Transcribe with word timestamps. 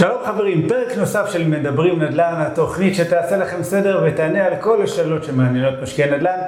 שלום 0.00 0.18
חברים, 0.24 0.68
פרק 0.68 0.96
נוסף 0.96 1.30
של 1.32 1.48
מדברים 1.48 2.02
נדל"ן, 2.02 2.34
התוכנית 2.36 2.94
שתעשה 2.94 3.36
לכם 3.36 3.62
סדר 3.62 4.02
ותענה 4.06 4.44
על 4.44 4.52
כל 4.60 4.82
השאלות 4.82 5.24
שמעניינות 5.24 5.74
משקיעי 5.82 6.10
נדל"ן. 6.10 6.38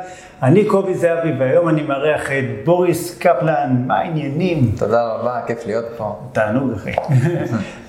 אני 0.42 0.64
קובי 0.64 0.94
זהבי 0.94 1.32
והיום 1.38 1.68
אני 1.68 1.82
מארח 1.82 2.30
את 2.30 2.64
בוריס 2.64 3.18
קפלן, 3.18 3.84
מה 3.86 3.98
העניינים? 3.98 4.72
תודה 4.78 5.02
רבה, 5.02 5.40
כיף 5.46 5.66
להיות 5.66 5.84
פה. 5.96 6.18
תענוג 6.32 6.72
אחי. 6.72 6.92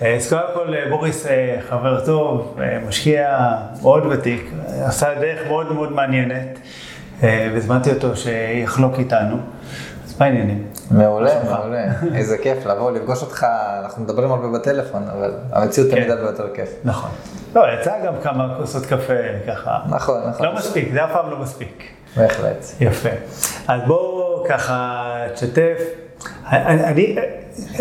אז 0.16 0.30
קודם 0.30 0.44
כל 0.54 0.90
בוריס 0.90 1.28
אה, 1.28 1.58
חבר 1.70 2.06
טוב, 2.06 2.60
אה, 2.62 2.80
משקיע 2.88 3.50
מאוד 3.82 4.06
ותיק, 4.06 4.52
עשה 4.86 5.08
דרך 5.22 5.48
מאוד 5.48 5.74
מאוד 5.74 5.92
מעניינת 5.92 6.60
אה, 7.24 7.50
והזמנתי 7.54 7.90
אותו 7.90 8.16
שיחלוק 8.16 9.00
איתנו. 9.00 9.38
מה 10.20 10.26
העניינים? 10.26 10.68
מעולה, 10.92 11.44
מעולה. 11.44 11.84
איזה 12.16 12.38
כיף 12.38 12.66
לבוא, 12.66 12.92
לפגוש 12.92 13.22
אותך, 13.22 13.48
אנחנו 13.84 14.04
מדברים 14.04 14.32
הרבה 14.32 14.60
בטלפון, 14.60 15.04
אבל 15.18 15.32
המציאות 15.52 15.90
כן. 15.90 15.96
תמיד 15.96 16.10
הרבה 16.10 16.26
יותר 16.26 16.48
כיף. 16.54 16.70
נכון. 16.84 17.10
לא, 17.56 17.64
יצא 17.80 18.06
גם 18.06 18.14
כמה 18.24 18.56
כוסות 18.58 18.86
קפה 18.86 19.14
ככה. 19.48 19.80
נכון, 19.90 20.22
נכון. 20.30 20.46
לא 20.46 20.56
מספיק, 20.56 20.94
זה 20.94 21.06
אף 21.06 21.12
פעם 21.14 21.32
לא 21.32 21.40
מספיק. 21.40 21.84
בהחלט. 22.18 22.66
יפה. 22.80 23.10
אז 23.68 23.82
בואו 23.88 24.46
ככה 24.50 25.04
תשתף. 25.34 25.78
אני, 26.50 27.16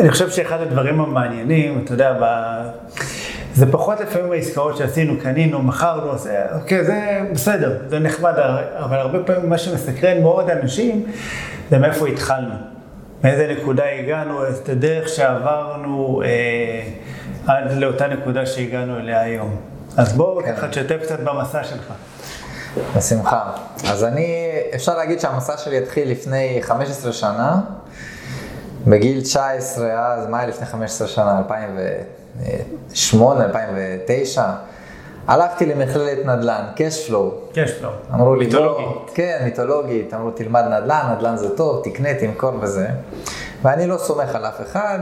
חושב 0.09 0.31
שאחד 0.31 0.61
הדברים 0.61 1.01
המעניינים, 1.01 1.81
אתה 1.85 1.93
יודע, 1.93 2.13
ב... 2.21 2.25
זה 3.55 3.73
פחות 3.73 4.01
לפעמים 4.01 4.33
העסקאות 4.33 4.77
שעשינו, 4.77 5.21
קנינו, 5.23 5.63
מכרנו, 5.63 6.19
זה, 6.19 6.43
אוקיי, 6.55 6.85
זה 6.85 7.21
בסדר, 7.33 7.79
זה 7.89 7.99
נחמד, 7.99 8.35
אבל 8.77 8.97
הרבה 8.97 9.19
פעמים 9.25 9.51
מה 9.51 9.59
שמסקרן 9.59 10.23
מאוד 10.23 10.51
אנשים, 10.51 11.07
זה 11.71 11.79
מאיפה 11.79 12.07
התחלנו. 12.07 12.55
מאיזה 13.25 13.55
נקודה 13.59 13.85
הגענו, 13.99 14.49
את 14.49 14.69
הדרך 14.69 15.09
שעברנו 15.09 16.23
אה, 16.25 16.83
עד 17.47 17.73
לאותה 17.73 18.07
נקודה 18.07 18.47
שהגענו 18.47 18.99
אליה 18.99 19.21
היום. 19.21 19.57
אז 19.97 20.13
בואו 20.13 20.43
כן. 20.43 20.57
ככה 20.57 20.69
תשתף 20.69 20.97
קצת 21.03 21.21
במסע 21.21 21.65
שלך. 21.65 21.93
בשמחה. 22.97 23.51
אז 23.91 24.05
אני, 24.05 24.51
אפשר 24.75 24.97
להגיד 24.97 25.21
שהמסע 25.21 25.57
שלי 25.57 25.79
התחיל 25.79 26.11
לפני 26.11 26.59
15 26.63 27.13
שנה, 27.13 27.61
בגיל 28.87 29.21
19 29.21 29.87
אז, 29.87 30.27
מה 30.27 30.39
היה 30.39 30.49
לפני 30.49 30.67
15 30.67 31.09
שנה? 31.09 31.43
2008, 32.41 33.45
2009. 33.45 34.45
הלכתי 35.27 35.67
למכללת 35.67 36.27
נדל"ן. 36.27 36.65
יש 37.57 37.83
לו. 37.83 37.91
אמרו 38.15 38.35
לי, 38.35 38.45
מיתולוגית. 38.47 38.87
בוא, 38.87 39.15
כן, 39.15 39.41
מיתולוגית, 39.45 40.15
אמרו 40.15 40.31
תלמד 40.31 40.65
נדל"ן, 40.65 41.15
נדל"ן 41.17 41.37
זה 41.37 41.57
טוב, 41.57 41.83
תקנה, 41.85 42.15
תמכור 42.15 42.53
וזה. 42.61 42.87
ואני 43.63 43.87
לא 43.87 43.99
סומך 43.99 44.35
על 44.35 44.47
אף 44.47 44.61
אחד, 44.61 44.99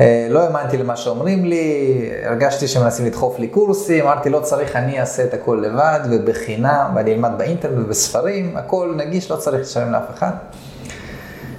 אה, 0.00 0.26
לא 0.30 0.40
האמנתי 0.40 0.76
למה 0.76 0.96
שאומרים 0.96 1.44
לי, 1.44 2.10
הרגשתי 2.24 2.68
שמנסים 2.68 3.06
לדחוף 3.06 3.38
לי 3.38 3.48
קורסים, 3.48 4.04
אמרתי 4.04 4.30
לא 4.30 4.40
צריך, 4.40 4.76
אני 4.76 5.00
אעשה 5.00 5.24
את 5.24 5.34
הכל 5.34 5.62
לבד 5.66 6.00
ובחינם, 6.10 6.92
ואני 6.94 7.14
אלמד 7.14 7.30
באינטרנט 7.38 7.78
ובספרים, 7.78 8.56
הכל 8.56 8.94
נגיש, 8.96 9.30
לא 9.30 9.36
צריך 9.36 9.62
לשלם 9.62 9.92
לאף 9.92 10.10
אחד. 10.14 10.32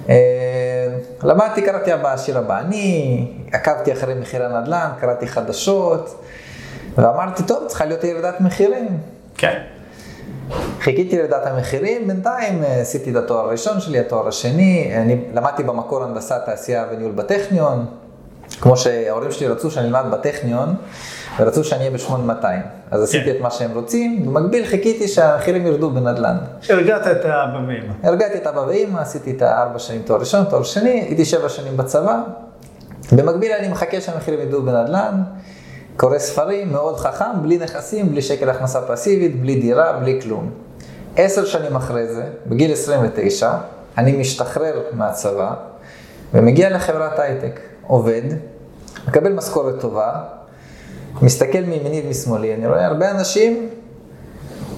אה, 0.08 0.14
למדתי, 1.22 1.62
קראתי 1.62 1.92
הבא, 1.92 2.12
השיר 2.12 2.38
הבא, 2.38 2.60
אני 2.60 3.26
עקבתי 3.52 3.92
אחרי 3.92 4.14
מחירי 4.14 4.44
הנדל"ן, 4.44 4.88
קראתי 5.00 5.26
חדשות, 5.26 6.24
ואמרתי, 6.98 7.42
טוב, 7.42 7.64
צריכה 7.66 7.84
להיות 7.84 8.04
ירידת 8.04 8.40
מחירים. 8.40 8.98
כן. 9.36 9.62
חיכיתי 10.80 11.16
לירידת 11.16 11.46
המחירים, 11.46 12.08
בינתיים 12.08 12.64
אה, 12.64 12.80
עשיתי 12.80 13.10
את 13.10 13.16
התואר 13.16 13.46
הראשון 13.46 13.80
שלי, 13.80 13.98
התואר 13.98 14.28
השני, 14.28 14.92
אני 14.96 15.24
למדתי 15.34 15.62
במקור 15.62 16.04
הנדסת 16.04 16.40
תעשייה 16.46 16.84
וניהול 16.92 17.12
בטכניון, 17.12 17.86
כמו 18.60 18.76
שההורים 18.76 19.32
שלי 19.32 19.48
רצו 19.48 19.70
שאני 19.70 19.86
אלמד 19.86 20.04
בטכניון, 20.10 20.74
ורצו 21.38 21.64
שאני 21.64 21.80
אהיה 21.80 21.90
ב-8200. 21.90 22.46
אז 22.90 23.02
עשיתי 23.02 23.30
את 23.30 23.36
מה 23.40 23.50
שהם 23.50 23.70
רוצים, 23.74 24.26
במקביל 24.26 24.66
חיכיתי 24.66 25.08
שהמחירים 25.08 25.66
ירדו 25.66 25.90
בנדל"ן. 25.90 26.36
הרגעת 26.68 27.06
את 27.06 27.24
האבא 27.24 27.56
ואמא. 27.56 27.92
הרגעתי 28.02 28.38
את 28.38 28.46
אבא 28.46 28.60
ואמא, 28.60 28.98
עשיתי 28.98 29.30
את 29.30 29.42
הארבע 29.42 29.78
שנים 29.78 30.02
תואר 30.02 30.20
ראשון, 30.20 30.44
תואר 30.44 30.62
שני, 30.62 30.90
הייתי 30.90 31.24
שבע 31.24 31.48
שנים 31.48 31.76
בצבא. 31.76 32.22
במקביל 33.12 33.52
אני 33.52 33.68
מחכה 33.68 34.00
שהמחירים 34.00 34.40
ירדו 34.40 34.62
בנדל"ן, 34.62 35.22
קורא 35.96 36.18
ספרים, 36.18 36.72
מאוד 36.72 36.96
חכם, 36.96 37.42
בלי 37.42 37.58
נכסים, 37.58 38.08
בלי 38.08 38.22
שקל 38.22 38.50
הכנסה 38.50 38.80
פסיבית, 38.80 39.40
בלי 39.40 39.60
דירה, 39.60 39.92
בלי 39.92 40.20
כלום. 40.22 40.50
עשר 41.16 41.44
שנים 41.44 41.76
אחרי 41.76 42.06
זה, 42.06 42.24
בגיל 42.46 42.72
29, 42.72 43.52
אני 43.98 44.12
משתחרר 44.12 44.82
מהצבא 44.92 45.54
ומגיע 46.34 46.70
לחברת 46.70 47.18
הייטק, 47.18 47.60
עובד, 47.86 48.22
מקבל 49.08 49.32
משכורת 49.32 49.80
טובה, 49.80 50.12
מסתכל 51.22 51.60
מימיני 51.60 52.02
ומשמאלי, 52.06 52.54
אני 52.54 52.66
רואה 52.66 52.86
הרבה 52.86 53.10
אנשים 53.10 53.68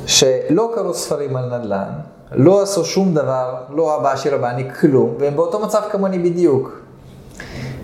שלא 0.06 0.72
קראו 0.74 0.94
ספרים 0.94 1.36
על 1.36 1.58
נדל"ן, 1.58 1.88
לא 2.32 2.62
עשו 2.62 2.84
שום 2.84 3.14
דבר, 3.14 3.54
לא 3.70 3.96
אבא 3.96 4.12
עשיר 4.12 4.34
אבא 4.34 4.50
אני 4.50 4.70
כלום, 4.80 5.14
והם 5.18 5.36
באותו 5.36 5.60
מצב 5.60 5.82
כמוני 5.90 6.18
בדיוק. 6.18 6.80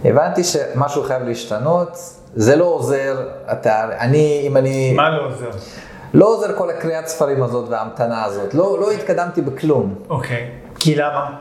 הבנתי 0.04 0.44
שמשהו 0.44 1.02
חייב 1.02 1.22
להשתנות, 1.22 1.98
זה 2.34 2.56
לא 2.56 2.64
עוזר, 2.64 3.28
אתה, 3.52 3.98
אני, 3.98 4.44
אם 4.46 4.56
אני, 4.56 4.92
מה 4.92 5.10
לא 5.10 5.26
עוזר? 5.26 5.50
לא 6.14 6.26
עוזר 6.26 6.56
כל 6.56 6.70
הקריאת 6.70 7.06
ספרים 7.06 7.42
הזאת 7.42 7.68
וההמתנה 7.68 8.24
הזאת, 8.24 8.54
לא, 8.54 8.80
לא 8.80 8.90
התקדמתי 8.90 9.40
בכלום, 9.40 9.94
אוקיי. 10.10 10.50
כי 10.78 10.94
למה? 10.94 11.36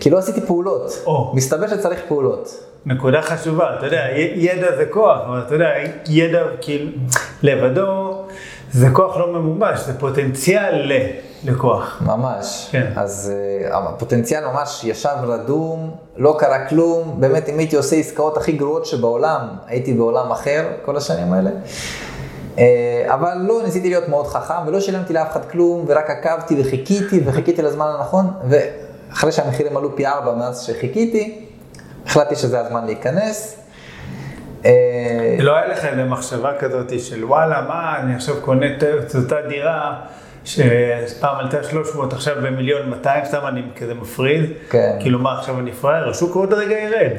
כי 0.00 0.10
לא 0.10 0.18
עשיתי 0.18 0.40
פעולות, 0.40 1.02
או. 1.06 1.32
מסתבר 1.34 1.68
שצריך 1.68 2.00
פעולות. 2.08 2.64
נקודה 2.86 3.22
חשובה, 3.22 3.76
אתה 3.78 3.86
יודע, 3.86 4.06
ידע 4.34 4.76
זה 4.76 4.84
כוח, 4.90 5.18
אבל 5.28 5.42
אתה 5.46 5.54
יודע, 5.54 5.68
ידע 6.08 6.42
כאילו 6.60 6.90
לבדו 7.42 8.22
זה 8.72 8.88
כוח 8.92 9.16
לא 9.16 9.32
ממומש, 9.32 9.80
זה 9.80 9.98
פוטנציאל 9.98 10.92
ל- 10.92 11.10
לכוח. 11.44 12.02
ממש. 12.06 12.68
כן. 12.70 12.92
אז 12.96 13.32
uh, 13.70 13.74
הפוטנציאל 13.76 14.44
ממש 14.44 14.84
ישב 14.84 15.16
רדום, 15.22 15.90
לא 16.16 16.36
קרה 16.38 16.68
כלום. 16.68 17.16
באמת, 17.20 17.48
אם 17.48 17.58
הייתי 17.58 17.76
עושה 17.76 17.96
עסקאות 17.96 18.36
הכי 18.36 18.52
גרועות 18.52 18.86
שבעולם, 18.86 19.40
הייתי 19.66 19.94
בעולם 19.94 20.30
אחר 20.30 20.66
כל 20.84 20.96
השנים 20.96 21.32
האלה. 21.32 21.50
Uh, 22.56 22.60
אבל 23.06 23.34
לא, 23.40 23.60
ניסיתי 23.64 23.88
להיות 23.88 24.08
מאוד 24.08 24.26
חכם, 24.26 24.66
ולא 24.66 24.80
שילמתי 24.80 25.12
לאף 25.12 25.32
אחד 25.32 25.44
כלום, 25.44 25.84
ורק 25.88 26.10
עקבתי 26.10 26.60
וחיכיתי, 26.60 27.20
וחיכיתי 27.24 27.62
לזמן 27.62 27.86
הנכון, 27.98 28.30
ואחרי 28.48 29.32
שהמחירים 29.32 29.76
עלו 29.76 29.96
פי 29.96 30.06
ארבע 30.06 30.34
מאז 30.34 30.62
שחיכיתי, 30.62 31.45
החלטתי 32.06 32.36
שזה 32.36 32.60
הזמן 32.60 32.86
להיכנס. 32.86 33.56
Uh, 34.62 34.66
לא 35.38 35.56
היה 35.56 35.66
לך 35.66 35.84
איזה 35.84 36.04
מחשבה 36.04 36.52
כזאת 36.58 37.00
של 37.00 37.24
וואלה, 37.24 37.62
מה, 37.68 37.98
אני 38.00 38.14
עכשיו 38.14 38.34
קונה 38.40 38.66
את 38.66 38.82
את 38.82 39.14
אותה 39.14 39.36
דירה 39.48 40.00
שפעם 40.44 41.36
עלתה 41.36 41.62
300, 41.62 42.12
עכשיו 42.12 42.36
במיליון 42.42 42.90
200, 42.90 43.24
סתם 43.24 43.40
אני 43.46 43.62
כזה 43.76 43.94
מפריד. 43.94 44.50
כן. 44.70 44.96
כאילו 45.00 45.18
מה, 45.18 45.38
עכשיו 45.38 45.60
אני 45.60 45.72
פראייר, 45.72 46.10
השוק 46.10 46.34
עוד 46.34 46.52
רגע 46.52 46.74
ירד. 46.78 47.12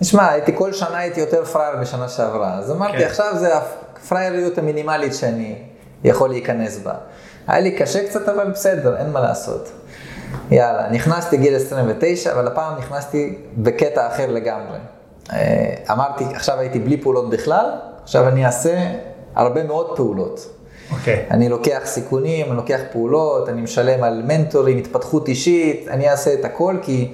תשמע, 0.00 0.28
הייתי 0.28 0.52
כל 0.56 0.72
שנה 0.72 0.98
הייתי 0.98 1.20
יותר 1.20 1.44
פראייר 1.44 1.76
בשנה 1.80 2.08
שעברה, 2.08 2.54
אז 2.58 2.70
אמרתי, 2.70 2.98
כן. 2.98 3.04
עכשיו 3.04 3.26
זה 3.34 3.48
הפראייריות 3.56 4.58
המינימלית 4.58 5.14
שאני 5.14 5.58
יכול 6.04 6.28
להיכנס 6.28 6.78
בה. 6.78 6.94
היה 7.46 7.60
לי 7.60 7.76
קשה 7.76 8.08
קצת, 8.08 8.28
אבל 8.28 8.50
בסדר, 8.50 8.96
אין 8.96 9.10
מה 9.10 9.20
לעשות. 9.20 9.72
יאללה, 10.50 10.90
נכנסתי 10.90 11.36
גיל 11.36 11.56
29, 11.56 12.32
אבל 12.32 12.46
הפעם 12.46 12.78
נכנסתי 12.78 13.38
בקטע 13.56 14.08
אחר 14.08 14.30
לגמרי. 14.30 14.78
אה, 15.32 15.74
אמרתי, 15.90 16.24
עכשיו 16.34 16.58
הייתי 16.58 16.78
בלי 16.78 16.96
פעולות 16.96 17.30
בכלל, 17.30 17.70
עכשיו 18.02 18.28
אני 18.28 18.46
אעשה 18.46 18.92
הרבה 19.34 19.64
מאוד 19.64 19.96
פעולות. 19.96 20.50
אוקיי. 20.90 21.24
אני 21.30 21.48
לוקח 21.48 21.80
סיכונים, 21.84 22.46
אני 22.46 22.56
לוקח 22.56 22.80
פעולות, 22.92 23.48
אני 23.48 23.62
משלם 23.62 24.02
על 24.02 24.22
מנטורים, 24.26 24.78
התפתחות 24.78 25.28
אישית, 25.28 25.88
אני 25.88 26.10
אעשה 26.10 26.34
את 26.34 26.44
הכל, 26.44 26.76
כי 26.82 27.12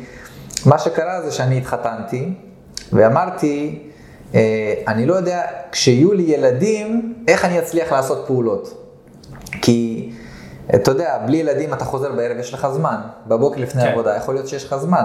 מה 0.67 0.79
שקרה 0.79 1.23
זה 1.23 1.33
שאני 1.33 1.59
התחתנתי, 1.59 2.33
ואמרתי, 2.93 3.79
אה, 4.35 4.75
אני 4.89 5.06
לא 5.06 5.15
יודע, 5.15 5.43
כשיהיו 5.73 6.12
לי 6.12 6.23
ילדים, 6.23 7.15
איך 7.29 7.44
אני 7.44 7.59
אצליח 7.59 7.93
לעשות 7.93 8.25
פעולות. 8.27 8.87
כי, 9.62 10.11
אתה 10.75 10.90
יודע, 10.90 11.19
בלי 11.26 11.37
ילדים 11.37 11.75
אתה 11.75 11.84
חוזר 11.84 12.12
בערב, 12.12 12.38
יש 12.38 12.55
לך 12.55 12.69
זמן. 12.72 12.96
בבוקר 13.26 13.61
לפני 13.61 13.82
כן. 13.82 13.88
עבודה, 13.88 14.17
יכול 14.17 14.34
להיות 14.34 14.49
שיש 14.49 14.64
לך 14.64 14.76
זמן. 14.76 15.05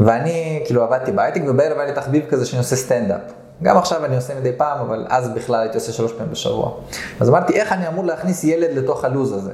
ואני, 0.00 0.62
כאילו, 0.66 0.82
עבדתי 0.82 1.12
בהייטק, 1.12 1.40
ובערב 1.46 1.78
היה 1.78 1.86
לי 1.86 1.94
תחביב 1.94 2.24
כזה 2.28 2.46
שאני 2.46 2.58
עושה 2.58 2.76
סטנדאפ. 2.76 3.20
גם 3.62 3.76
עכשיו 3.76 4.04
אני 4.04 4.16
עושה 4.16 4.34
מדי 4.34 4.52
פעם, 4.56 4.78
אבל 4.80 5.06
אז 5.08 5.28
בכלל 5.28 5.60
הייתי 5.60 5.74
עושה 5.74 5.92
שלוש 5.92 6.12
פעמים 6.12 6.32
בשבוע. 6.32 6.74
אז 7.20 7.28
אמרתי, 7.28 7.52
איך 7.52 7.72
אני 7.72 7.88
אמור 7.88 8.04
להכניס 8.04 8.44
ילד 8.44 8.78
לתוך 8.78 9.04
הלו"ז 9.04 9.32
הזה? 9.32 9.52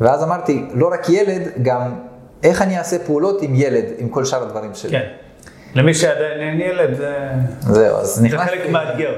ואז 0.00 0.22
אמרתי, 0.22 0.66
לא 0.74 0.90
רק 0.92 1.08
ילד, 1.08 1.42
גם 1.62 1.94
איך 2.42 2.62
אני 2.62 2.78
אעשה 2.78 2.98
פעולות 2.98 3.42
עם 3.42 3.54
ילד, 3.54 3.84
עם 3.98 4.08
כל 4.08 4.24
שאר 4.24 4.42
הדברים 4.42 4.74
שלי. 4.74 4.90
כן. 4.90 5.06
למי 5.74 5.94
שעדיין 5.94 6.40
אין 6.40 6.60
ילד, 6.60 6.94
זה 6.96 7.16
זהו, 7.60 7.96
אז 7.96 8.06
זה 8.06 8.22
נכנסתי... 8.22 8.50
חלק 8.50 8.70
מאתגר. 8.70 9.14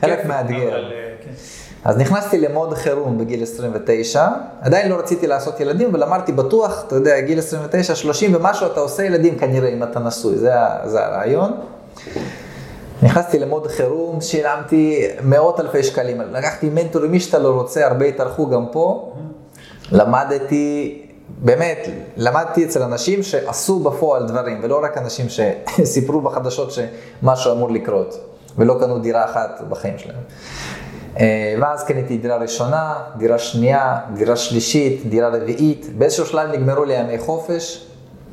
חלק 0.00 0.18
כיף, 0.18 0.26
מאתגר. 0.26 0.68
אבל, 0.68 0.92
אה, 0.92 1.14
כן. 1.24 1.30
אז 1.84 1.96
נכנסתי 1.96 2.38
למוד 2.38 2.74
חירום 2.74 3.18
בגיל 3.18 3.42
29, 3.42 4.28
עדיין 4.60 4.90
לא 4.90 4.98
רציתי 4.98 5.26
לעשות 5.26 5.60
ילדים, 5.60 5.88
אבל 5.88 6.02
אמרתי, 6.02 6.32
בטוח, 6.32 6.84
אתה 6.86 6.94
יודע, 6.94 7.20
גיל 7.20 7.38
29, 7.38 7.94
30 7.94 8.34
ומשהו, 8.34 8.66
אתה 8.66 8.80
עושה 8.80 9.04
ילדים 9.04 9.38
כנראה 9.38 9.68
אם 9.68 9.82
אתה 9.82 10.00
נשוי, 10.00 10.36
זה, 10.36 10.50
זה 10.84 11.06
הרעיון. 11.06 11.52
נכנסתי 13.02 13.38
למוד 13.38 13.66
חירום, 13.66 14.20
שילמתי 14.20 15.06
מאות 15.22 15.60
אלפי 15.60 15.82
שקלים. 15.82 16.20
לקחתי 16.20 16.70
מנטורים, 16.70 17.10
מי 17.10 17.20
שאתה 17.20 17.38
לא 17.38 17.48
רוצה, 17.48 17.86
הרבה 17.86 18.04
התארחו 18.04 18.50
גם 18.50 18.66
פה. 18.72 19.12
למדתי, 19.92 21.02
באמת, 21.38 21.88
למדתי 22.16 22.64
אצל 22.64 22.82
אנשים 22.82 23.22
שעשו 23.22 23.78
בפועל 23.78 24.26
דברים, 24.26 24.60
ולא 24.62 24.80
רק 24.84 24.98
אנשים 24.98 25.26
שסיפרו 25.28 26.20
בחדשות 26.20 26.72
שמשהו 26.72 27.52
אמור 27.52 27.70
לקרות, 27.70 28.18
ולא 28.58 28.76
קנו 28.80 28.98
דירה 28.98 29.24
אחת 29.24 29.60
בחיים 29.68 29.98
שלהם. 29.98 30.16
אה, 31.18 31.54
ואז 31.60 31.84
קניתי 31.84 32.18
דירה 32.18 32.36
ראשונה, 32.36 32.94
דירה 33.16 33.38
שנייה, 33.38 33.98
דירה 34.14 34.36
שלישית, 34.36 35.06
דירה 35.06 35.28
רביעית. 35.28 35.86
באיזשהו 35.98 36.26
שלב 36.26 36.50
נגמרו 36.50 36.84
לי 36.84 36.94
ימי 36.94 37.18
חופש. 37.18 37.86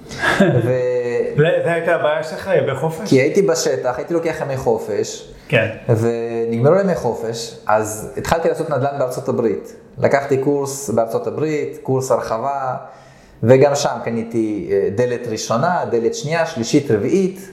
ו... 0.66 0.72
זה 1.38 1.74
הייתה 1.74 1.96
הבעיה 1.96 2.24
שלך, 2.24 2.50
ימי 2.58 2.76
חופש? 2.76 3.10
כי 3.10 3.16
הייתי 3.16 3.42
בשטח, 3.42 3.98
הייתי 3.98 4.14
לוקח 4.14 4.42
ימי 4.42 4.58
חופש. 4.58 5.32
כן. 5.48 5.68
ונגמרו 5.90 6.76
ימי 6.76 6.96
חופש, 6.96 7.58
אז 7.68 8.14
התחלתי 8.18 8.50
לעשות 8.50 8.70
נדל"ן 8.70 9.00
בארצות 9.00 9.30
הברית. 9.30 9.76
לקחתי 9.98 10.38
קורס 10.38 10.90
בארצות 10.90 11.28
הברית, 11.28 11.80
קורס 11.84 12.12
הרחבה, 12.12 12.76
וגם 13.44 13.76
שם 13.76 13.98
קניתי 14.04 14.70
אה, 14.72 14.90
דלת 14.96 15.28
ראשונה, 15.28 15.86
דלת 15.92 16.16
שנייה, 16.16 16.46
שלישית, 16.46 16.92
רביעית. 16.92 17.50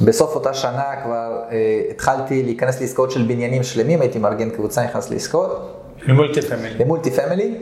בסוף 0.00 0.34
אותה 0.34 0.54
שנה 0.54 0.84
כבר 1.04 1.42
אה, 1.50 1.82
התחלתי 1.90 2.42
להיכנס 2.42 2.80
לעסקאות 2.80 3.10
של 3.10 3.22
בניינים 3.22 3.62
שלמים, 3.62 4.00
הייתי 4.00 4.18
מארגן 4.18 4.50
קבוצה, 4.50 4.84
נכנס 4.84 5.10
לעסקאות. 5.10 5.76
ל 6.06 6.12
multi 6.12 6.42
family. 6.42 6.78
ל 6.78 6.83
multi 6.83 7.10
family. 7.10 7.54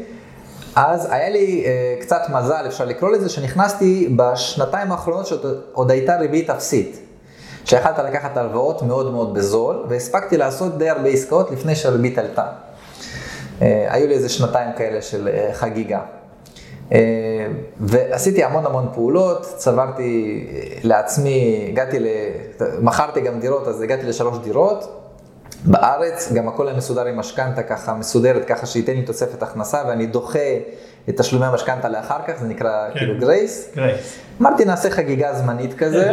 אז 0.77 1.09
היה 1.11 1.29
לי 1.29 1.65
אה, 1.67 1.95
קצת 2.01 2.21
מזל, 2.31 2.65
אפשר 2.67 2.85
לקרוא 2.85 3.11
לזה, 3.11 3.29
שנכנסתי 3.29 4.15
בשנתיים 4.17 4.93
האחרונות 4.93 5.27
שעוד 5.27 5.91
הייתה 5.91 6.17
ריבית 6.17 6.51
אפסית. 6.51 7.01
שיכלת 7.65 7.99
לקחת 7.99 8.37
הלוואות 8.37 8.83
מאוד 8.83 9.13
מאוד 9.13 9.35
בזול, 9.35 9.85
והספקתי 9.89 10.37
לעשות 10.37 10.79
די 10.79 10.89
הרבה 10.89 11.09
עסקאות 11.09 11.51
לפני 11.51 11.75
שהריבית 11.75 12.19
עלתה. 12.19 12.47
אה, 13.63 13.87
היו 13.91 14.07
לי 14.07 14.15
איזה 14.15 14.29
שנתיים 14.29 14.71
כאלה 14.77 15.03
של 15.03 15.29
אה, 15.29 15.51
חגיגה. 15.53 16.01
אה, 16.93 16.99
ועשיתי 17.81 18.45
המון 18.45 18.67
המון 18.67 18.89
פעולות, 18.95 19.43
צברתי 19.57 20.47
לעצמי, 20.83 21.67
הגעתי 21.69 21.99
ל... 22.01 22.07
מכרתי 22.81 23.21
גם 23.21 23.41
דירות, 23.41 23.69
אז 23.69 23.83
הגעתי 23.83 24.07
לשלוש 24.07 24.39
דירות. 24.39 24.95
בארץ, 25.65 26.33
גם 26.33 26.49
הכל 26.49 26.69
היה 26.69 26.77
מסודר 26.77 27.05
עם 27.05 27.17
משכנתה 27.17 27.63
ככה, 27.63 27.95
מסודרת 27.95 28.45
ככה 28.45 28.67
שייתן 28.67 28.93
לי 28.93 29.03
תוספת 29.03 29.43
הכנסה 29.43 29.83
ואני 29.89 30.07
דוחה 30.07 30.39
את 31.09 31.17
תשלומי 31.17 31.47
המשכנתה 31.47 31.89
לאחר 31.89 32.19
כך, 32.27 32.35
זה 32.41 32.47
נקרא 32.47 32.89
כן. 32.93 32.99
כאילו 32.99 33.21
grace. 33.21 33.69
grace. 33.77 34.19
אמרתי 34.41 34.65
נעשה 34.65 34.91
חגיגה 34.91 35.35
זמנית 35.35 35.75
כזה, 35.75 36.13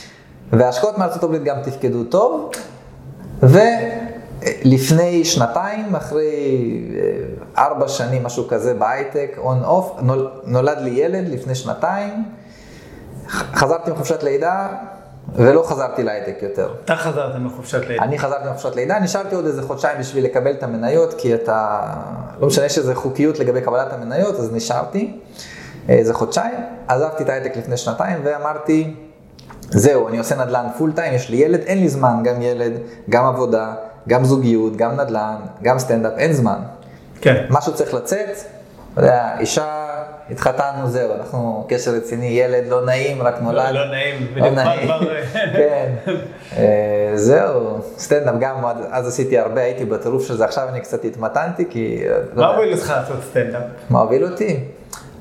וההשקעות 0.52 0.98
מארצות 0.98 1.22
הברית 1.22 1.44
גם 1.44 1.56
תפקדו 1.62 2.04
טוב, 2.04 2.50
ולפני 4.44 5.24
שנתיים, 5.24 5.94
אחרי 5.94 6.24
אה, 7.56 7.64
ארבע 7.64 7.88
שנים, 7.88 8.24
משהו 8.24 8.48
כזה 8.48 8.74
בהייטק, 8.74 9.34
on-off, 9.38 9.92
נולד 10.44 10.78
לי 10.78 10.90
ילד 10.90 11.28
לפני 11.28 11.54
שנתיים, 11.54 12.24
חזרתי 13.28 13.90
מחופשת 13.90 14.22
לידה, 14.22 14.68
ולא 15.34 15.62
חזרתי 15.66 16.02
להייטק 16.02 16.42
יותר. 16.42 16.74
אתה 16.84 16.96
חזרת 16.96 17.36
מחופשת 17.36 17.88
לידה. 17.88 18.02
אני 18.02 18.18
חזרתי 18.18 18.48
מחופשת 18.48 18.76
לידה, 18.76 18.98
נשארתי 18.98 19.34
עוד 19.34 19.46
איזה 19.46 19.62
חודשיים 19.62 19.98
בשביל 20.00 20.24
לקבל 20.24 20.52
את 20.52 20.62
המניות, 20.62 21.14
כי 21.18 21.34
אתה, 21.34 21.80
לא 22.40 22.46
משנה 22.46 22.68
שזה 22.68 22.94
חוקיות 22.94 23.38
לגבי 23.38 23.60
קבלת 23.60 23.92
המניות, 23.92 24.34
אז 24.34 24.52
נשארתי 24.52 25.20
איזה 25.88 26.14
חודשיים. 26.14 26.54
עזבתי 26.88 27.22
את 27.22 27.28
ההייטק 27.28 27.56
לפני 27.56 27.76
שנתיים 27.76 28.20
ואמרתי, 28.24 28.94
זהו, 29.70 30.08
אני 30.08 30.18
עושה 30.18 30.44
נדל"ן 30.44 30.66
full 30.78 30.92
time, 30.92 31.14
יש 31.14 31.30
לי 31.30 31.36
ילד, 31.36 31.60
אין 31.60 31.78
לי 31.78 31.88
זמן, 31.88 32.20
גם 32.24 32.42
ילד, 32.42 32.72
גם 33.10 33.24
עבודה, 33.24 33.74
גם 34.08 34.24
זוגיות, 34.24 34.76
גם 34.76 35.00
נדל"ן, 35.00 35.36
גם 35.62 35.78
סטנדאפ, 35.78 36.12
אין 36.16 36.32
זמן. 36.32 36.58
כן. 37.20 37.44
משהו 37.50 37.74
צריך 37.74 37.94
לצאת, 37.94 38.36
אתה 38.92 39.02
יודע, 39.02 39.30
אישה 39.40 39.84
התחתנו, 40.30 40.88
זהו, 40.88 41.12
אנחנו 41.14 41.66
קשר 41.68 41.90
רציני, 41.90 42.26
ילד 42.26 42.68
לא 42.68 42.84
נעים, 42.84 43.22
רק 43.22 43.34
נולד. 43.42 43.74
לא, 43.74 43.84
לא 43.84 43.90
נעים, 43.90 44.26
לא 44.36 44.50
נעים, 44.50 44.88
כן. 45.56 45.92
אה, 46.56 47.12
זהו, 47.14 47.78
סטנדאפ 47.98 48.34
גם, 48.40 48.54
אז 48.90 49.08
עשיתי 49.08 49.38
הרבה, 49.38 49.60
הייתי 49.60 49.84
בטירוף 49.84 50.26
של 50.26 50.36
זה, 50.36 50.44
עכשיו 50.44 50.68
אני 50.68 50.80
קצת 50.80 51.04
התמתנתי, 51.04 51.64
כי... 51.70 52.04
לא 52.34 52.42
מה 52.42 52.54
הוביל 52.54 52.72
אותך 52.72 52.92
לעשות 52.96 53.16
סטנדאפ? 53.30 53.62
מה 53.90 54.00
הוביל 54.00 54.24
אותי? 54.24 54.60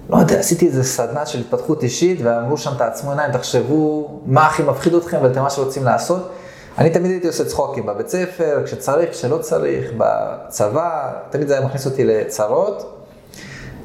לא 0.10 0.18
יודע, 0.18 0.40
עשיתי 0.40 0.68
איזה 0.68 0.84
סדנה 0.84 1.26
של 1.26 1.40
התפתחות 1.40 1.84
אישית, 1.84 2.20
ואמרו 2.24 2.58
שם, 2.58 2.72
תעצמו 2.78 3.12
עיניים, 3.12 3.32
תחשבו 3.32 4.10
מה 4.26 4.48
הכי 4.48 4.64
מפחיד 4.64 4.94
אתכם 4.94 5.18
ואתם 5.22 5.42
מה 5.42 5.50
שרוצים 5.50 5.84
לעשות. 5.84 6.32
אני 6.78 6.90
תמיד 6.90 7.12
הייתי 7.12 7.28
עושה 7.28 7.46
צחוקים 7.46 7.86
בבית 7.86 8.10
ספר, 8.10 8.62
כשצריך, 8.66 9.12
כשלא 9.12 9.38
צריך, 9.38 9.92
בצבא, 9.98 11.12
תמיד 11.30 11.48
זה 11.48 11.58
היה 11.58 11.66
מכניס 11.66 11.86
אותי 11.86 12.04
לצרות. 12.04 13.06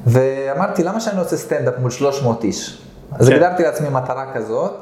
ואמרתי, 0.06 0.84
למה 0.84 1.00
שאני 1.00 1.20
עושה 1.20 1.36
סטנדאפ 1.36 1.74
מול 1.78 1.90
300 1.90 2.44
איש? 2.44 2.82
אז 3.12 3.28
כן. 3.28 3.34
הגדרתי 3.34 3.62
לעצמי 3.62 3.88
מטרה 3.88 4.32
כזאת, 4.34 4.72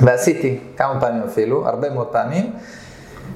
ועשיתי 0.00 0.60
כמה 0.76 1.00
פעמים 1.00 1.22
אפילו, 1.22 1.68
הרבה 1.68 1.90
מאוד 1.90 2.06
פעמים, 2.06 2.52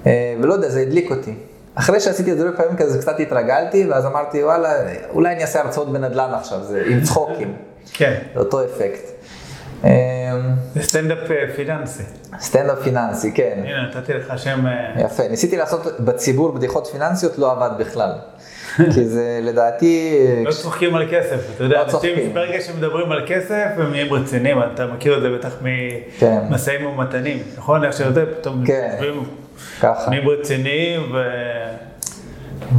אה, 0.07 0.35
ולא 0.43 0.55
יודע, 0.55 0.69
זה 0.69 0.81
הדליק 0.81 1.11
אותי. 1.11 1.35
אחרי 1.75 2.01
שעשיתי 2.01 2.33
את 2.33 2.39
זה 2.39 2.45
הרבה 2.45 2.57
פעמים 2.57 2.77
כזה, 2.77 2.99
קצת 2.99 3.21
התרגלתי, 3.21 3.87
ואז 3.91 4.07
אמרתי, 4.07 4.45
וואלה, 4.45 4.73
אולי 5.11 5.33
אני 5.33 5.43
אעשה 5.43 5.61
הרצאות 5.61 5.93
בנדל"ן 5.93 6.31
עכשיו, 6.35 6.63
זה 6.63 6.83
עם 6.87 7.03
צחוקים. 7.03 7.57
כן. 7.93 8.15
אותו 8.37 8.65
אפקט. 8.65 9.16
זה 10.75 10.83
סטנדאפ 10.83 11.31
אה, 11.31 11.55
פיננסי. 11.57 12.03
סטנדאפ 12.41 12.79
פיננסי, 12.83 13.33
כן. 13.33 13.63
הנה, 13.65 13.89
נתתי 13.89 14.13
לך 14.13 14.39
שם... 14.39 14.67
אה, 14.67 15.03
יפה, 15.03 15.29
ניסיתי 15.29 15.57
לעשות 15.57 16.01
בציבור 16.01 16.53
בדיחות 16.53 16.87
פיננסיות, 16.87 17.39
לא 17.39 17.53
עבד 17.53 17.71
בכלל. 17.79 18.13
כי 18.95 19.05
זה 19.05 19.41
לדעתי... 19.43 20.19
לא 20.45 20.51
צוחקים 20.51 20.95
על 20.95 21.09
כסף, 21.11 21.55
אתה 21.55 21.65
יודע, 21.65 21.77
לא 21.77 21.83
אנשים 21.95 22.35
ברגע 22.35 22.61
שמדברים 22.61 23.13
על 23.13 23.25
כסף 23.27 23.67
הם 23.77 23.91
נהיים 23.91 24.13
רציניים, 24.13 24.59
אתה 24.75 24.87
מכיר 24.87 25.17
את 25.17 25.23
זה 25.23 25.31
בטח 25.31 25.57
כן. 26.19 26.39
ממשאים 26.51 26.87
ומתנים, 26.87 27.39
נכון? 27.59 27.85
איך 27.85 27.97
שיודע, 27.97 28.23
פתאום 28.41 28.67
כן. 28.67 28.97
נהיים 30.09 30.29
רציניים 30.29 31.13
ו... 31.15 31.17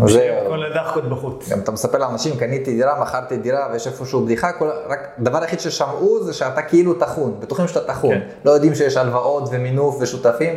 זהו. 0.05 0.47
כל 0.47 0.63
הדחקות 0.63 1.09
בחוץ. 1.09 1.49
גם 1.49 1.59
אתה 1.59 1.71
מספר 1.71 1.97
לאנשים, 1.97 2.37
קניתי 2.37 2.75
דירה, 2.75 3.01
מכרתי 3.01 3.37
דירה 3.37 3.69
ויש 3.71 3.87
איפשהו 3.87 4.25
בדיחה, 4.25 4.51
כל, 4.51 4.69
רק 4.87 4.99
דבר 5.19 5.41
היחיד 5.41 5.59
ששמעו 5.59 6.23
זה 6.23 6.33
שאתה 6.33 6.61
כאילו 6.61 6.93
טחון, 6.93 7.35
בטוחים 7.39 7.67
שאתה 7.67 7.79
טחון. 7.87 8.15
כן. 8.15 8.21
לא 8.45 8.51
יודעים 8.51 8.75
שיש 8.75 8.97
הלוואות 8.97 9.49
ומינוף 9.51 9.97
ושותפים. 9.99 10.55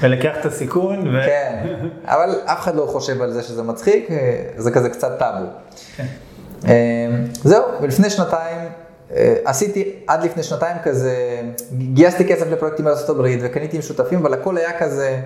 ולקח 0.00 0.34
את 0.40 0.46
הסיכון. 0.46 1.16
ו... 1.16 1.20
כן, 1.26 1.66
אבל 2.04 2.30
אף 2.44 2.60
אחד 2.60 2.74
לא 2.76 2.86
חושב 2.86 3.22
על 3.22 3.32
זה 3.32 3.42
שזה 3.42 3.62
מצחיק, 3.62 4.08
זה 4.56 4.70
כזה 4.70 4.88
קצת 4.90 5.18
טאבו. 5.18 5.46
כן. 5.96 6.06
אמ, 6.64 6.70
זהו, 7.44 7.64
ולפני 7.80 8.10
שנתיים, 8.10 8.58
אה, 9.16 9.34
עשיתי 9.44 9.92
עד 10.06 10.24
לפני 10.24 10.42
שנתיים 10.42 10.76
כזה, 10.82 11.40
גייסתי 11.72 12.28
כסף 12.28 12.46
לפרויקטים 12.50 12.84
בארצות 12.84 13.08
הברית 13.08 13.40
וקניתי 13.42 13.76
עם 13.76 13.82
שותפים, 13.82 14.18
אבל 14.18 14.34
הכל 14.34 14.56
היה 14.56 14.78
כזה 14.78 15.20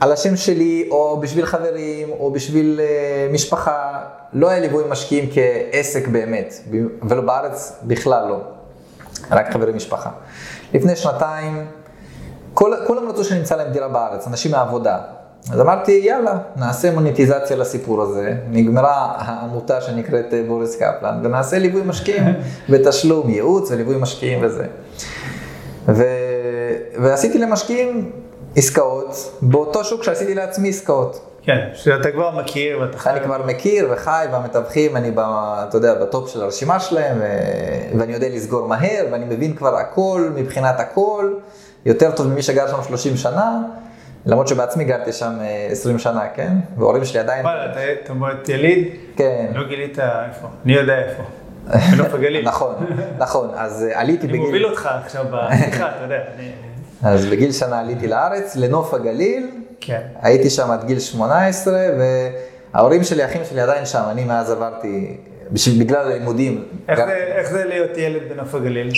על 0.00 0.12
השם 0.12 0.36
שלי, 0.36 0.88
או 0.90 1.20
בשביל 1.20 1.46
חברים, 1.46 2.08
או 2.10 2.30
בשביל 2.30 2.80
uh, 2.80 3.34
משפחה. 3.34 4.00
לא 4.32 4.48
היה 4.48 4.60
ליווי 4.60 4.84
משקיעים 4.88 5.30
כעסק 5.32 6.08
באמת, 6.08 6.54
ולא 7.02 7.22
בארץ 7.22 7.72
בכלל 7.82 8.28
לא, 8.28 8.38
רק 9.30 9.52
חברים 9.52 9.76
משפחה. 9.76 10.10
לפני 10.74 10.96
שנתיים, 10.96 11.66
כל, 12.54 12.72
כולם 12.86 13.08
רצו 13.08 13.24
שנמצא 13.24 13.56
להם 13.56 13.72
דירה 13.72 13.88
בארץ, 13.88 14.26
אנשים 14.26 14.50
מהעבודה. 14.50 14.98
אז 15.52 15.60
אמרתי, 15.60 16.00
יאללה, 16.04 16.38
נעשה 16.56 16.90
מוניטיזציה 16.90 17.56
לסיפור 17.56 18.02
הזה. 18.02 18.34
נגמרה 18.50 19.12
העמותה 19.18 19.80
שנקראת 19.80 20.34
אה, 20.34 20.42
בוריס 20.48 20.76
קפלן, 20.76 21.20
ונעשה 21.22 21.58
ליווי 21.58 21.82
משקיעים 21.84 22.24
בתשלום, 22.70 23.30
ייעוץ 23.30 23.70
וליווי 23.70 23.96
משקיעים 23.98 24.38
וזה. 24.42 24.66
ו... 25.88 26.02
ועשיתי 27.02 27.38
למשקיעים 27.38 28.10
עסקאות 28.56 29.38
באותו 29.42 29.84
שוק 29.84 30.02
שעשיתי 30.02 30.34
לעצמי 30.34 30.68
עסקאות. 30.68 31.20
כן, 31.42 31.68
שאתה 31.74 32.10
כבר 32.10 32.30
מכיר 32.30 32.80
ואתה 32.80 32.98
חי. 32.98 33.10
אני 33.10 33.20
כבר 33.20 33.46
מכיר 33.46 33.88
וחי, 33.92 34.26
והמתווכים, 34.32 34.96
אני, 34.96 35.10
ב, 35.10 35.18
אתה 35.68 35.76
יודע, 35.76 35.94
בטופ 35.94 36.28
של 36.28 36.42
הרשימה 36.42 36.80
שלהם, 36.80 37.16
ו... 37.20 37.24
ואני 37.98 38.12
יודע 38.12 38.28
לסגור 38.28 38.68
מהר, 38.68 39.06
ואני 39.12 39.24
מבין 39.24 39.56
כבר 39.56 39.76
הכל 39.76 40.30
מבחינת 40.34 40.80
הכל. 40.80 41.34
יותר 41.86 42.10
טוב 42.10 42.26
ממי 42.26 42.42
שגר 42.42 42.68
שם 42.68 42.82
30 42.88 43.16
שנה, 43.16 43.58
למרות 44.26 44.48
שבעצמי 44.48 44.84
גרתי 44.84 45.12
שם 45.12 45.38
20 45.70 45.96
אה, 45.96 46.00
שנה, 46.00 46.28
כן? 46.34 46.52
וההורים 46.78 47.04
שלי 47.04 47.20
עדיין... 47.20 47.44
וואלה, 47.44 47.72
אתה 48.04 48.14
מועד 48.14 48.48
יליד? 48.48 48.88
כן. 49.16 49.46
לא 49.54 49.68
גילית 49.68 49.98
איפה? 49.98 50.48
אני 50.64 50.74
יודע 50.74 50.98
איפה. 50.98 51.22
בנוף 51.92 52.14
הגליל. 52.14 52.44
נכון, 52.44 52.74
נכון, 53.18 53.50
אז 53.56 53.86
אה, 53.90 54.00
עליתי 54.00 54.26
בגיל... 54.26 54.40
אני 54.40 54.46
מוביל 54.46 54.66
אותך 54.66 54.88
עכשיו 55.04 55.24
בשיחה, 55.30 55.88
אתה 55.88 56.02
יודע. 56.02 56.20
אז 57.02 57.26
בגיל 57.26 57.52
שנה 57.52 57.80
עליתי 57.80 58.06
לארץ, 58.06 58.56
לנוף 58.56 58.94
הגליל. 58.94 59.50
כן. 59.80 60.00
הייתי 60.22 60.50
שם 60.50 60.70
עד 60.70 60.84
גיל 60.84 61.00
18, 61.00 61.80
וההורים 62.72 63.04
שלי, 63.04 63.24
אחים 63.24 63.44
שלי 63.44 63.60
עדיין 63.60 63.86
שם, 63.86 64.02
אני 64.10 64.24
מאז 64.24 64.50
עברתי, 64.50 65.16
בגלל 65.78 66.06
הלימודים. 66.06 66.64
איך 66.88 67.50
זה 67.50 67.64
להיות 67.64 67.96
ילד 67.96 68.22
בנוף 68.28 68.54
הגליל? 68.54 68.90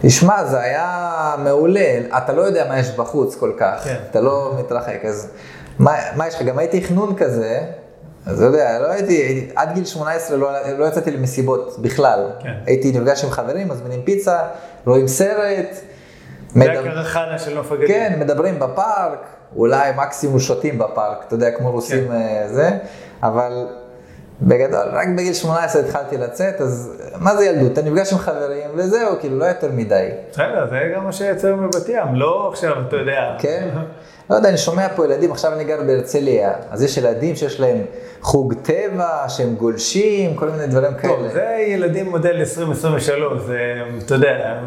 תשמע, 0.00 0.44
זה 0.44 0.60
היה 0.60 1.34
מעולה, 1.38 1.98
אתה 2.18 2.32
לא 2.32 2.42
יודע 2.42 2.68
מה 2.68 2.78
יש 2.78 2.90
בחוץ 2.90 3.34
כל 3.34 3.52
כך, 3.58 3.84
כן. 3.84 3.96
אתה 4.10 4.20
לא 4.20 4.54
מתרחק, 4.58 5.04
אז 5.04 5.30
מה, 5.78 5.92
מה 6.16 6.28
יש 6.28 6.34
לך? 6.34 6.42
גם 6.42 6.58
הייתי 6.58 6.84
חנון 6.84 7.14
כזה, 7.16 7.60
אז 8.26 8.36
אתה 8.36 8.46
יודע, 8.46 8.78
לא 8.78 8.86
הייתי 8.86 9.48
עד 9.56 9.74
גיל 9.74 9.84
18 9.84 10.36
לא, 10.36 10.50
לא 10.78 10.84
יצאתי 10.84 11.10
למסיבות 11.10 11.76
בכלל. 11.80 12.30
כן. 12.42 12.52
הייתי 12.66 12.92
נפגש 12.92 13.24
עם 13.24 13.30
חברים, 13.30 13.68
מזמינים 13.68 14.02
פיצה, 14.02 14.38
רואים 14.86 15.08
סרט. 15.08 15.80
זה 16.54 16.60
מדבר- 16.60 16.78
הקרחנה 16.90 17.38
של 17.38 17.54
נוף 17.54 17.72
הגליל. 17.72 17.88
כן, 17.88 18.16
מדברים 18.18 18.58
בפארק, 18.58 19.18
אולי 19.56 19.90
מקסימום 19.96 20.38
שותים 20.40 20.78
בפארק, 20.78 21.24
אתה 21.26 21.34
יודע, 21.34 21.50
כמו 21.50 21.70
רוסים 21.70 22.08
כן. 22.08 22.12
אה, 22.14 22.42
זה, 22.48 22.70
אבל 23.22 23.66
בגדול, 24.42 24.88
רק 24.92 25.08
בגיל 25.16 25.32
18 25.34 25.82
התחלתי 25.82 26.16
לצאת, 26.18 26.60
אז 26.60 26.92
מה 27.20 27.36
זה 27.36 27.44
ילדות? 27.44 27.72
אתה 27.72 27.82
נפגש 27.82 28.12
עם 28.12 28.18
חברים 28.18 28.70
וזהו, 28.74 29.16
כאילו, 29.20 29.38
לא 29.38 29.44
יותר 29.44 29.68
מדי. 29.72 30.08
בסדר, 30.32 30.66
זה 30.70 30.92
גם 30.96 31.04
מה 31.04 31.12
שיצא 31.12 31.52
בבת 31.52 31.88
ים, 31.88 32.14
לא 32.14 32.48
עכשיו, 32.52 32.72
אתה 32.88 32.96
יודע. 32.96 33.34
כן? 33.38 33.68
לא 34.30 34.34
יודע, 34.34 34.48
אני 34.48 34.58
שומע 34.58 34.86
פה 34.96 35.04
ילדים, 35.04 35.32
עכשיו 35.32 35.52
אני 35.52 35.64
גר 35.64 35.80
בהרצליה, 35.86 36.52
אז 36.70 36.82
יש 36.82 36.96
ילדים 36.96 37.36
שיש 37.36 37.60
להם 37.60 37.76
חוג 38.20 38.54
טבע, 38.62 39.08
שהם 39.28 39.54
גולשים, 39.54 40.34
כל 40.36 40.48
מיני 40.48 40.66
דברים 40.66 40.92
טוב, 40.92 41.00
כאלה. 41.00 41.28
זה 41.32 41.56
ילדים 41.66 42.10
מודל 42.10 42.36
2023, 42.36 43.42
זה, 43.46 43.58
אתה 44.06 44.14
יודע, 44.14 44.58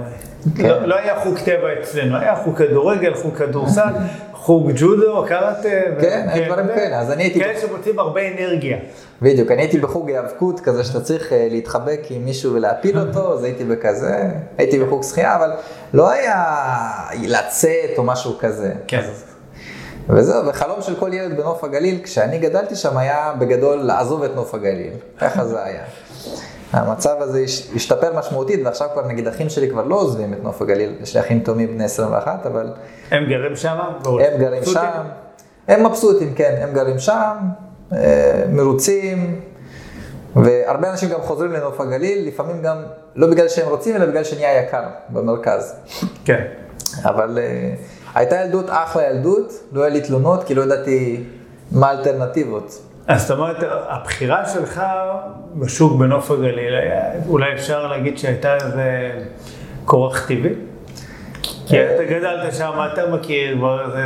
כן. 0.58 0.64
לא, 0.64 0.86
לא 0.88 0.96
היה 0.96 1.20
חוג 1.20 1.38
טבע 1.40 1.68
אצלנו, 1.82 2.18
היה 2.18 2.36
חוג 2.36 2.58
כדורגל, 2.58 3.14
חוג 3.14 3.36
כדורסל, 3.38 3.94
חוג 4.34 4.72
ג'ודו, 4.76 5.26
קראטה. 5.28 5.70
ו- 5.98 6.02
כן, 6.02 6.26
היו 6.30 6.46
דברים 6.46 6.68
כאלה, 6.68 7.00
אז 7.00 7.12
אני 7.12 7.24
הייתי- 7.24 7.40
כאלה 7.40 7.60
שמוצאים 7.62 8.00
הרבה 8.00 8.22
אנרגיה. 8.28 8.78
בדיוק, 9.22 9.52
אני 9.52 9.62
הייתי 9.62 9.78
בחוג 9.80 10.10
היאבקות 10.10 10.60
כזה 10.60 10.84
שאתה 10.84 11.02
צריך 11.02 11.34
אה, 11.34 11.48
להתחבק 11.52 12.00
עם 12.10 12.26
מישהו 12.26 12.54
ולהפיל 12.54 13.00
אותו, 13.00 13.34
אז 13.34 13.44
הייתי 13.44 13.64
בכזה, 13.64 14.16
הייתי 14.58 14.80
בחוג 14.80 15.04
שחייה, 15.04 15.36
אבל 15.36 15.52
לא 15.94 16.12
היה 16.12 16.44
לצאת 17.24 17.70
או 17.98 18.04
משהו 18.04 18.38
כזה. 18.40 18.72
כן. 18.88 19.00
אז- 19.00 19.24
וזהו, 20.10 20.46
וחלום 20.48 20.82
של 20.82 20.96
כל 20.96 21.14
ילד 21.14 21.38
בנוף 21.38 21.64
הגליל, 21.64 22.00
כשאני 22.04 22.40
גדלתי 22.40 22.76
שם 22.76 22.98
היה 22.98 23.34
בגדול 23.40 23.78
לעזוב 23.78 24.24
את 24.24 24.32
נוף 24.36 24.54
הגליל, 24.54 24.94
ככה 25.20 25.46
זה 25.46 25.64
היה. 25.64 25.84
המצב 26.74 27.16
הזה 27.20 27.40
הש- 27.40 27.68
השתפר 27.76 28.20
משמעותית, 28.20 28.60
ועכשיו 28.66 28.88
כבר 28.94 29.08
נגיד 29.08 29.28
אחים 29.28 29.50
שלי 29.50 29.70
כבר 29.70 29.84
לא 29.84 29.96
עוזבים 29.96 30.34
את 30.34 30.44
נוף 30.44 30.62
הגליל, 30.62 30.96
יש 31.02 31.16
לי 31.16 31.22
אחים 31.22 31.40
תאומים 31.40 31.68
בני 31.74 31.84
21, 31.86 32.46
אבל 32.46 32.70
הם 33.12 33.26
גרים 33.30 33.56
שם? 33.56 33.78
הם 34.34 34.40
גרים 34.40 34.64
שם, 34.66 35.02
הם 35.68 35.86
מבסוטים, 35.86 36.34
כן, 36.36 36.56
הם 36.62 36.74
גרים 36.74 37.00
שם, 37.00 37.36
אה, 37.94 38.44
מרוצים, 38.50 39.42
והרבה 40.36 40.90
אנשים 40.92 41.10
גם 41.10 41.22
חוזרים 41.22 41.52
לנוף 41.52 41.82
הגליל, 41.82 42.28
לפעמים 42.28 42.62
גם 42.62 42.78
לא 43.16 43.28
בגלל 43.28 43.48
שהם 43.50 43.70
רוצים, 43.70 43.96
אלא 43.96 44.06
בגלל 44.06 44.24
שנהיה 44.24 44.62
יקר 44.62 44.84
במרכז. 45.10 45.76
כן. 46.26 46.42
אבל 47.06 47.38
אה, 47.42 47.74
הייתה 48.18 48.36
ילדות 48.36 48.66
אחלה 48.70 49.04
ילדות, 49.10 49.54
לא 49.72 49.82
היה 49.84 49.94
לי 49.94 50.02
תלונות, 50.02 50.44
כי 50.44 50.56
לא 50.56 50.62
ידעתי 50.62 51.24
מה 51.72 51.88
האלטרנטיבות. 51.88 52.82
אז 53.08 53.22
זאת 53.22 53.38
אומרת, 53.38 53.58
הבחירה 53.90 54.50
שלך 54.50 54.82
בשוק 55.56 56.00
בנוף 56.00 56.32
הגליל, 56.32 56.74
אולי 57.28 57.54
אפשר 57.54 57.88
להגיד 57.88 58.18
שהייתה 58.18 58.56
איזה 58.56 59.12
כורח 59.86 60.28
טבעי? 60.28 60.54
כי 61.68 61.78
אה, 61.80 61.96
אתה 61.96 62.04
גדלת 62.04 62.54
שם, 62.54 62.72
אתה 62.94 63.08
מכיר, 63.08 63.58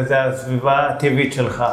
זה 0.07 0.23
הסביבה 0.23 0.87
הטבעית 0.87 1.33
שלך. 1.33 1.63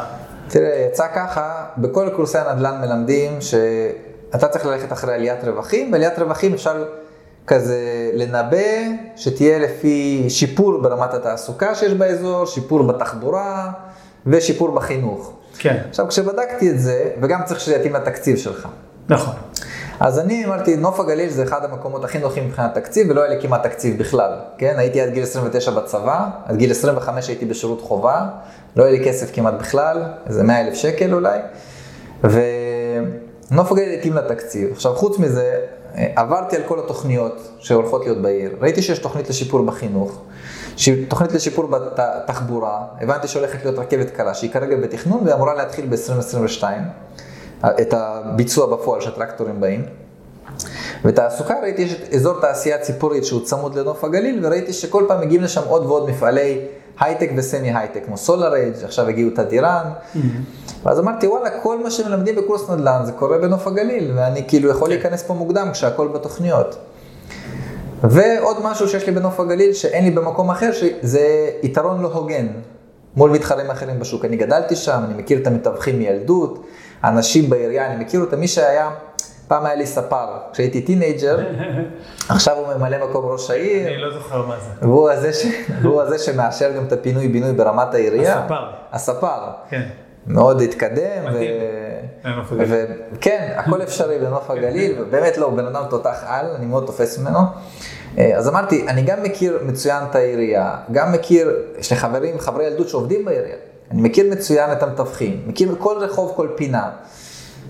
תראה, 0.47 0.85
יצא 0.89 1.05
ככה, 1.15 1.65
בכל 1.77 2.09
קורסי 2.15 2.37
הנדל"ן 2.37 2.81
מלמדים 2.81 3.41
שאתה 3.41 4.47
צריך 4.47 4.65
ללכת 4.65 4.91
אחרי 4.91 5.13
עליית 5.13 5.43
רווחים, 5.43 5.91
ועליית 5.93 6.19
רווחים 6.19 6.53
אפשר 6.53 6.83
כזה 7.49 8.11
לנבא 8.13 8.57
שתהיה 9.15 9.59
לפי 9.59 10.25
שיפור 10.29 10.81
ברמת 10.81 11.13
התעסוקה 11.13 11.75
שיש 11.75 11.93
באזור, 11.93 12.45
שיפור 12.45 12.83
בתחבורה 12.83 13.71
ושיפור 14.27 14.71
בחינוך. 14.71 15.33
כן, 15.57 15.77
עכשיו, 15.89 16.07
כשבדקתי 16.07 16.69
את 16.69 16.79
זה, 16.79 17.11
וגם 17.21 17.39
צריך 17.45 17.59
שזה 17.59 17.75
יתאים 17.75 17.93
לתקציב 17.93 18.37
שלך. 18.37 18.67
נכון. 19.09 19.33
אז 19.99 20.19
אני 20.19 20.45
אמרתי, 20.45 20.75
נוף 20.75 20.99
הגליל 20.99 21.29
זה 21.29 21.43
אחד 21.43 21.65
המקומות 21.65 22.03
הכי 22.03 22.17
נוחים 22.17 22.47
מבחינת 22.47 22.75
תקציב, 22.75 23.07
ולא 23.09 23.23
היה 23.23 23.35
לי 23.35 23.41
כמעט 23.41 23.63
תקציב 23.63 23.99
בכלל. 23.99 24.31
כן, 24.57 24.75
הייתי 24.77 25.01
עד 25.01 25.09
גיל 25.09 25.23
29 25.23 25.71
בצבא, 25.71 26.27
עד 26.45 26.55
גיל 26.55 26.71
25 26.71 27.27
הייתי 27.27 27.45
בשירות 27.45 27.81
חובה, 27.81 28.27
לא 28.75 28.83
היה 28.83 28.91
לי 28.91 29.05
כסף 29.05 29.35
כמעט 29.35 29.53
בכלל, 29.53 30.03
איזה 30.27 30.43
100 30.43 30.61
אלף 30.61 30.73
שקל 30.73 31.13
אולי, 31.13 31.39
ונוף 32.23 33.71
הגליל 33.71 33.99
התאים 33.99 34.13
לתקציב. 34.13 34.71
עכשיו, 34.71 34.95
חוץ 34.95 35.19
מזה, 35.19 35.59
עברתי 36.15 36.55
על 36.55 36.61
כל 36.67 36.79
התוכניות 36.79 37.49
שהולכות 37.59 38.03
להיות 38.03 38.17
בעיר. 38.21 38.55
ראיתי 38.61 38.81
שיש 38.81 38.99
תוכנית 38.99 39.29
לשיפור 39.29 39.61
בחינוך, 39.61 40.21
ש- 40.77 40.89
תוכנית 41.07 41.31
לשיפור 41.31 41.67
בתחבורה, 41.67 42.85
הבנתי 43.01 43.27
שהולכת 43.27 43.65
להיות 43.65 43.79
רכבת 43.79 44.09
קלה, 44.09 44.33
שהיא 44.33 44.51
כרגע 44.51 44.75
בתכנון 44.75 45.21
ואמורה 45.25 45.53
להתחיל 45.53 45.85
ב-2022, 45.89 46.63
את 47.81 47.93
הביצוע 47.93 48.75
בפועל 48.75 49.01
שהטרקטורים 49.01 49.61
באים. 49.61 49.85
ותעסוקה, 51.05 51.53
ראיתי 51.61 51.81
יש 51.81 51.93
את 51.93 52.13
אזור 52.13 52.41
תעשייה 52.41 52.77
ציפורית 52.77 53.25
שהוא 53.25 53.45
צמוד 53.45 53.75
לנוף 53.75 54.03
הגליל, 54.03 54.45
וראיתי 54.45 54.73
שכל 54.73 55.05
פעם 55.07 55.21
מגיעים 55.21 55.43
לשם 55.43 55.61
עוד 55.67 55.85
ועוד 55.85 56.09
מפעלי 56.09 56.61
הייטק 56.99 57.29
ו 57.37 57.45
semi 57.45 57.77
הייטק, 57.77 58.05
כמו 58.05 58.17
סולאראדג', 58.17 58.73
עכשיו 58.83 59.07
הגיעו 59.07 59.29
תדירן. 59.35 59.85
ואז 60.83 60.99
אמרתי, 60.99 61.27
וואלה, 61.27 61.49
כל 61.63 61.83
מה 61.83 61.91
שמלמדים 61.91 62.35
בקורס 62.35 62.69
נדל"ן 62.69 63.01
זה 63.03 63.11
קורה 63.11 63.37
בנוף 63.37 63.67
הגליל, 63.67 64.11
ואני 64.15 64.43
כאילו 64.47 64.69
יכול 64.69 64.89
להיכנס 64.89 65.23
פה 65.23 65.33
מוקדם 65.33 65.69
כשהכל 65.71 66.07
בתוכניות. 66.07 66.75
ועוד 68.03 68.57
משהו 68.63 68.87
שיש 68.87 69.05
לי 69.05 69.11
בנוף 69.11 69.39
הגליל 69.39 69.73
שאין 69.73 70.03
לי 70.03 70.11
במקום 70.11 70.49
אחר, 70.49 70.71
שזה 70.71 71.49
יתרון 71.63 72.01
לא 72.01 72.07
הוגן 72.07 72.47
מול 73.15 73.31
מתחרים 73.31 73.71
אחרים 73.71 73.99
בשוק. 73.99 74.25
אני 74.25 74.37
גדלתי 74.37 74.75
שם, 74.75 75.01
אני 75.05 75.21
מכיר 75.21 75.41
את 75.41 75.47
המתווכים 75.47 75.99
מילדות, 75.99 76.65
האנשים 77.01 77.49
בעירייה, 77.49 77.91
אני 77.93 78.03
מכיר 78.03 78.21
אותם, 78.21 78.39
מי 78.39 78.47
שהיה, 78.47 78.89
פעם 79.49 79.65
היה 79.65 79.75
לי 79.75 79.85
ספר, 79.85 80.25
כשהייתי 80.53 80.81
טינאייג'ר, 80.81 81.39
עכשיו 82.29 82.57
הוא 82.57 82.75
ממלא 82.75 83.09
מקום 83.09 83.25
ראש 83.25 83.49
העיר, 83.49 83.87
אני 83.87 83.97
לא 83.97 84.13
זוכר 84.13 84.45
מה 84.45 84.55
זה. 84.59 84.87
והוא 84.87 85.09
הזה, 85.09 85.33
ש... 85.33 85.45
והוא 85.81 86.01
הזה 86.01 86.19
שמאשר 86.19 86.71
גם 86.71 86.85
את 86.85 86.91
הפינוי-בינוי 86.91 87.53
ברמת 87.53 87.93
העירייה. 87.93 88.39
הספר. 88.39 88.69
הספר. 88.91 89.39
כן. 89.69 89.89
מאוד 90.27 90.61
התקדם. 90.61 91.25
לנוף 92.25 92.51
הגליל. 92.51 92.87
כן, 93.21 93.53
הכל 93.55 93.81
אפשרי 93.83 94.19
בנוף 94.19 94.49
הגליל, 94.49 94.95
ובאמת 95.01 95.37
לא, 95.37 95.45
הוא 95.45 95.57
בן 95.57 95.65
אדם 95.65 95.83
תותח 95.89 96.23
על, 96.27 96.45
אני 96.55 96.65
מאוד 96.65 96.85
תופס 96.85 97.19
ממנו. 97.19 97.39
אה, 98.17 98.37
אז 98.37 98.47
אמרתי, 98.47 98.87
אני 98.87 99.01
גם 99.01 99.23
מכיר 99.23 99.59
מצוין 99.65 100.03
את 100.09 100.15
העירייה, 100.15 100.77
גם 100.91 101.11
מכיר, 101.11 101.51
יש 101.77 101.91
לי 101.91 101.97
חברים, 101.97 102.39
חברי 102.39 102.65
ילדות 102.65 102.89
שעובדים 102.89 103.25
בעירייה. 103.25 103.55
אני 103.91 104.01
מכיר 104.01 104.31
מצוין 104.31 104.71
את 104.71 104.83
המתווכים, 104.83 105.43
מכיר 105.47 105.75
כל 105.79 105.97
רחוב, 105.99 106.33
כל 106.35 106.47
פינה. 106.55 106.89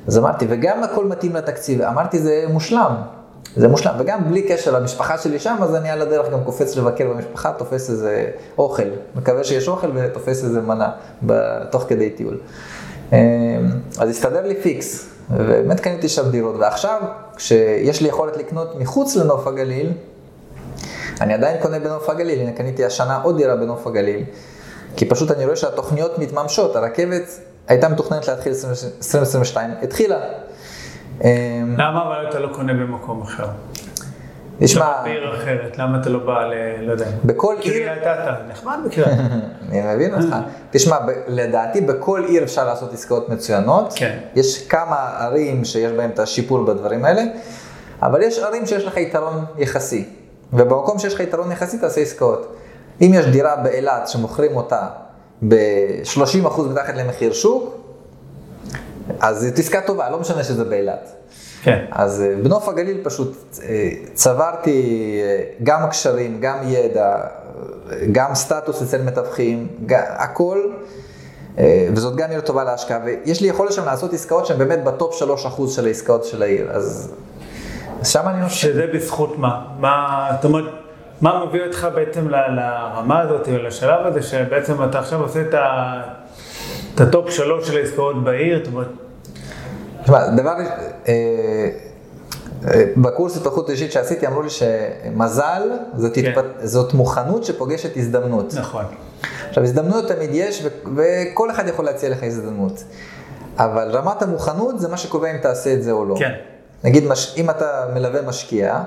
אז 0.07 0.17
אמרתי, 0.17 0.45
וגם 0.49 0.83
הכל 0.83 1.05
מתאים 1.05 1.35
לתקציב, 1.35 1.81
אמרתי, 1.81 2.19
זה 2.19 2.45
מושלם. 2.49 2.95
זה 3.55 3.67
מושלם, 3.67 3.93
וגם 3.99 4.29
בלי 4.29 4.41
קשר 4.41 4.79
למשפחה 4.79 5.17
שלי 5.17 5.39
שם, 5.39 5.55
אז 5.61 5.75
אני 5.75 5.89
על 5.89 6.01
הדרך 6.01 6.29
גם 6.31 6.43
קופץ 6.43 6.75
לבקר 6.75 7.07
במשפחה, 7.13 7.51
תופס 7.51 7.89
איזה 7.89 8.25
אוכל. 8.57 8.83
מקווה 9.15 9.43
שיש 9.43 9.67
אוכל 9.67 9.91
ותופס 9.95 10.43
איזה 10.43 10.61
מנה, 10.61 10.91
תוך 11.71 11.85
כדי 11.87 12.09
טיול. 12.09 12.37
אמ, 13.13 13.17
אז 13.99 14.09
הסתדר 14.09 14.47
לי 14.47 14.61
פיקס, 14.61 15.09
ובאמת 15.31 15.79
קניתי 15.79 16.09
שם 16.09 16.29
דירות. 16.29 16.55
ועכשיו, 16.59 17.01
כשיש 17.35 18.01
לי 18.01 18.07
יכולת 18.07 18.37
לקנות 18.37 18.75
מחוץ 18.79 19.15
לנוף 19.15 19.47
הגליל, 19.47 19.91
אני 21.21 21.33
עדיין 21.33 21.61
קונה 21.61 21.79
בנוף 21.79 22.09
הגליל, 22.09 22.39
הנה 22.39 22.51
קניתי 22.51 22.85
השנה 22.85 23.21
עוד 23.23 23.37
דירה 23.37 23.55
בנוף 23.55 23.87
הגליל, 23.87 24.23
כי 24.95 25.05
פשוט 25.05 25.31
אני 25.31 25.45
רואה 25.45 25.55
שהתוכניות 25.55 26.17
מתממשות, 26.19 26.75
הרכבת 26.75 27.39
הייתה 27.69 27.89
מתוכננת 27.89 28.27
להתחיל 28.27 28.51
2022, 28.51 29.71
התחילה. 29.81 30.17
אמ, 31.23 31.29
למה 31.77 32.07
אבל 32.07 32.29
אתה 32.29 32.39
לא 32.39 32.53
קונה 32.53 32.73
במקום 32.73 33.21
אחר? 33.21 33.47
תשמע, 34.59 35.03
בעיר 35.03 35.35
אחרת, 35.35 35.77
למה 35.77 36.01
אתה 36.01 36.09
לא 36.09 36.19
בא 36.19 36.45
ל... 36.45 36.53
לא 36.81 36.91
יודע. 36.91 37.05
בכל 37.25 37.55
עיר, 37.59 37.73
קריית 37.73 38.01
אתא, 38.01 38.33
נחמד 38.49 38.79
בקריית. 38.85 39.19
אני 39.69 39.95
מבין 39.95 40.13
אותך. 40.13 40.35
תשמע, 40.71 40.97
לדעתי 41.27 41.81
בכל 41.81 42.23
עיר 42.27 42.43
אפשר 42.43 42.65
לעשות 42.65 42.93
עסקאות 42.93 43.29
מצוינות. 43.29 43.93
כן. 43.95 44.17
יש 44.35 44.67
כמה 44.67 44.95
ערים 45.19 45.65
שיש 45.65 45.91
בהן 45.91 46.09
את 46.09 46.19
השיפור 46.19 46.65
בדברים 46.65 47.05
האלה, 47.05 47.23
אבל 48.01 48.21
יש 48.21 48.39
ערים 48.39 48.65
שיש 48.65 48.85
לך 48.85 48.97
יתרון 48.97 49.45
יחסי. 49.57 50.09
ובמקום 50.53 50.99
שיש 50.99 51.13
לך 51.13 51.19
יתרון 51.19 51.51
יחסי 51.51 51.77
תעשה 51.77 52.01
עסקאות. 52.01 52.55
אם 53.01 53.11
יש 53.13 53.25
דירה 53.25 53.55
באילת 53.55 54.07
שמוכרים 54.07 54.55
אותה 54.55 54.87
ב-30% 55.47 56.61
מתחת 56.61 56.93
למחיר 56.95 57.33
שוק, 57.33 57.75
אז 59.19 59.41
זאת 59.41 59.59
עסקה 59.59 59.81
טובה, 59.81 60.09
לא 60.09 60.19
משנה 60.19 60.43
שזה 60.43 60.63
באילת. 60.63 61.19
כן. 61.63 61.85
אז 61.91 62.21
אה, 62.21 62.35
בנוף 62.43 62.69
הגליל 62.69 62.97
פשוט 63.03 63.59
אה, 63.63 63.89
צברתי 64.13 65.19
אה, 65.23 65.43
גם 65.63 65.89
קשרים, 65.89 66.37
גם 66.41 66.57
ידע, 66.63 67.17
גם 68.11 68.35
סטטוס 68.35 68.81
אצל 68.81 69.01
מתווכים, 69.01 69.67
הכל, 69.97 70.59
וזאת 71.93 72.15
גם 72.15 72.29
עיר 72.29 72.41
טובה 72.41 72.63
להשקעה, 72.63 72.99
ויש 73.05 73.41
לי 73.41 73.47
יכולת 73.47 73.71
שם 73.71 73.85
לעשות 73.85 74.13
עסקאות 74.13 74.45
שהן 74.45 74.57
באמת 74.57 74.83
בטופ 74.83 75.21
3% 75.45 75.69
של 75.69 75.85
העסקאות 75.85 76.25
של 76.25 76.41
העיר, 76.41 76.71
אז, 76.71 77.11
אז 78.01 78.09
שם 78.09 78.21
אני 78.27 78.45
חושב. 78.45 78.67
שזה 78.67 78.87
בזכות 78.93 79.37
מה? 79.37 79.65
מה, 79.79 80.29
זאת 80.35 80.45
אומרת, 80.45 80.65
מה 81.21 81.45
מביא 81.45 81.63
אותך 81.63 81.87
בעצם 81.95 82.29
לרמה 82.29 83.19
הזאת, 83.19 83.47
או 83.47 83.57
לשלב 83.57 84.05
הזה, 84.05 84.21
שבעצם 84.21 84.83
אתה 84.83 84.99
עכשיו 84.99 85.21
עושה 85.21 85.41
את, 85.41 85.55
הטופ 86.99 87.29
שלוש 87.29 87.67
של 87.67 87.77
העסקאות 87.77 88.23
בעיר, 88.23 88.65
תשמע, 90.03 90.27
דבר, 90.27 90.53
אה, 91.07 91.13
אה, 92.67 92.83
בקורס 92.97 93.37
התפתחות 93.37 93.69
אישית 93.69 93.91
שעשיתי 93.91 94.27
אמרו 94.27 94.41
לי 94.41 94.49
שמזל 94.49 95.71
זאת, 95.95 96.15
כן. 96.15 96.25
התפת... 96.25 96.45
זאת 96.63 96.93
מוכנות 96.93 97.43
שפוגשת 97.43 97.97
הזדמנות. 97.97 98.53
נכון. 98.57 98.85
עכשיו, 99.49 99.63
הזדמנויות 99.63 100.07
תמיד 100.07 100.29
יש, 100.33 100.65
ו- 100.65 100.89
וכל 100.95 101.51
אחד 101.51 101.67
יכול 101.67 101.85
להציע 101.85 102.09
לך 102.09 102.23
הזדמנות. 102.23 102.83
אבל 103.57 103.89
רמת 103.91 104.21
המוכנות 104.21 104.79
זה 104.79 104.87
מה 104.87 104.97
שקובע 104.97 105.31
אם 105.31 105.37
תעשה 105.37 105.73
את 105.73 105.83
זה 105.83 105.91
או 105.91 106.05
לא. 106.05 106.15
כן. 106.19 106.31
נגיד, 106.83 107.07
מש... 107.07 107.33
אם 107.37 107.49
אתה 107.49 107.85
מלווה 107.93 108.21
משקיע, 108.21 108.81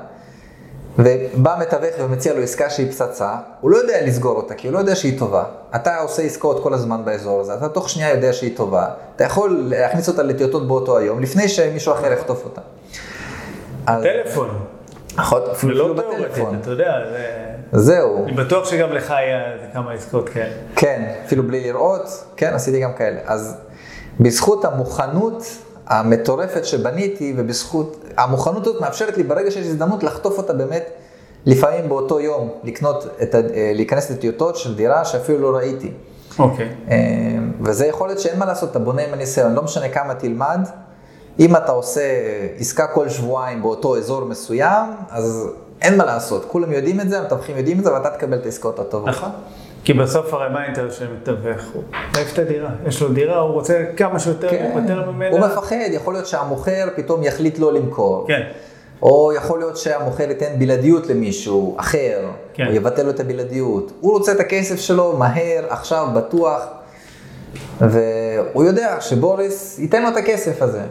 ובא 0.98 1.56
מתווך 1.60 1.94
ומציע 1.98 2.34
לו 2.34 2.42
עסקה 2.42 2.70
שהיא 2.70 2.90
פצצה, 2.90 3.36
הוא 3.60 3.70
לא 3.70 3.76
יודע 3.76 4.06
לסגור 4.06 4.36
אותה, 4.36 4.54
כי 4.54 4.68
הוא 4.68 4.74
לא 4.74 4.78
יודע 4.78 4.96
שהיא 4.96 5.18
טובה. 5.18 5.44
אתה 5.76 5.98
עושה 5.98 6.22
עסקאות 6.22 6.62
כל 6.62 6.74
הזמן 6.74 7.04
באזור 7.04 7.40
הזה, 7.40 7.54
אתה 7.54 7.68
תוך 7.68 7.88
שנייה 7.90 8.10
יודע 8.10 8.32
שהיא 8.32 8.56
טובה. 8.56 8.88
אתה 9.16 9.24
יכול 9.24 9.64
להכניס 9.68 10.08
אותה 10.08 10.22
לטיוטות 10.22 10.68
באותו 10.68 10.98
היום, 10.98 11.20
לפני 11.20 11.48
שמישהו 11.48 11.92
אחר 11.92 12.12
יחטוף 12.12 12.44
אותה. 12.44 12.60
טלפון, 13.86 14.48
נכון, 15.16 15.42
אפילו 15.52 15.74
ולא 15.74 15.84
אפילו 15.84 16.02
תיאורטית, 16.02 16.32
בטלפון. 16.32 16.58
אתה 16.60 16.70
יודע, 16.70 16.92
זה... 17.12 17.26
זהו. 17.72 18.24
אני 18.24 18.32
בטוח 18.32 18.70
שגם 18.70 18.92
לך 18.92 19.10
היה 19.10 19.38
כמה 19.72 19.92
עסקאות 19.92 20.28
כאלה. 20.28 20.52
כן, 20.76 21.12
אפילו 21.26 21.42
בלי 21.42 21.60
לראות, 21.60 22.24
כן, 22.36 22.54
עשיתי 22.54 22.80
גם 22.80 22.92
כאלה. 22.92 23.20
אז 23.24 23.56
בזכות 24.20 24.64
המוכנות 24.64 25.44
המטורפת 25.86 26.64
שבניתי, 26.64 27.34
ובזכות, 27.36 27.96
המוכנות 28.16 28.66
הזאת 28.66 28.80
מאפשרת 28.80 29.16
לי 29.16 29.22
ברגע 29.22 29.50
שיש 29.50 29.66
הזדמנות 29.66 30.02
לחטוף 30.02 30.38
אותה 30.38 30.52
באמת, 30.52 30.90
לפעמים 31.46 31.88
באותו 31.88 32.20
יום, 32.20 32.48
לקנות, 32.64 33.06
את, 33.22 33.34
ה- 33.34 33.38
אה, 33.38 33.72
להיכנס 33.74 34.10
לטיוטות 34.10 34.56
של 34.56 34.74
דירה 34.74 35.04
שאפילו 35.04 35.38
לא 35.52 35.56
ראיתי. 35.56 35.90
אוקיי. 36.38 36.68
אה, 36.90 36.96
וזה 37.60 37.86
יכול 37.86 38.08
להיות 38.08 38.20
שאין 38.20 38.38
מה 38.38 38.44
לעשות, 38.46 38.70
אתה 38.70 38.78
בונה 38.78 39.02
עם 39.02 39.12
הניסיון, 39.12 39.54
לא 39.54 39.62
משנה 39.62 39.88
כמה 39.88 40.14
תלמד. 40.14 40.60
אם 41.40 41.56
אתה 41.56 41.72
עושה 41.72 42.02
עסקה 42.58 42.86
כל 42.86 43.08
שבועיים 43.08 43.62
באותו 43.62 43.96
אזור 43.96 44.24
מסוים, 44.24 44.86
אז 45.10 45.48
אין 45.82 45.96
מה 45.96 46.04
לעשות, 46.04 46.44
כולם 46.48 46.72
יודעים 46.72 47.00
את 47.00 47.10
זה, 47.10 47.18
המתווכים 47.20 47.56
יודעים 47.56 47.78
את 47.78 47.84
זה, 47.84 47.92
ואתה 47.92 48.10
תקבל 48.10 48.38
את 48.38 48.44
העסקאות 48.44 48.78
הטובות. 48.78 49.08
נכון. 49.08 49.30
כי 49.84 49.92
בסוף 49.92 50.34
הרי 50.34 50.52
מה 50.52 50.60
האינטרס 50.60 50.98
של 50.98 51.06
מתווך? 51.20 51.62
הוא 51.72 51.82
מעיף 52.14 52.32
את 52.32 52.38
הדירה. 52.38 52.70
יש 52.86 53.02
לו 53.02 53.08
דירה, 53.08 53.38
הוא 53.38 53.52
רוצה 53.52 53.84
כמה 53.96 54.18
שיותר 54.18 54.50
כן, 54.50 54.70
להיפטר 54.74 55.10
ממנה. 55.10 55.30
הוא 55.30 55.40
מפחד, 55.40 55.76
יכול 55.90 56.14
להיות 56.14 56.26
שהמוכר 56.26 56.88
פתאום 56.96 57.22
יחליט 57.22 57.58
לא 57.58 57.72
למכור. 57.72 58.24
כן. 58.28 58.42
או 59.02 59.32
יכול 59.36 59.58
להיות 59.58 59.76
שהמוכר 59.76 60.28
ייתן 60.28 60.58
בלעדיות 60.58 61.06
למישהו 61.06 61.76
אחר, 61.78 62.20
כן. 62.54 62.66
או 62.66 62.72
יבטל 62.72 63.02
לו 63.02 63.10
את 63.10 63.20
הבלעדיות. 63.20 63.92
הוא 64.00 64.12
רוצה 64.12 64.32
את 64.32 64.40
הכסף 64.40 64.80
שלו 64.80 65.16
מהר, 65.16 65.64
עכשיו, 65.68 66.06
בטוח, 66.14 66.62
והוא 67.80 68.64
יודע 68.64 68.96
שבוריס 69.00 69.78
ייתן 69.78 70.02
לו 70.02 70.08
את 70.08 70.16
הכסף 70.16 70.62
הזה. 70.62 70.82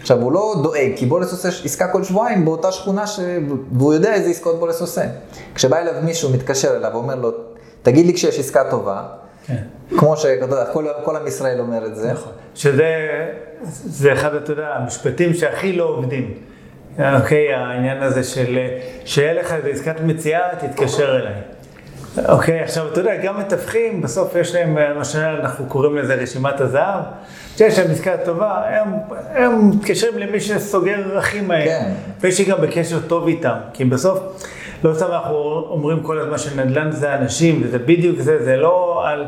עכשיו, 0.00 0.22
הוא 0.22 0.32
לא 0.32 0.54
דואג, 0.62 0.92
כי 0.96 1.06
בוריס 1.06 1.32
עושה 1.32 1.48
עסקה 1.48 1.88
כל 1.88 2.04
שבועיים 2.04 2.44
באותה 2.44 2.72
שכונה, 2.72 3.06
ש... 3.06 3.20
והוא 3.72 3.94
יודע 3.94 4.14
איזה 4.14 4.30
עסקאות 4.30 4.58
בוריס 4.58 4.80
עושה. 4.80 5.02
כשבא 5.54 5.78
אליו 5.78 5.94
מישהו, 6.04 6.30
מתקשר 6.30 6.76
אליו 6.76 6.90
ואומר 6.92 7.14
לו, 7.14 7.30
תגיד 7.82 8.06
לי 8.06 8.14
כשיש 8.14 8.38
עסקה 8.38 8.70
טובה, 8.70 9.02
כן. 9.46 9.56
כמו 9.98 10.16
שכל 10.16 10.86
כל 11.04 11.16
עם 11.16 11.26
ישראל 11.26 11.60
אומר 11.60 11.86
את 11.86 11.96
זה. 11.96 12.12
נכון. 12.12 12.32
שזה 12.54 12.86
זה 13.64 14.12
אחד, 14.12 14.34
אתה 14.34 14.52
יודע, 14.52 14.68
המשפטים 14.68 15.34
שהכי 15.34 15.72
לא 15.72 15.84
עובדים. 15.84 16.34
אוקיי, 16.98 17.54
העניין 17.54 18.02
הזה 18.02 18.24
של 18.24 18.58
שיהיה 19.04 19.32
לך 19.32 19.52
איזה 19.52 19.68
עסקת 19.68 20.00
מציאה, 20.00 20.40
תתקשר 20.58 21.16
אליי. 21.16 21.34
אוקיי, 22.28 22.60
עכשיו 22.60 22.88
אתה 22.92 23.00
יודע, 23.00 23.16
גם 23.16 23.40
מתווכים, 23.40 24.02
בסוף 24.02 24.36
יש 24.36 24.54
להם, 24.54 24.78
מה 24.98 25.04
שאנחנו 25.04 25.66
קוראים 25.66 25.96
לזה 25.96 26.14
רשימת 26.14 26.60
הזהב, 26.60 27.02
שיש 27.56 27.78
להם 27.78 27.90
עסקה 27.90 28.16
טובה, 28.24 28.62
הם, 28.66 28.88
הם 29.34 29.70
מתקשרים 29.70 30.18
למי 30.18 30.40
שסוגר 30.40 31.18
הכי 31.18 31.40
מהר. 31.40 31.64
כן. 31.64 31.92
ויש 32.20 32.38
לי 32.38 32.44
גם 32.44 32.60
בקשר 32.60 33.00
טוב 33.00 33.26
איתם, 33.26 33.56
כי 33.72 33.84
בסוף, 33.84 34.18
לא 34.84 34.94
סתם 34.94 35.06
אנחנו 35.06 35.64
אומרים 35.68 36.00
כל 36.02 36.18
הזמן 36.18 36.38
שנדל"ן 36.38 36.90
זה 36.90 37.14
אנשים, 37.14 37.60
וזה 37.64 37.78
בדיוק 37.78 38.18
זה, 38.18 38.44
זה 38.44 38.56
לא 38.56 39.02
על... 39.06 39.26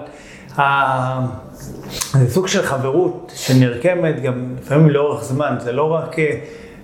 זה 2.13 2.31
סוג 2.31 2.49
של 2.49 2.63
חברות 2.63 3.33
שנרקמת 3.35 4.23
גם 4.23 4.55
לפעמים 4.63 4.91
לאורך 4.91 5.25
זמן, 5.25 5.57
זה 5.61 5.73
לא 5.73 5.93
רק, 5.93 6.17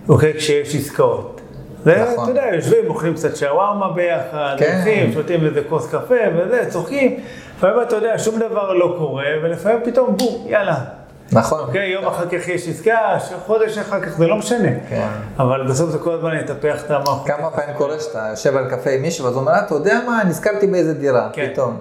אוקיי, 0.08 0.34
כשיש 0.34 0.74
עסקאות. 0.74 1.40
זה, 1.84 2.04
נכון. 2.12 2.24
אתה 2.24 2.30
יודע, 2.30 2.54
יושבים, 2.54 2.88
אוכלים 2.88 3.14
קצת 3.14 3.36
שווארמה 3.36 3.92
ביחד, 3.92 4.56
כן. 4.58 4.72
הולכים, 4.74 5.12
שותים 5.12 5.46
איזה 5.46 5.62
כוס 5.68 5.90
קפה 5.90 6.14
וזה, 6.36 6.64
צוחקים. 6.68 7.20
לפעמים 7.56 7.82
אתה 7.82 7.96
יודע, 7.96 8.18
שום 8.18 8.38
דבר 8.38 8.72
לא 8.72 8.94
קורה, 8.98 9.24
ולפעמים 9.42 9.78
פתאום 9.84 10.16
בום, 10.16 10.46
יאללה. 10.48 10.99
נכון. 11.32 11.60
אוקיי, 11.60 11.88
יום 11.88 12.06
אחר 12.06 12.26
כך 12.28 12.48
יש 12.48 12.68
עסקה, 12.68 12.98
חודש 13.46 13.78
אחר 13.78 14.00
כך, 14.00 14.08
זה 14.18 14.26
לא 14.26 14.36
משנה. 14.36 14.68
כן. 14.88 15.08
אבל 15.38 15.66
בסוף 15.68 15.90
זה 15.90 15.98
כל 15.98 16.12
הזמן 16.14 16.36
יטפח 16.36 16.84
את 16.84 16.90
המערכות. 16.90 17.26
כמה 17.26 17.50
פעמים 17.50 17.74
קורה 17.76 18.00
שאתה 18.00 18.26
יושב 18.30 18.56
על 18.56 18.70
קפה 18.70 18.90
עם 18.90 19.02
מישהו, 19.02 19.24
ואז 19.24 19.34
הוא 19.34 19.40
אומר, 19.40 19.52
"אה, 19.52 19.60
אתה 19.66 19.74
יודע 19.74 19.98
מה, 20.06 20.22
נזכרתי 20.24 20.66
באיזה 20.66 20.94
דירה, 20.94 21.28
כן. 21.32 21.48
פתאום. 21.52 21.76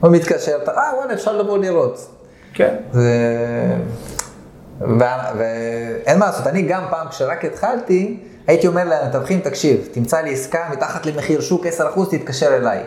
הוא 0.00 0.10
מתקשר, 0.10 0.58
אתה, 0.62 0.70
אה, 0.70 0.90
וואלה, 0.98 1.12
אפשר 1.14 1.36
לבוא 1.36 1.58
לראות. 1.58 2.06
כן. 2.54 2.74
זה... 2.92 3.10
ו- 4.80 4.98
ואין 5.38 6.18
מה 6.18 6.26
לעשות, 6.26 6.46
אני 6.46 6.62
גם 6.62 6.82
פעם, 6.90 7.08
כשרק 7.08 7.44
התחלתי, 7.44 8.16
הייתי 8.46 8.66
אומר 8.66 8.82
למתווכים, 8.84 9.40
תקשיב, 9.40 9.88
תמצא 9.92 10.20
לי 10.20 10.32
עסקה 10.32 10.58
מתחת 10.72 11.06
למחיר 11.06 11.40
שוק 11.40 11.66
10%, 11.66 11.70
תתקשר 12.10 12.56
אליי. 12.56 12.80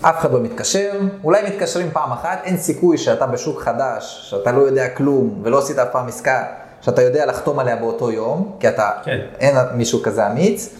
אף 0.00 0.18
אחד 0.18 0.32
לא 0.32 0.40
מתקשר, 0.40 0.92
אולי 1.24 1.42
מתקשרים 1.42 1.90
פעם 1.92 2.12
אחת, 2.12 2.40
אין 2.44 2.56
סיכוי 2.56 2.98
שאתה 2.98 3.26
בשוק 3.26 3.62
חדש, 3.62 4.26
שאתה 4.30 4.52
לא 4.52 4.60
יודע 4.60 4.88
כלום, 4.88 5.40
ולא 5.42 5.58
עשית 5.58 5.78
אף 5.78 5.88
פעם 5.92 6.08
עסקה, 6.08 6.44
שאתה 6.80 7.02
יודע 7.02 7.26
לחתום 7.26 7.58
עליה 7.58 7.76
באותו 7.76 8.10
יום, 8.10 8.56
כי 8.60 8.68
אתה, 8.68 8.90
כן. 9.04 9.18
אין 9.40 9.56
מישהו 9.74 10.02
כזה 10.02 10.26
אמיץ. 10.26 10.74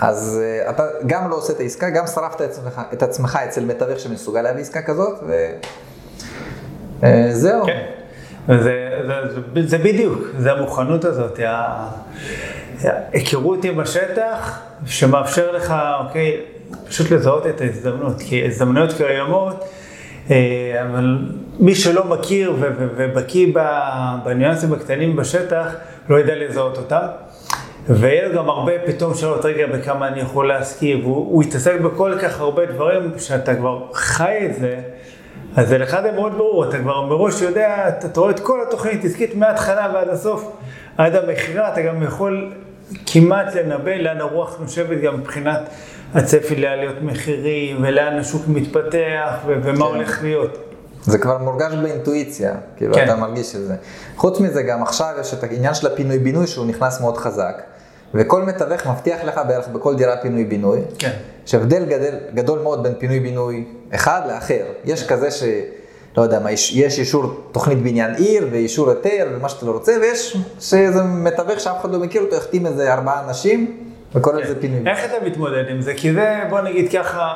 אז 0.00 0.40
uh, 0.66 0.70
אתה 0.70 0.84
גם 1.06 1.30
לא 1.30 1.36
עושה 1.36 1.52
את 1.52 1.60
העסקה, 1.60 1.90
גם 1.90 2.06
שרפת 2.06 2.34
את 2.34 2.50
עצמך, 2.50 2.80
את 2.92 3.02
עצמך 3.02 3.38
אצל 3.48 3.64
מתווך 3.64 4.00
שמסוגל 4.00 4.42
להביא 4.42 4.62
עסקה 4.62 4.82
כזאת, 4.82 5.18
וזהו. 7.00 7.66
כן. 7.66 7.86
וזה, 8.48 8.88
זה, 9.06 9.14
זה, 9.54 9.68
זה 9.68 9.78
בדיוק, 9.78 10.18
זה 10.38 10.52
המוכנות 10.52 11.04
הזאת, 11.04 11.40
ההיכרות 12.84 13.64
עם 13.64 13.80
השטח, 13.80 14.60
שמאפשר 14.86 15.52
לך, 15.52 15.74
אוקיי, 16.00 16.40
פשוט 16.88 17.10
לזהות 17.10 17.46
את 17.46 17.60
ההזדמנות, 17.60 18.22
כי 18.22 18.46
הזדמנויות 18.46 18.92
קיימות, 18.92 19.64
אה, 20.30 20.86
אבל 20.90 21.18
מי 21.60 21.74
שלא 21.74 22.04
מכיר 22.04 22.52
ובקיא 22.96 23.54
בניואנסים 24.24 24.72
הקטנים 24.72 25.16
בשטח, 25.16 25.74
לא 26.08 26.20
ידע 26.20 26.34
לזהות 26.34 26.76
אותם. 26.76 27.06
ויהיה 27.88 28.28
לו 28.28 28.34
גם 28.34 28.48
הרבה 28.48 28.72
פתאום 28.86 29.14
שאלות, 29.14 29.44
רגע, 29.44 29.66
בכמה 29.66 30.08
אני 30.08 30.20
יכול 30.20 30.48
להשכיר, 30.48 30.98
והוא 31.02 31.16
הוא 31.16 31.42
יתעסק 31.42 31.80
בכל 31.80 32.12
כך 32.22 32.40
הרבה 32.40 32.66
דברים, 32.66 33.12
שאתה 33.18 33.54
כבר 33.54 33.82
חי 33.92 34.38
את 34.46 34.56
זה, 34.56 34.80
אז 35.56 35.68
זה 35.68 35.78
לך 35.78 35.96
זה 36.02 36.12
מאוד 36.12 36.32
ברור, 36.32 36.68
אתה 36.68 36.78
כבר 36.78 37.06
מראש 37.06 37.42
יודע, 37.42 37.88
אתה 37.88 38.20
רואה 38.20 38.30
את 38.30 38.40
כל 38.40 38.60
התוכנית 38.68 39.04
עסקית 39.04 39.34
מההתחלה 39.34 39.90
ועד 39.94 40.08
הסוף, 40.08 40.52
עד 40.96 41.14
המכירה, 41.14 41.72
אתה 41.72 41.82
גם 41.82 42.02
יכול 42.02 42.52
כמעט 43.06 43.54
לנבא 43.54 43.90
לאן 43.94 44.20
הרוח 44.20 44.56
נושבת 44.60 45.00
גם 45.00 45.20
מבחינת 45.20 45.60
הצפי 46.14 46.56
לעליות 46.56 47.02
מחירים, 47.02 47.76
ולאן 47.82 48.18
השוק 48.18 48.42
מתפתח, 48.48 49.34
ומה 49.46 49.74
כן. 49.74 49.80
הולך 49.80 50.22
להיות. 50.22 50.58
זה 51.02 51.18
כבר 51.18 51.38
מורגש 51.38 51.74
באינטואיציה, 51.74 52.54
כאילו 52.76 52.94
כן. 52.94 53.04
אתה 53.04 53.16
מרגיש 53.16 53.54
את 53.56 53.60
זה. 53.60 53.74
חוץ 54.16 54.40
מזה, 54.40 54.62
גם 54.62 54.82
עכשיו 54.82 55.14
יש 55.20 55.34
את 55.34 55.42
העניין 55.42 55.74
של 55.74 55.86
הפינוי-בינוי 55.86 56.46
שהוא 56.46 56.66
נכנס 56.66 57.00
מאוד 57.00 57.16
חזק, 57.16 57.62
וכל 58.14 58.42
מתווך 58.42 58.86
מבטיח 58.86 59.24
לך 59.24 59.40
בערך 59.48 59.68
בכל 59.68 59.96
דירה 59.96 60.16
פינוי-בינוי. 60.16 60.80
כן. 60.98 61.10
יש 61.46 61.54
הבדל 61.54 61.84
גדל, 61.84 62.14
גדול 62.34 62.58
מאוד 62.58 62.82
בין 62.82 62.94
פינוי-בינוי 62.98 63.64
אחד 63.94 64.20
לאחר. 64.28 64.64
יש 64.84 65.06
כזה 65.06 65.30
ש... 65.30 65.42
לא 66.18 66.22
יודע 66.22 66.38
מה, 66.38 66.52
יש, 66.52 66.72
יש 66.76 66.98
אישור 66.98 67.42
תוכנית 67.52 67.82
בניין 67.82 68.14
עיר 68.14 68.48
ואישור 68.50 68.90
היתר 68.90 69.26
ומה 69.32 69.48
שאתה 69.48 69.66
לא 69.66 69.70
רוצה, 69.70 69.92
ויש 70.00 70.36
שאיזה 70.60 71.02
מתווך 71.02 71.60
שאף 71.60 71.80
אחד 71.80 71.92
לא 71.92 71.98
מכיר 71.98 72.22
אותו, 72.22 72.36
החתים 72.36 72.66
איזה 72.66 72.94
ארבעה 72.94 73.24
אנשים 73.28 73.76
וקורא 74.14 74.34
לזה 74.34 74.60
פינוי. 74.60 74.90
איך 74.90 75.04
אתה 75.04 75.26
מתמודד 75.26 75.64
עם 75.68 75.80
זה? 75.80 75.94
כי 75.94 76.12
זה, 76.12 76.40
בוא 76.50 76.60
נגיד 76.60 76.92
ככה, 76.92 77.32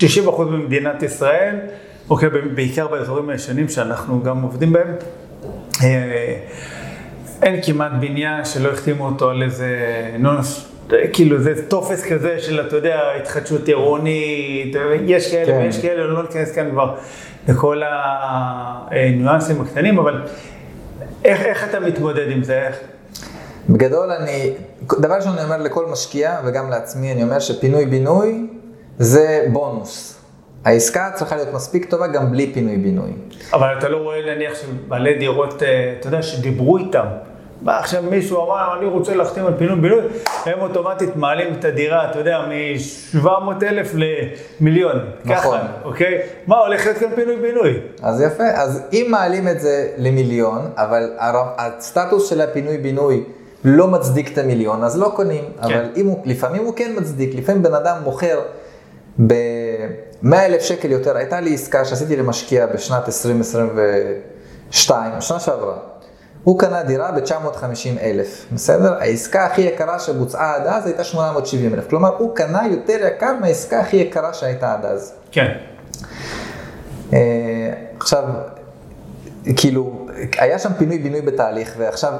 90% 0.00 0.04
במדינת 0.38 1.02
ישראל, 1.02 1.56
אוקיי, 2.10 2.28
בעיקר 2.54 2.86
באזורים 2.86 3.30
הישנים 3.30 3.68
שאנחנו 3.68 4.22
גם 4.22 4.42
עובדים 4.42 4.72
בהם, 4.72 4.94
אה, 5.82 6.36
אין 7.42 7.62
כמעט 7.62 7.92
בניין 8.00 8.44
שלא 8.44 8.68
החתימו 8.72 9.06
אותו 9.06 9.30
על 9.30 9.42
איזה 9.42 9.68
נונס, 10.18 10.67
כאילו 11.12 11.38
זה 11.38 11.68
טופס 11.68 12.04
כזה 12.04 12.38
של, 12.38 12.60
אתה 12.60 12.76
יודע, 12.76 13.00
התחדשות 13.20 13.68
עירונית, 13.68 14.76
יש 15.06 15.30
כאלה 15.30 15.46
כן. 15.46 15.58
ויש 15.62 15.82
כאלה, 15.82 16.06
לא 16.06 16.22
ניכנס 16.22 16.52
כאן 16.52 16.70
כבר 16.70 16.94
לכל 17.48 17.82
הניואנסים 18.90 19.60
הקטנים, 19.60 19.98
אבל 19.98 20.22
איך, 21.24 21.40
איך 21.40 21.64
אתה 21.70 21.80
מתמודד 21.80 22.30
עם 22.30 22.42
זה? 22.42 22.66
איך? 22.66 22.80
בגדול 23.68 24.10
אני, 24.10 24.52
דבר 24.98 25.14
ראשון 25.14 25.32
אני 25.32 25.44
אומר 25.44 25.56
לכל 25.56 25.86
משקיע 25.86 26.40
וגם 26.46 26.70
לעצמי, 26.70 27.12
אני 27.12 27.22
אומר 27.22 27.38
שפינוי-בינוי 27.38 28.46
זה 28.98 29.46
בונוס. 29.52 30.20
העסקה 30.64 31.10
צריכה 31.14 31.36
להיות 31.36 31.54
מספיק 31.54 31.90
טובה 31.90 32.06
גם 32.06 32.32
בלי 32.32 32.52
פינוי-בינוי. 32.54 33.10
אבל 33.52 33.78
אתה 33.78 33.88
לא 33.88 33.96
רואה 33.96 34.34
נניח 34.34 34.52
שבעלי 34.54 35.18
דירות, 35.18 35.62
אה, 35.62 35.94
אתה 36.00 36.06
יודע, 36.06 36.22
שדיברו 36.22 36.78
איתם. 36.78 37.06
בא 37.62 37.78
עכשיו 37.78 38.02
מישהו 38.02 38.46
אמר, 38.46 38.78
אני 38.78 38.86
רוצה 38.86 39.14
להחתים 39.14 39.46
על 39.46 39.54
פינוי 39.58 39.80
בינוי, 39.80 40.00
הם 40.44 40.60
אוטומטית 40.60 41.16
מעלים 41.16 41.54
את 41.58 41.64
הדירה, 41.64 42.10
אתה 42.10 42.18
יודע, 42.18 42.40
מ-700 42.48 43.28
אלף 43.62 43.94
למיליון. 43.94 44.96
נכון. 45.24 45.58
ככה, 45.58 45.66
אוקיי? 45.84 46.20
מה, 46.46 46.58
הולך 46.58 46.86
להיות 46.86 46.98
כאן 46.98 47.08
פינוי 47.14 47.36
בינוי? 47.36 47.80
אז 48.02 48.20
יפה, 48.20 48.44
אז 48.44 48.82
אם 48.92 49.06
מעלים 49.10 49.48
את 49.48 49.60
זה 49.60 49.88
למיליון, 49.96 50.70
אבל 50.76 51.10
הסטטוס 51.58 52.30
של 52.30 52.40
הפינוי-בינוי 52.40 53.24
לא 53.64 53.88
מצדיק 53.88 54.32
את 54.32 54.38
המיליון, 54.38 54.84
אז 54.84 54.98
לא 54.98 55.12
קונים. 55.16 55.44
אבל 55.60 55.84
אם 55.96 56.06
הוא, 56.06 56.18
לפעמים 56.24 56.64
הוא 56.64 56.74
כן 56.76 56.92
מצדיק, 56.96 57.34
לפעמים 57.34 57.62
בן 57.62 57.74
אדם 57.74 57.96
מוכר 58.04 58.40
ב-100 59.26 60.34
אלף 60.34 60.62
שקל 60.62 60.90
יותר, 60.90 61.16
הייתה 61.16 61.40
לי 61.40 61.54
עסקה 61.54 61.84
שעשיתי 61.84 62.16
למשקיע 62.16 62.66
בשנת 62.66 63.06
2022, 63.06 65.12
שנה 65.20 65.40
שעברה. 65.40 65.74
הוא 66.48 66.58
קנה 66.58 66.82
דירה 66.82 67.12
ב-950 67.12 68.00
אלף, 68.00 68.46
בסדר? 68.52 68.94
העסקה 68.94 69.46
הכי 69.46 69.60
יקרה 69.60 69.98
שבוצעה 69.98 70.54
עד 70.54 70.66
אז 70.66 70.86
הייתה 70.86 71.04
870 71.04 71.74
אלף. 71.74 71.88
כלומר, 71.88 72.16
הוא 72.18 72.36
קנה 72.36 72.62
יותר 72.70 73.06
יקר 73.06 73.32
מהעסקה 73.40 73.80
הכי 73.80 73.96
יקרה 73.96 74.34
שהייתה 74.34 74.72
עד 74.72 74.84
אז. 74.84 75.14
כן. 75.30 75.52
אה, 77.12 77.18
עכשיו, 77.96 78.24
כאילו, 79.56 80.06
היה 80.38 80.58
שם 80.58 80.72
פינוי-בינוי 80.78 81.20
בתהליך, 81.20 81.74
ועכשיו, 81.78 82.12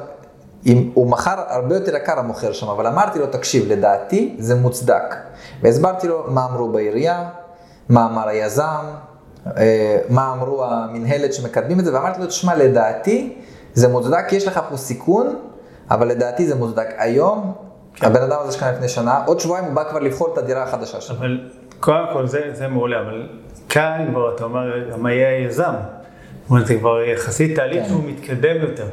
אם, 0.67 0.91
הוא 0.95 1.11
מכר 1.11 1.45
הרבה 1.49 1.75
יותר 1.75 1.97
יקר 1.97 2.19
המוכר 2.19 2.53
שם, 2.53 2.69
אבל 2.69 2.87
אמרתי 2.87 3.19
לו, 3.19 3.27
תקשיב, 3.27 3.73
לדעתי 3.73 4.37
זה 4.38 4.55
מוצדק. 4.55 5.14
והסברתי 5.62 6.09
לו 6.09 6.25
מה 6.29 6.45
אמרו 6.45 6.73
בעירייה, 6.73 7.29
מה 7.88 8.07
אמר 8.07 8.29
היזם, 8.29 8.85
אה, 9.57 9.99
מה 10.09 10.33
אמרו 10.33 10.64
המנהלת 10.64 11.35
שמקדמים 11.35 11.81
את 11.81 11.85
זה, 11.85 11.95
ואמרתי 11.95 12.21
לו, 12.21 12.27
תשמע, 12.27 12.55
לדעתי 12.55 13.38
זה 13.79 13.88
מוצדק, 13.88 14.25
כי 14.29 14.37
יש 14.37 14.47
לך 14.49 14.61
פה 14.71 14.77
סיכון, 14.77 15.37
אבל 15.91 16.09
לדעתי 16.09 16.47
זה 16.47 16.55
מוצדק. 16.55 16.87
היום, 16.97 17.53
הבן 18.03 18.23
אדם 18.23 18.37
הזה 18.41 18.53
שקנה 18.53 18.73
לפני 18.73 18.88
שנה, 18.88 19.25
עוד 19.27 19.41
שבועיים 19.41 19.64
הוא 19.64 19.75
בא 19.75 19.91
כבר 19.91 19.99
לבחור 19.99 20.33
את 20.33 20.38
הדירה 20.38 20.62
החדשה 20.62 21.01
שלו. 21.01 21.17
אבל 21.17 21.41
קודם 21.81 22.05
כל 22.12 22.27
זה, 22.27 22.41
זה 22.53 22.69
מעולה, 22.69 23.01
אבל 23.01 23.29
כאן 23.69 24.07
כבר 24.11 24.35
אתה 24.35 24.45
אומר, 24.45 24.88
גם 24.93 25.07
היה 25.07 25.38
יזם. 25.38 25.73
זאת 26.43 26.51
אומרת, 26.51 26.67
זה 26.67 26.79
כבר 26.79 27.03
יחסית 27.03 27.57
תהליך 27.57 27.83
כן. 27.83 27.88
שהוא 27.88 28.05
מתקדם 28.05 28.57
יותר. 28.61 28.87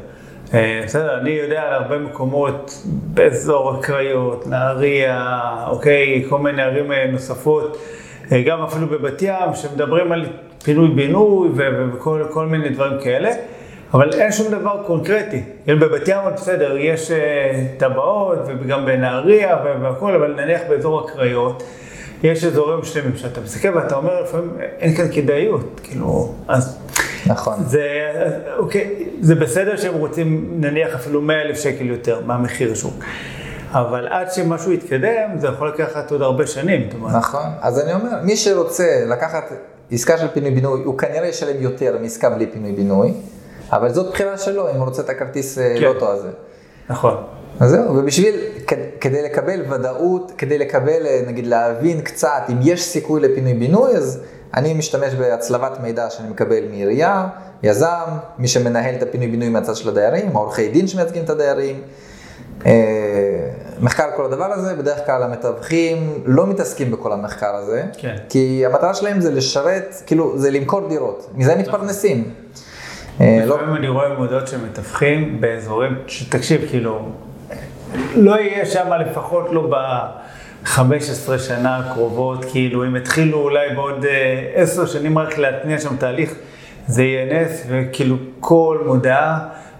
אה, 0.53 0.81
בסדר, 0.85 1.17
אני 1.19 1.29
יודע 1.29 1.61
על 1.61 1.73
הרבה 1.73 1.97
מקומות 1.97 2.81
באזור 2.85 3.71
הקריות, 3.73 4.47
נהריה, 4.47 5.41
אוקיי, 5.67 6.25
כל 6.29 6.39
מיני 6.39 6.61
ערים 6.61 6.91
אה, 6.91 7.07
נוספות, 7.11 7.77
אה, 8.31 8.41
גם 8.41 8.61
אפילו 8.61 8.87
בבת 8.87 9.21
ים, 9.21 9.53
שמדברים 9.53 10.11
על 10.11 10.25
פינוי-בינוי 10.63 11.49
וכל 11.55 12.23
כל 12.31 12.45
מיני 12.45 12.69
דברים 12.69 13.01
כאלה. 13.03 13.31
אבל 13.95 14.13
אין 14.13 14.31
שום 14.31 14.51
דבר 14.51 14.83
קונקרטי. 14.85 15.43
בבת 15.67 16.07
ים, 16.07 16.17
בסדר, 16.35 16.77
יש 16.77 17.11
אה, 17.11 17.65
טבעות, 17.77 18.39
וגם 18.59 18.85
בנהריה 18.85 19.57
והכול, 19.81 20.15
אבל 20.15 20.41
נניח 20.41 20.61
באזור 20.69 20.99
הקריות, 20.99 21.63
יש 22.23 22.43
אזורים 22.43 22.83
שלמים 22.83 23.17
שאתה 23.17 23.41
מסתכל 23.41 23.77
ואתה 23.77 23.95
אומר, 23.95 24.21
לפעמים 24.21 24.49
אין 24.79 24.95
כאן 24.95 25.05
כדאיות, 25.11 25.79
כאילו, 25.83 26.33
אז 26.47 26.77
נכון. 27.27 27.53
זה, 27.65 27.87
אוקיי, 28.57 29.05
זה 29.21 29.35
בסדר 29.35 29.77
שהם 29.77 29.93
רוצים 29.93 30.53
נניח 30.59 30.95
אפילו 30.95 31.21
100 31.21 31.41
אלף 31.41 31.59
שקל 31.59 31.85
יותר 31.85 32.21
מהמחיר 32.25 32.75
שוק, 32.75 32.93
אבל 33.71 34.07
עד 34.07 34.31
שמשהו 34.31 34.71
יתקדם, 34.71 35.29
זה 35.37 35.47
יכול 35.47 35.67
לקחת 35.67 36.11
עוד 36.11 36.21
הרבה 36.21 36.47
שנים. 36.47 36.89
נכון, 37.13 37.45
אז 37.61 37.79
אני 37.79 37.93
אומר, 37.93 38.11
מי 38.23 38.37
שרוצה 38.37 39.03
לקחת 39.07 39.43
עסקה 39.91 40.17
של 40.17 40.27
פינוי-בינוי, 40.27 40.83
הוא 40.83 40.97
כנראה 40.97 41.27
ישלם 41.27 41.61
יותר 41.61 41.97
מעסקה 42.01 42.29
בלי 42.29 42.47
פינוי-בינוי, 42.47 43.13
אבל 43.71 43.93
זאת 43.93 44.11
בחירה 44.11 44.37
שלו, 44.37 44.69
אם 44.71 44.75
הוא 44.75 44.85
רוצה 44.85 45.01
את 45.01 45.09
הכרטיס 45.09 45.57
אה, 45.57 45.75
כן. 45.79 45.83
לוטו 45.83 46.11
הזה. 46.11 46.29
נכון. 46.89 47.13
אז 47.59 47.69
זהו, 47.69 47.95
ובשביל, 47.95 48.35
כ- 48.67 48.73
כדי 49.01 49.23
לקבל 49.23 49.61
ודאות, 49.69 50.31
כדי 50.37 50.57
לקבל, 50.57 51.05
אה, 51.05 51.21
נגיד, 51.27 51.47
להבין 51.47 52.01
קצת 52.01 52.41
אם 52.49 52.57
יש 52.61 52.83
סיכוי 52.83 53.21
לפינוי-בינוי, 53.21 53.91
אז 53.91 54.19
אני 54.53 54.73
משתמש 54.73 55.13
בהצלבת 55.13 55.79
מידע 55.79 56.09
שאני 56.09 56.29
מקבל 56.29 56.63
מעירייה, 56.69 57.27
יזם, 57.63 58.05
מי 58.37 58.47
שמנהל 58.47 58.95
את 58.95 59.03
הפינוי-בינוי 59.03 59.49
מהצד 59.49 59.75
של 59.75 59.89
הדיירים, 59.89 60.35
העורכי 60.35 60.69
דין 60.69 60.87
שמייצגים 60.87 61.23
את 61.23 61.29
הדיירים. 61.29 61.81
אה, 62.65 62.71
מחקר 63.79 64.09
כל 64.15 64.25
הדבר 64.25 64.53
הזה, 64.53 64.75
בדרך 64.75 65.05
כלל 65.05 65.23
המתווכים 65.23 66.23
לא 66.25 66.47
מתעסקים 66.47 66.91
בכל 66.91 67.11
המחקר 67.11 67.55
הזה, 67.55 67.83
כן. 67.97 68.15
כי 68.29 68.63
המטרה 68.65 68.93
שלהם 68.93 69.21
זה 69.21 69.31
לשרת, 69.31 69.95
כאילו, 70.05 70.37
זה 70.39 70.51
למכור 70.51 70.87
דירות, 70.89 71.29
מזה 71.35 71.53
הם 71.53 71.59
מתפרנסים. 71.59 72.17
אה, 72.17 72.23
לא, 72.23 72.74
לפעמים 73.19 73.75
אני 73.75 73.87
רואה 73.87 74.13
מודעות 74.17 74.47
שמתווכים 74.47 75.41
באזורים, 75.41 75.95
שתקשיב, 76.07 76.61
כאילו, 76.69 77.09
לא 78.15 78.39
יהיה 78.39 78.65
שם 78.65 78.93
לפחות 79.01 79.47
לא 79.51 79.67
ב-15 79.69 81.37
שנה 81.37 81.77
הקרובות, 81.77 82.45
כאילו, 82.45 82.85
אם 82.85 82.95
יתחילו 82.95 83.41
אולי 83.41 83.69
בעוד 83.75 84.05
אה, 84.05 84.51
10 84.55 84.85
שנים 84.85 85.17
רק 85.17 85.37
להתניע 85.37 85.79
שם 85.79 85.95
תהליך, 85.97 86.33
זה 86.87 87.03
יהיה 87.03 87.43
נס, 87.43 87.65
וכאילו 87.69 88.15
כל 88.39 88.83
מודעה 88.85 89.39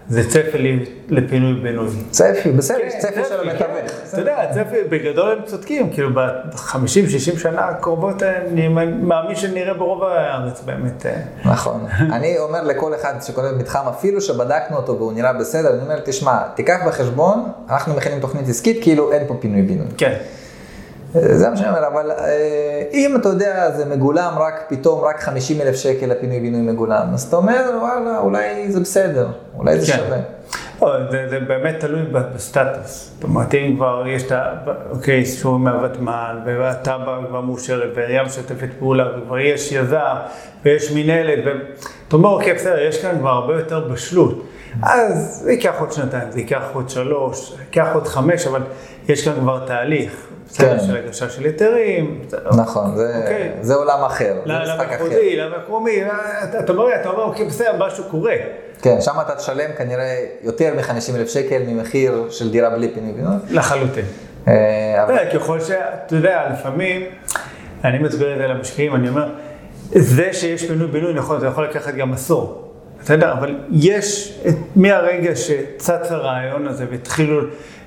זה 0.10 0.30
צפי 0.30 0.58
לי- 0.58 0.86
לפינוי-בינוי. 1.10 1.88
צפי, 2.12 2.52
בסדר, 2.52 2.78
יש 2.88 2.94
כן, 2.94 3.00
צפי 3.00 3.22
של 3.30 3.38
כן. 3.44 3.50
המתווך. 3.50 3.92
אתה 4.10 4.20
יודע, 4.22 4.42
הצפי, 4.42 4.76
בגדול 4.90 5.32
הם 5.32 5.46
צודקים, 5.46 5.90
כאילו 5.94 6.10
ב-50-60 6.14 6.88
שנה 7.40 7.62
הקרובות, 7.66 8.24
אה, 8.24 8.38
אני 8.52 8.68
מאמין 9.02 9.36
שנראה 9.36 9.74
ברוב 9.74 10.04
הארץ 10.04 10.62
באמת. 10.66 11.06
אה, 11.06 11.16
נכון. 11.46 11.86
אני 12.16 12.38
אומר 12.40 12.64
לכל 12.64 12.96
אחד 12.96 13.14
שקונה 13.22 13.52
במתחם, 13.52 13.88
אפילו 13.90 14.22
שבדקנו 14.22 14.78
אותו 14.78 14.98
והוא 14.98 15.14
נראה 15.14 15.34
בסדר, 15.34 15.70
אני 15.74 15.82
אומר, 15.82 16.00
תשמע, 16.06 16.38
תיקח 16.56 16.78
בחשבון, 16.88 17.46
אנחנו 17.70 17.94
מכינים 17.96 18.20
תוכנית 18.20 18.50
עסקית, 18.50 18.84
כאילו 18.84 19.12
אין 19.12 19.28
פה 19.28 19.38
פינוי-בינוי. 19.40 19.88
כן. 19.98 20.14
זה 21.22 21.50
מה 21.50 21.58
שאני 21.58 21.70
אומר, 21.70 21.88
אבל 21.88 22.12
אה, 22.12 22.84
אם 22.94 23.16
אתה 23.16 23.30
יודע, 23.30 23.72
זה 23.72 23.86
מגולם 23.86 24.34
רק 24.38 24.66
פתאום, 24.70 25.04
רק 25.04 25.20
50 25.20 25.62
אלף 25.62 25.76
שקל 25.76 26.06
לפינוי-בינוי 26.06 26.62
מגולם, 26.62 27.08
אז 27.14 27.24
אתה 27.24 27.36
אומר, 27.36 27.72
וואלה, 27.82 28.20
אולי 28.20 28.72
זה 28.72 28.80
בסדר, 28.80 29.28
אולי 29.58 29.80
זה 29.80 29.92
כן. 29.92 29.98
שווה. 29.98 30.18
לא, 30.82 31.12
זה, 31.12 31.26
זה 31.30 31.40
באמת 31.40 31.80
תלוי 31.80 32.02
בסטטוס. 32.12 33.12
זאת 33.16 33.24
אומרת, 33.24 33.54
אם 33.54 33.74
כבר 33.76 34.04
יש 34.08 34.24
את 34.24 34.32
ה... 34.32 34.54
אוקיי, 34.92 35.16
אישור 35.16 35.60
מהוותמ"ל, 35.60 36.38
והתב"ע 36.46 37.20
כבר 37.28 37.42
מאושרת, 37.42 37.90
והעירייה 37.96 38.24
משתפת 38.24 38.70
פעולה, 38.80 39.18
וכבר 39.18 39.40
יש 39.40 39.72
יזם, 39.72 40.16
ויש 40.66 40.92
מינהלת, 40.92 41.40
ואתה 41.46 42.16
אומר, 42.16 42.30
אוקיי, 42.30 42.54
בסדר, 42.54 42.80
יש 42.80 43.02
כאן 43.02 43.20
כבר 43.20 43.30
הרבה 43.30 43.54
יותר 43.54 43.80
בשלות. 43.80 44.46
אז 44.84 45.42
זה 45.44 45.52
ייקח 45.52 45.76
עוד 45.80 45.92
שנתיים, 45.92 46.32
זה 46.32 46.40
ייקח 46.40 46.64
עוד 46.74 46.90
שלוש, 46.90 47.56
ייקח 47.60 47.88
עוד 47.94 48.08
חמש, 48.08 48.48
אבל 48.48 48.62
יש 49.10 49.26
כאן 49.26 49.34
כבר 49.34 49.66
תהליך. 49.68 50.28
כן. 50.58 50.78
של 50.88 50.98
הגשה 50.98 51.30
של 51.30 51.44
היתרים. 51.46 52.22
נכון, 52.58 52.96
זה- 52.96 53.18
אוקיי. 53.22 53.52
זה 53.62 53.76
עולם 53.76 54.04
אחר, 54.06 54.36
זה 54.46 54.54
משחק 54.64 54.80
אחר. 54.80 54.92
למחוזי, 55.04 55.36
למקומי, 55.36 55.92
אתה- 56.44 56.60
אתה 56.60 56.72
אומר, 56.72 56.86
אתה 57.02 57.10
אומר, 57.10 57.24
אוקיי, 57.24 57.46
בסדר, 57.46 57.86
משהו 57.86 58.04
קורה. 58.04 58.34
כן, 58.82 59.02
שם 59.02 59.12
אתה 59.22 59.36
תשלם 59.36 59.70
כנראה 59.78 60.16
יותר 60.42 60.74
מ-50 60.76 60.92
אלף 61.16 61.30
שקל 61.30 61.62
ממחיר 61.68 62.26
של 62.30 62.52
דירה 62.52 62.70
בלי 62.70 62.92
פינוי-בינוי. 62.94 63.36
לחלוטין. 63.52 64.06
אה, 64.48 65.04
אבל- 65.04 65.16
אתה 65.16 65.38
ככל 65.40 65.60
שאתה 65.60 66.16
יודע, 66.16 66.50
לפעמים, 66.54 67.02
אני 67.84 68.00
מסביר 68.00 68.34
את 68.34 68.38
זה 68.38 68.48
למשקיעים, 68.48 68.96
אני 68.96 69.10
אומר, 69.10 69.30
זה 69.92 70.30
שיש 70.34 70.66
פינוי-בינוי, 70.68 71.14
נכון, 71.14 71.40
זה 71.40 71.48
יכול 71.48 71.64
לקחת 71.66 71.94
גם 71.96 72.14
עשור. 72.14 72.62
בסדר, 73.04 73.32
אבל 73.34 73.56
יש, 73.72 74.40
מהרגע 74.76 75.36
שצץ 75.36 76.12
הרעיון 76.12 76.68
הזה 76.68 76.86
והתחילו 76.92 77.42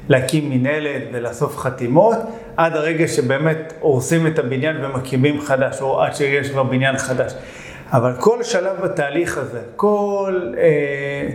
להקים 0.08 0.50
מנהלת 0.50 1.02
ולאסוף 1.12 1.56
חתימות, 1.58 2.16
עד 2.56 2.76
הרגע 2.76 3.08
שבאמת 3.08 3.72
הורסים 3.80 4.26
את 4.26 4.38
הבניין 4.38 4.84
ומקימים 4.84 5.40
חדש, 5.40 5.80
או 5.80 6.02
עד 6.02 6.14
שיש 6.14 6.50
כבר 6.50 6.62
בניין 6.62 6.98
חדש. 6.98 7.32
אבל 7.92 8.12
כל 8.20 8.42
שלב 8.42 8.76
בתהליך 8.84 9.38
הזה, 9.38 9.60
כל 9.76 10.52
אה, 10.58 11.28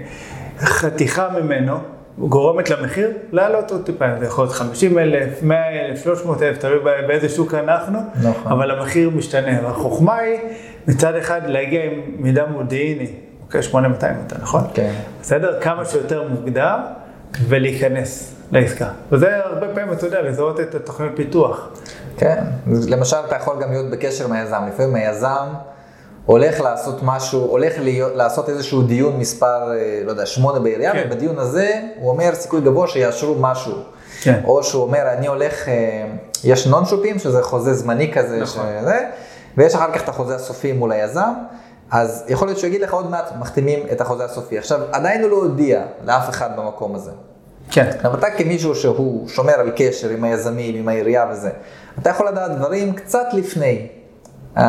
חתיכה 0.59 1.29
ממנו, 1.41 1.77
גורמת 2.17 2.69
למחיר 2.69 3.11
לעלות 3.31 3.71
עוד 3.71 3.85
טיפה, 3.85 4.05
זה 4.19 4.25
יכול 4.25 4.43
להיות 4.43 4.55
50 4.55 4.99
אלף, 4.99 5.43
100 5.43 5.57
אלף, 5.85 6.03
300 6.03 6.41
אלף, 6.41 6.57
תלוי 6.57 6.79
בא- 6.79 7.07
באיזה 7.07 7.29
שוק 7.29 7.53
אנחנו, 7.53 7.99
נכון. 8.23 8.51
אבל 8.51 8.71
המחיר 8.71 9.09
משתנה. 9.09 9.59
והחוכמה 9.63 10.15
היא 10.15 10.39
מצד 10.87 11.15
אחד 11.15 11.41
להגיע 11.45 11.83
עם 11.85 11.91
מידע 12.17 12.45
מודיעיני, 12.45 13.07
אוקיי, 13.45 13.63
8200 13.63 14.15
אתה, 14.27 14.35
נכון? 14.41 14.61
כן. 14.73 14.91
בסדר? 15.21 15.61
כמה 15.61 15.85
שיותר 15.85 16.27
מוקדם 16.29 16.79
ולהיכנס 17.47 18.35
לעסקה. 18.53 18.87
וזה 19.11 19.37
הרבה 19.45 19.67
פעמים, 19.67 19.93
אתה 19.93 20.05
יודע, 20.05 20.21
לזהות 20.21 20.59
את 20.59 20.75
התוכניות 20.75 21.11
פיתוח. 21.15 21.69
כן, 22.17 22.43
למשל 22.67 23.17
אתה 23.27 23.35
יכול 23.35 23.61
גם 23.61 23.71
להיות 23.71 23.89
בקשר 23.91 24.25
עם 24.25 24.31
היזם, 24.31 24.61
לפעמים 24.67 24.95
היזם 24.95 25.47
הולך 26.25 26.61
לעשות 26.61 26.99
משהו, 27.03 27.41
הולך 27.41 27.73
להיות, 27.79 28.15
לעשות 28.15 28.49
איזשהו 28.49 28.81
דיון 28.81 29.19
מספר, 29.19 29.71
אה, 29.71 30.01
לא 30.05 30.11
יודע, 30.11 30.25
שמונה 30.25 30.59
בעירייה, 30.59 30.91
כן. 30.91 31.03
ובדיון 31.05 31.39
הזה 31.39 31.81
הוא 31.99 32.09
אומר 32.09 32.35
סיכוי 32.35 32.61
גבוה 32.61 32.87
שיאשרו 32.87 33.35
משהו. 33.39 33.73
כן. 34.21 34.41
או 34.45 34.63
שהוא 34.63 34.83
אומר, 34.83 35.13
אני 35.17 35.27
הולך, 35.27 35.69
אה, 35.69 36.05
יש 36.43 36.67
נון 36.67 36.85
שופים, 36.85 37.19
שזה 37.19 37.43
חוזה 37.43 37.73
זמני 37.73 38.13
כזה, 38.13 38.39
נכון. 38.39 38.65
שזה, 38.81 38.99
ויש 39.57 39.75
אחר 39.75 39.91
כך 39.91 40.03
את 40.03 40.09
החוזה 40.09 40.35
הסופי 40.35 40.71
מול 40.71 40.91
היזם, 40.91 41.33
אז 41.91 42.23
יכול 42.27 42.47
להיות 42.47 42.59
שהוא 42.59 42.67
יגיד 42.67 42.81
לך 42.81 42.93
עוד 42.93 43.09
מעט, 43.09 43.31
מחתימים 43.39 43.79
את 43.91 44.01
החוזה 44.01 44.25
הסופי. 44.25 44.57
עכשיו, 44.57 44.79
עדיין 44.91 45.21
הוא 45.21 45.29
לא 45.29 45.35
הודיע 45.35 45.83
לאף 46.05 46.29
אחד 46.29 46.49
במקום 46.57 46.95
הזה. 46.95 47.11
כן. 47.73 47.89
אבל 48.03 48.19
אתה 48.19 48.29
כמישהו 48.31 48.75
שהוא 48.75 49.27
שומר 49.27 49.53
על 49.53 49.71
קשר 49.75 50.09
עם 50.09 50.23
היזמים, 50.23 50.75
עם 50.75 50.87
העירייה 50.87 51.27
וזה, 51.31 51.49
אתה 52.01 52.09
יכול 52.09 52.27
לדעת 52.27 52.51
דברים 52.51 52.93
קצת 52.93 53.25
לפני 53.33 53.87
uh, 54.57 54.61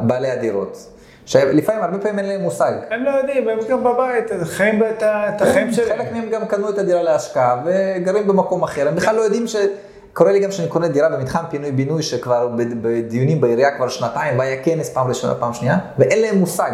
בעלי 0.00 0.30
הדירות. 0.30 0.86
שלפעמים, 1.26 1.82
הרבה 1.82 1.98
פעמים 1.98 2.18
אין 2.18 2.28
להם 2.28 2.40
מושג. 2.40 2.72
הם 2.90 3.04
לא 3.04 3.10
יודעים, 3.10 3.48
הם 3.48 3.58
גם 3.70 3.84
בבית, 3.84 4.24
חיים 4.42 4.82
את 4.82 5.42
החיים 5.42 5.72
שלהם. 5.72 5.98
חלק 5.98 6.12
מהם 6.12 6.30
גם 6.30 6.46
קנו 6.46 6.68
את 6.68 6.78
הדירה 6.78 7.02
להשקעה 7.02 7.62
וגרים 7.64 8.26
במקום 8.28 8.62
אחר, 8.62 8.88
הם 8.88 8.94
בכלל 8.94 9.16
לא 9.16 9.20
יודאים 9.20 9.46
ש... 9.46 9.56
קורה 10.12 10.32
לי 10.32 10.40
גם 10.40 10.50
שאני 10.50 10.68
קונה 10.68 10.88
דירה 10.88 11.08
במתחם 11.08 11.44
פינוי-בינוי 11.50 12.02
שכבר 12.02 12.48
בד- 12.48 12.82
בדיונים 12.82 13.40
בעירייה 13.40 13.76
כבר 13.76 13.88
שנתיים, 13.88 14.38
והיה 14.38 14.62
כנס 14.62 14.90
פעם 14.90 15.08
ראשונה, 15.08 15.34
פעם 15.34 15.54
שנייה, 15.54 15.78
ואין 15.98 16.22
להם 16.22 16.38
מושג 16.38 16.70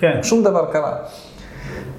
כן. 0.00 0.22
ששום 0.22 0.42
דבר 0.44 0.72
קרה. 0.72 0.96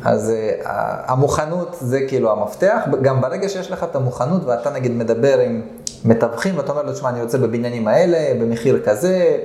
אז 0.05 0.31
uh, 0.31 0.67
המוכנות 1.07 1.77
זה 1.81 1.99
כאילו 2.07 2.31
המפתח, 2.31 2.81
גם 3.01 3.21
ברגע 3.21 3.49
שיש 3.49 3.71
לך 3.71 3.83
את 3.83 3.95
המוכנות 3.95 4.45
ואתה 4.45 4.69
נגיד 4.69 4.91
מדבר 4.91 5.39
עם 5.39 5.61
מתווכים 6.05 6.57
ואתה 6.57 6.71
אומר 6.71 6.83
לו, 6.83 6.93
תשמע, 6.93 7.09
אני 7.09 7.21
רוצה 7.21 7.37
בבניינים 7.37 7.87
האלה, 7.87 8.17
במחיר 8.41 8.81
כזה, 8.85 9.37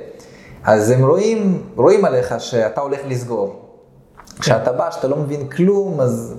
אז 0.63 0.89
הם 0.89 1.05
רואים, 1.05 1.63
רואים 1.75 2.05
עליך 2.05 2.35
שאתה 2.39 2.81
הולך 2.81 2.99
לסגור. 3.07 3.61
כשאתה 4.39 4.71
בא, 4.71 4.91
שאתה 4.91 5.07
לא 5.07 5.17
מבין 5.17 5.47
כלום, 5.47 6.01
אז 6.01 6.35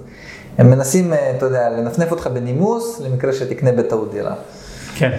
הם 0.58 0.70
מנסים, 0.70 1.12
אה, 1.12 1.36
אתה 1.36 1.46
יודע, 1.46 1.70
לנפנף 1.70 2.10
אותך 2.10 2.26
בנימוס, 2.26 3.00
למקרה 3.00 3.32
שתקנה 3.32 3.72
בטעות 3.72 4.12
דירה. 4.12 4.34
כן. 4.96 5.18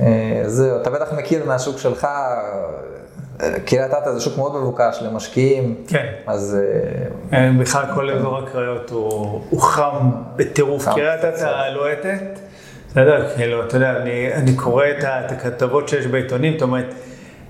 אה, 0.00 0.42
זהו, 0.46 0.80
אתה 0.80 0.90
בטח 0.90 1.12
מכיר 1.12 1.44
מהשוק 1.44 1.78
שלך, 1.78 2.06
קריית 3.64 3.90
אתא 4.02 4.12
זה 4.12 4.20
שוק 4.20 4.36
מאוד 4.38 4.56
מבוקש 4.56 4.98
למשקיעים, 5.02 5.74
כן. 5.88 6.06
אז 6.26 6.56
אה, 7.32 7.38
אה, 7.38 7.50
בכלל 7.60 7.84
כל 7.94 8.10
אזור 8.10 8.38
הקריות 8.38 8.90
הוא 9.50 9.60
חם 9.62 9.96
בטירוף. 10.36 10.88
קריית 10.88 11.24
אתא 11.24 11.68
לוהטת, 11.74 12.22
בסדר? 12.90 13.28
כאילו, 13.36 13.64
אתה 13.64 13.76
יודע, 13.76 13.96
אני- 13.96 14.34
אני 14.34 14.54
קורא 14.56 14.84
את 14.98 15.04
הכתבות 15.32 15.88
שיש 15.88 16.06
בעיתונים, 16.06 16.52
זאת 16.52 16.62
אומרת, 16.62 16.94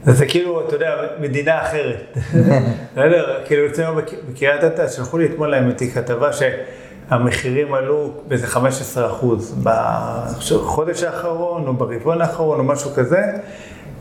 זה 0.05 0.26
כאילו, 0.26 0.66
אתה 0.66 0.76
יודע, 0.76 0.90
מדינה 1.20 1.62
אחרת. 1.62 2.16
בסדר? 2.92 3.38
כאילו, 3.44 3.66
אצלנו 3.66 3.96
בק- 3.96 4.14
בקריית 4.31 4.64
אתא, 4.64 4.88
שלחו 4.88 5.18
לי 5.18 5.26
אתמול 5.26 5.55
האמת 5.55 5.83
כתבה 5.94 6.31
שהמחירים 6.33 7.74
עלו 7.74 8.11
באיזה 8.29 8.46
15 8.46 9.07
אחוז 9.07 9.55
בחודש 9.62 11.03
האחרון, 11.03 11.66
או 11.66 11.72
ברבעון 11.74 12.20
האחרון, 12.20 12.59
או 12.59 12.64
משהו 12.64 12.90
כזה. 12.94 13.22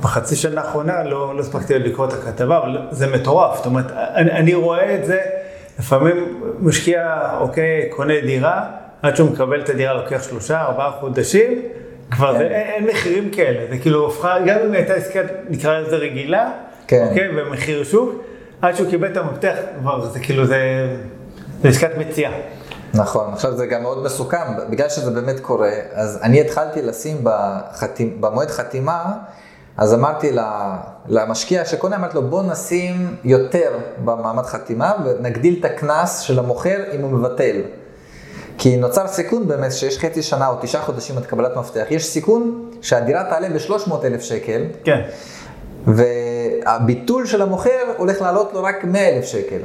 בחצי 0.02 0.36
שנה 0.36 0.62
האחרונה 0.62 1.04
לא, 1.04 1.36
לא 1.36 1.40
הספקתי 1.40 1.80
לקרוא 1.80 2.08
את 2.08 2.14
הכתבה, 2.14 2.58
אבל 2.58 2.78
זה 2.92 3.08
מטורף. 3.08 3.58
זאת 3.58 3.66
אומרת, 3.66 3.92
אני, 3.92 4.32
אני 4.32 4.54
רואה 4.54 4.96
את 4.96 5.06
זה, 5.06 5.20
לפעמים 5.80 6.42
משקיע, 6.60 7.30
אוקיי, 7.40 7.90
קונה 7.90 8.22
דירה, 8.22 8.66
עד 9.02 9.16
שהוא 9.16 9.32
מקבל 9.32 9.62
את 9.62 9.70
הדירה 9.70 9.94
לוקח 9.94 10.24
שלושה, 10.24 10.62
ארבעה 10.62 10.92
חודשים, 10.92 11.62
כבר 12.12 12.34
זה, 12.34 12.40
כן. 12.40 12.46
אין, 12.46 12.68
אין 12.68 12.88
מחירים 12.88 13.30
כאלה. 13.32 13.60
זה 13.70 13.78
כאילו 13.78 14.08
הפכה, 14.08 14.40
גם 14.40 14.60
אם 14.66 14.72
הייתה 14.72 14.94
עסקה, 14.94 15.20
נקרא 15.50 15.80
לזה 15.80 15.96
רגילה, 15.96 16.52
כן. 16.88 17.08
אוקיי, 17.10 17.30
במחיר 17.32 17.84
שוק, 17.84 18.24
עד 18.62 18.76
שהוא 18.76 18.90
קיבל 18.90 19.12
את 19.12 19.18
המפתח, 19.18 19.56
כבר 19.80 20.06
זה 20.06 20.20
כאילו, 20.20 20.46
זה, 20.46 20.88
זה 21.62 21.70
עסקת 21.70 21.98
מציאה. 21.98 22.32
נכון, 22.94 23.34
עכשיו 23.34 23.58
זה 23.58 23.66
גם 23.66 23.82
מאוד 23.82 24.04
מסוכן, 24.04 24.38
בגלל 24.70 24.90
שזה 24.90 25.12
באמת 25.12 25.40
קורה, 25.40 25.72
אז 25.94 26.20
אני 26.24 26.42
התחלתי 26.42 26.82
לשים 26.82 27.18
בחתימ, 27.24 28.22
במועד 28.22 28.50
חתימה, 28.50 29.14
אז 29.80 29.94
אמרתי 29.94 30.32
למשקיע 31.08 31.66
שקונה, 31.66 31.96
אמרתי 31.96 32.16
לו 32.16 32.22
בוא 32.22 32.44
נשים 32.44 33.16
יותר 33.24 33.72
במעמד 34.06 34.46
חתימה 34.46 34.94
ונגדיל 35.06 35.56
את 35.60 35.66
הקנס 35.66 36.20
של 36.20 36.40
המוכר 36.40 36.78
אם 36.96 37.02
הוא 37.02 37.12
מבטל. 37.12 37.62
כי 38.58 38.78
נוצר 38.78 39.08
סיכון 39.08 39.48
באמת 39.48 39.72
שיש 39.72 40.00
חצי 40.00 40.22
שנה 40.22 40.48
או 40.48 40.56
תשעה 40.62 40.82
חודשים 40.82 41.18
עד 41.18 41.26
קבלת 41.26 41.58
מפתח, 41.58 41.86
יש 41.90 42.06
סיכון 42.06 42.70
שהדירה 42.82 43.24
תעלה 43.24 43.50
ב-300 43.50 43.94
אלף 44.04 44.22
שקל, 44.22 44.62
כן. 44.84 45.02
והביטול 45.88 47.26
של 47.26 47.42
המוכר 47.42 47.94
הולך 47.98 48.22
לעלות 48.22 48.54
לו 48.54 48.64
רק 48.64 48.84
100 48.84 49.10
אלף 49.10 49.26
שקל. 49.26 49.60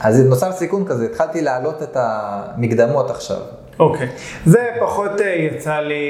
אז 0.00 0.20
נוצר 0.20 0.52
סיכון 0.52 0.84
כזה, 0.86 1.04
התחלתי 1.04 1.42
להעלות 1.42 1.82
את 1.82 1.96
המקדמות 2.00 3.10
עכשיו. 3.10 3.40
אוקיי. 3.78 4.08
זה 4.46 4.70
פחות 4.80 5.20
אה, 5.20 5.26
יצא 5.26 5.78
לי 5.78 6.04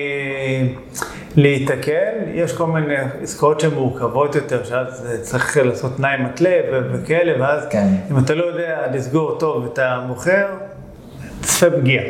להיתקל. 1.36 2.12
יש 2.34 2.52
כל 2.52 2.66
מיני 2.66 2.94
עסקאות 3.22 3.60
שהן 3.60 3.74
מורכבות 3.74 4.34
יותר, 4.34 4.64
שאז 4.64 5.06
אה, 5.06 5.18
צריך 5.18 5.56
לעשות 5.56 5.96
תנאי 5.96 6.16
מתלה 6.22 6.60
וכאלה, 6.92 7.42
ואז 7.42 7.66
כן. 7.70 7.86
אם 8.10 8.18
אתה 8.18 8.34
לא 8.34 8.44
יודע 8.44 8.86
לסגור 8.92 9.38
טוב 9.38 9.68
את 9.72 9.78
המוכר, 9.78 10.46
צפה 11.40 11.70
פגיעה. 11.70 12.04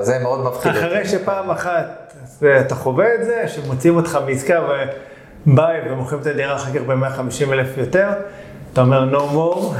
זה 0.00 0.18
מאוד 0.22 0.44
מפחיד. 0.44 0.74
אותי. 0.74 0.86
אחרי 0.86 1.04
שפעם 1.04 1.50
אחת 1.50 2.14
אה, 2.42 2.60
אתה 2.60 2.74
חווה 2.74 3.14
את 3.14 3.24
זה, 3.24 3.48
שמוציאים 3.48 3.96
אותך 3.96 4.18
מעסקה 4.26 4.60
ובא 5.46 5.68
ומוכרים 5.90 6.20
את 6.20 6.26
הדירה 6.26 6.56
אחר 6.56 6.72
כך 6.72 6.80
ב-150 6.86 7.52
אלף 7.52 7.78
יותר, 7.78 8.08
אתה 8.72 8.80
אומר 8.80 9.12
no 9.12 9.34
more. 9.34 9.74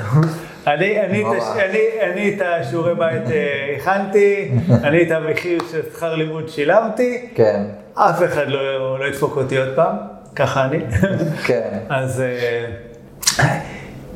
אני, 0.67 1.01
אני, 1.01 2.35
את 2.37 2.43
השיעורי 2.45 2.95
בית 2.95 3.31
אה, 3.31 3.77
הכנתי, 3.77 4.53
אני 4.87 5.03
את 5.03 5.11
המחיר 5.11 5.63
של 5.71 5.81
שכר 5.95 6.15
לימוד 6.15 6.49
שילמתי, 6.49 7.29
כן, 7.35 7.63
אף 7.95 8.23
אחד 8.23 8.49
לא, 8.49 8.99
לא 8.99 9.05
ידפוק 9.05 9.37
אותי 9.37 9.59
עוד 9.59 9.69
פעם, 9.75 9.97
ככה 10.37 10.65
אני. 10.65 10.79
כן. 11.47 11.79
אז 11.89 12.21
אה, 12.21 13.61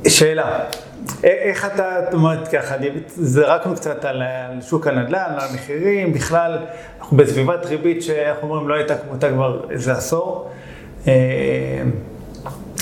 שאלה, 0.08 0.60
איך 1.24 1.66
אתה, 1.66 2.00
זאת 2.04 2.14
אומרת 2.14 2.48
ככה, 2.48 2.74
זרקנו 3.06 3.74
קצת 3.74 4.04
על 4.04 4.22
על 4.22 4.62
שוק 4.62 4.86
הנדל"ן, 4.86 5.34
על 5.38 5.48
המחירים, 5.50 6.12
בכלל, 6.12 6.58
אנחנו 6.98 7.16
בסביבת 7.16 7.66
ריבית 7.66 8.02
שאנחנו 8.02 8.48
אומרים 8.48 8.68
לא 8.68 8.74
הייתה 8.74 8.94
כמותה 8.98 9.30
כבר 9.30 9.60
איזה 9.70 9.92
עשור. 9.92 10.50
אה, 11.08 11.12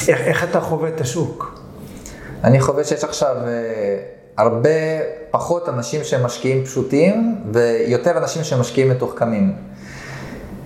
איך, 0.08 0.20
איך 0.20 0.44
אתה 0.44 0.60
חווה 0.60 0.88
את 0.88 1.00
השוק? 1.00 1.53
אני 2.44 2.60
חווה 2.60 2.84
שיש 2.84 3.04
עכשיו 3.04 3.36
אה, 3.46 3.96
הרבה 4.36 4.70
פחות 5.30 5.68
אנשים 5.68 6.04
שהם 6.04 6.22
משקיעים 6.22 6.64
פשוטים, 6.64 7.36
ויותר 7.52 8.18
אנשים 8.18 8.44
שהם 8.44 8.60
משקיעים 8.60 8.90
מתוחכמים. 8.90 9.52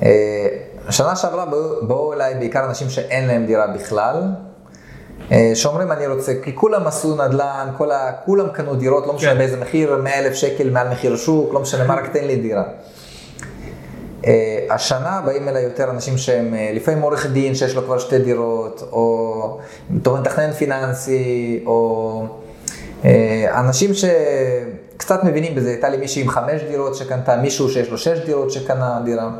אה, 0.02 0.46
שנה 0.90 1.16
שעברה 1.16 1.46
באו- 1.82 2.12
אליי 2.12 2.34
בעיקר 2.34 2.64
אנשים 2.64 2.90
שאין 2.90 3.26
להם 3.28 3.46
דירה 3.46 3.66
בכלל, 3.66 4.22
אה, 5.32 5.50
שאומרים 5.54 5.92
אני 5.92 6.06
רוצה, 6.06 6.32
כי 6.42 6.56
כולם 6.56 6.86
עשו 6.86 7.16
נדל"ן, 7.16 7.68
כל 7.78 7.90
ה, 7.90 8.12
כולם 8.24 8.48
קנו 8.48 8.74
דירות, 8.74 9.06
לא 9.06 9.12
משנה 9.12 9.30
כן. 9.32 9.38
באיזה 9.38 9.56
מחיר, 9.56 9.96
100 9.96 10.18
אלף 10.18 10.34
שקל 10.34 10.70
מעל 10.70 10.88
מחיר 10.88 11.16
שוק, 11.16 11.54
לא 11.54 11.60
משנה 11.60 11.84
מה, 11.84 11.94
רק 11.94 12.12
תן 12.12 12.24
לי 12.24 12.36
דירה. 12.36 12.64
אה, 14.26 14.66
השנה 14.70 15.20
באים 15.24 15.48
אליי 15.48 15.62
יותר 15.62 15.90
אנשים 15.90 16.18
שהם 16.18 16.54
אה, 16.54 16.70
לפעמים 16.74 17.02
עורך 17.02 17.26
דין 17.26 17.54
שיש 17.54 17.74
לו 17.74 17.82
כבר 17.84 17.98
שתי 17.98 18.18
דירות, 18.18 18.88
או 18.92 19.58
מתכנן 19.90 20.52
פיננסי, 20.52 21.62
או 21.66 22.22
אה, 23.04 23.60
אנשים 23.60 23.90
שקצת 23.94 25.24
מבינים 25.24 25.54
בזה, 25.54 25.70
הייתה 25.70 25.88
לי 25.88 25.96
מישהי 25.96 26.22
עם 26.22 26.28
חמש 26.28 26.62
דירות 26.68 26.94
שקנתה, 26.94 27.36
מישהו 27.36 27.68
שיש 27.68 27.90
לו 27.90 27.98
שש 27.98 28.18
דירות 28.26 28.50
שקנה 28.50 29.00
דירה. 29.04 29.30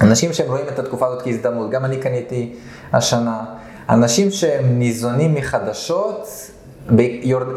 אנשים 0.00 0.32
שהם 0.32 0.50
רואים 0.50 0.64
את 0.68 0.78
התקופה 0.78 1.06
הזאת 1.06 1.22
כהזדמנות, 1.22 1.70
גם 1.70 1.84
אני 1.84 1.96
קניתי 1.96 2.52
השנה. 2.92 3.44
אנשים 3.88 4.30
שהם 4.30 4.78
ניזונים 4.78 5.34
מחדשות, 5.34 6.28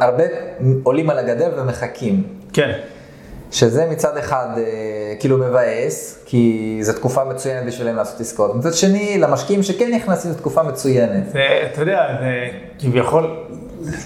הרבה 0.02 0.24
עולים 0.84 1.10
על 1.10 1.20
הגדר 1.20 1.52
ומחכים. 1.58 2.24
כן, 2.54 2.80
שזה 3.54 3.86
מצד 3.86 4.18
אחד 4.18 4.48
אה, 4.58 4.64
כאילו 5.20 5.38
מבאס, 5.38 6.20
כי 6.26 6.78
זו 6.82 6.94
תקופה 6.94 7.24
מצוינת 7.24 7.66
בשבילם 7.68 7.96
לעשות 7.96 8.20
עסקאות. 8.22 8.56
מצד 8.56 8.74
שני, 8.74 9.18
למשקיעים 9.20 9.64
שכן 9.64 9.92
נכנסים 9.96 10.32
זו 10.32 10.38
תקופה 10.38 10.64
מצוינת. 10.64 11.30
זה, 11.32 11.40
אתה 11.74 11.82
יודע, 11.82 12.08
זה 12.20 12.48
כביכול, 12.80 13.38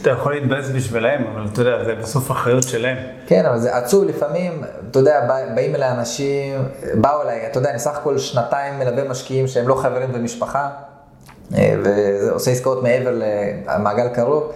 אתה 0.02 0.10
יכול 0.10 0.34
להתבאס 0.36 0.70
בשבילם, 0.76 1.22
אבל 1.34 1.46
אתה 1.54 1.62
יודע, 1.62 1.84
זה 1.86 1.96
בסוף 1.96 2.32
אחריות 2.32 2.64
שלהם. 2.64 2.98
כן, 3.28 3.46
אבל 3.46 3.58
זה 3.58 3.76
עצוב 3.78 4.04
לפעמים, 4.04 4.52
אתה 4.92 5.00
יודע, 5.00 5.22
בא- 5.28 5.56
באים 5.56 5.76
אליי 5.76 5.92
אנשים, 5.92 6.62
באו 6.94 7.22
אליי, 7.22 7.48
אתה 7.52 7.60
יודע, 7.60 7.70
אני 7.70 7.80
סך 7.80 7.98
הכל 7.98 8.18
שנתיים 8.18 8.80
מלווה 8.80 9.04
משקיעים 9.10 9.48
שהם 9.48 9.68
לא 9.68 9.76
חברים 9.76 10.10
ומשפחה, 10.14 10.70
אה, 11.58 11.76
ועושה 11.84 12.52
עסקאות 12.52 12.84
מעבר 12.84 13.20
למעגל 13.68 14.08
קרוב. 14.08 14.52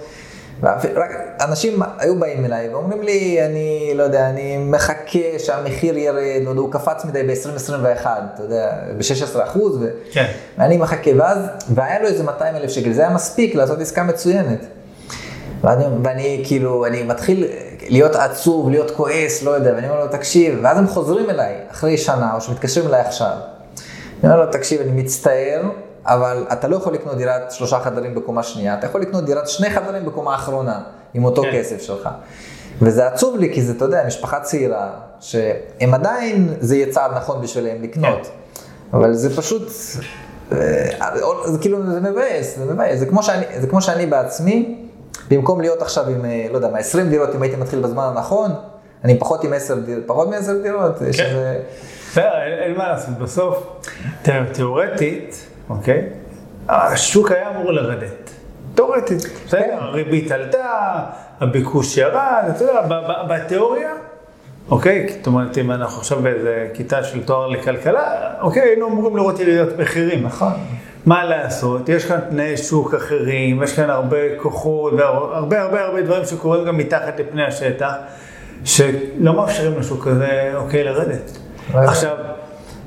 רק 0.63 1.11
אנשים 1.41 1.81
היו 1.97 2.19
באים 2.19 2.45
אליי 2.45 2.69
ואומרים 2.69 3.01
לי, 3.01 3.45
אני 3.45 3.91
לא 3.95 4.03
יודע, 4.03 4.29
אני 4.29 4.57
מחכה 4.57 5.39
שהמחיר 5.39 5.97
ירד, 5.97 6.41
יודע, 6.45 6.61
הוא 6.61 6.71
קפץ 6.71 7.05
מדי 7.05 7.23
ב-2021, 7.23 8.05
אתה 8.05 8.43
יודע, 8.43 8.71
ב-16 8.97 9.43
אחוז, 9.43 9.77
ו... 9.81 9.89
כן. 10.11 10.25
ואני 10.57 10.77
מחכה, 10.77 11.11
ואז, 11.17 11.37
והיה 11.73 12.01
לו 12.01 12.07
איזה 12.07 12.23
200 12.23 12.55
אלף 12.55 12.69
שקל, 12.69 12.91
זה 12.91 13.01
היה 13.01 13.09
מספיק 13.09 13.55
לעשות 13.55 13.79
עסקה 13.79 14.03
מצוינת. 14.03 14.65
ואני, 15.63 15.85
ואני 16.03 16.43
כאילו, 16.47 16.85
אני 16.85 17.03
מתחיל, 17.03 17.47
להיות 17.89 18.15
עצוב, 18.15 18.69
להיות 18.69 18.91
כועס, 18.91 19.43
לא 19.43 19.51
יודע, 19.51 19.73
ואני 19.75 19.89
אומר 19.89 20.05
לו, 20.05 20.07
תקשיב, 20.11 20.59
ואז 20.63 20.77
הם 20.77 20.87
חוזרים 20.87 21.29
אליי 21.29 21.55
אחרי 21.71 21.97
שנה, 21.97 22.35
או 22.35 22.41
שמתקשרים 22.41 22.87
אליי 22.87 23.01
עכשיו. 23.01 23.33
אני 24.23 24.31
אומר 24.31 24.45
לו, 24.45 24.51
תקשיב, 24.51 24.81
אני 24.81 24.91
מצטער, 24.91 25.61
אבל 26.05 26.45
אתה 26.53 26.67
לא 26.67 26.75
יכול 26.75 26.93
לקנות 26.93 27.17
דירת 27.17 27.51
שלושה 27.51 27.79
חדרים 27.79 28.15
בקומה 28.15 28.43
שנייה, 28.43 28.79
אתה 28.79 28.85
יכול 28.85 29.01
לקנות 29.01 29.25
דירת 29.25 29.47
שני 29.47 29.69
חדרים 29.69 30.05
בקומה 30.05 30.31
האחרונה, 30.31 30.79
עם 31.13 31.23
אותו 31.23 31.41
כן. 31.41 31.49
כסף 31.53 31.81
שלך. 31.81 32.09
וזה 32.81 33.07
עצוב 33.07 33.37
לי, 33.37 33.53
כי 33.53 33.61
זה, 33.61 33.73
אתה 33.73 33.85
יודע, 33.85 34.03
משפחה 34.07 34.39
צעירה, 34.39 34.89
שהם 35.19 35.93
עדיין, 35.93 36.53
זה 36.59 36.75
יהיה 36.75 36.91
צעד 36.91 37.11
נכון 37.15 37.41
בשבילם 37.41 37.81
לקנות. 37.81 38.29
אבל 38.93 39.13
זה 39.13 39.37
פשוט, 39.37 39.71
אה, 40.51 40.57
זה 41.45 41.57
כאילו, 41.61 41.91
זה 41.91 41.99
מבאס, 41.99 42.57
זה 42.57 42.73
מבאס. 42.73 42.99
זה 42.99 43.05
כמו 43.05 43.23
שאני, 43.23 43.45
זה 43.59 43.67
כמו 43.67 43.81
שאני 43.81 44.05
בעצמי, 44.05 44.87
במקום 45.29 45.61
להיות 45.61 45.81
עכשיו 45.81 46.09
עם, 46.09 46.25
אה, 46.25 46.47
לא 46.51 46.55
יודע 46.55 46.67
מה, 46.67 46.77
20 46.77 47.09
דירות, 47.09 47.35
אם 47.35 47.41
הייתי 47.41 47.57
מתחיל 47.57 47.79
בזמן 47.81 48.03
הנכון, 48.03 48.51
אני 49.03 49.19
פחות 49.19 49.43
עם 49.43 49.53
10 49.53 49.75
דירות, 49.75 50.03
פחות 50.07 50.29
מ-10 50.29 50.63
דירות, 50.63 50.99
כן. 50.99 51.05
איזה... 51.05 51.59
בסדר, 52.11 52.41
אין 52.43 52.59
אין 52.59 52.77
מה 52.77 52.87
לעשות, 52.87 53.17
בסוף, 53.17 53.81
תראה, 54.21 54.53
תיאורטית, 54.53 55.47
אוקיי, 55.69 56.09
השוק 56.69 57.31
היה 57.31 57.49
אמור 57.49 57.71
לרדת. 57.71 58.29
תיאורטית, 58.75 59.17
בסדר, 59.47 59.59
כן. 59.61 59.77
הריבית 59.79 60.31
עלתה, 60.31 60.99
הביקוש 61.41 61.97
ירד, 61.97 62.43
אתה 62.55 62.63
יודע, 62.63 62.81
ב- 62.81 62.93
ב- 62.93 63.33
בתיאוריה, 63.33 63.91
אוקיי, 64.69 65.07
זאת 65.17 65.27
אומרת, 65.27 65.57
אם 65.57 65.71
אנחנו 65.71 65.99
עכשיו 65.99 66.19
באיזה 66.19 66.67
כיתה 66.73 67.03
של 67.03 67.23
תואר 67.23 67.47
לכלכלה, 67.47 68.33
אוקיי, 68.41 68.61
היינו 68.61 68.87
אמורים 68.87 69.17
לראות 69.17 69.39
ירידות 69.39 69.79
מחירים. 69.79 70.23
נכון. 70.23 70.51
מה 71.05 71.23
לעשות, 71.25 71.89
יש 71.89 72.05
כאן 72.05 72.19
תנאי 72.29 72.57
שוק 72.57 72.93
אחרים, 72.93 73.63
יש 73.63 73.75
כאן 73.75 73.89
הרבה 73.89 74.17
כוחות 74.37 74.93
והרבה 74.93 75.61
הרבה 75.61 75.81
הרבה 75.81 76.01
דברים 76.01 76.25
שקורים 76.25 76.65
גם 76.65 76.77
מתחת 76.77 77.19
לפני 77.19 77.43
השטח, 77.45 77.93
שלא 78.65 79.33
מאפשרים 79.33 79.79
לשוק 79.79 80.07
הזה, 80.07 80.51
אוקיי, 80.55 80.83
לרדת. 80.83 81.37
רגע. 81.73 81.81
עכשיו, 81.89 82.15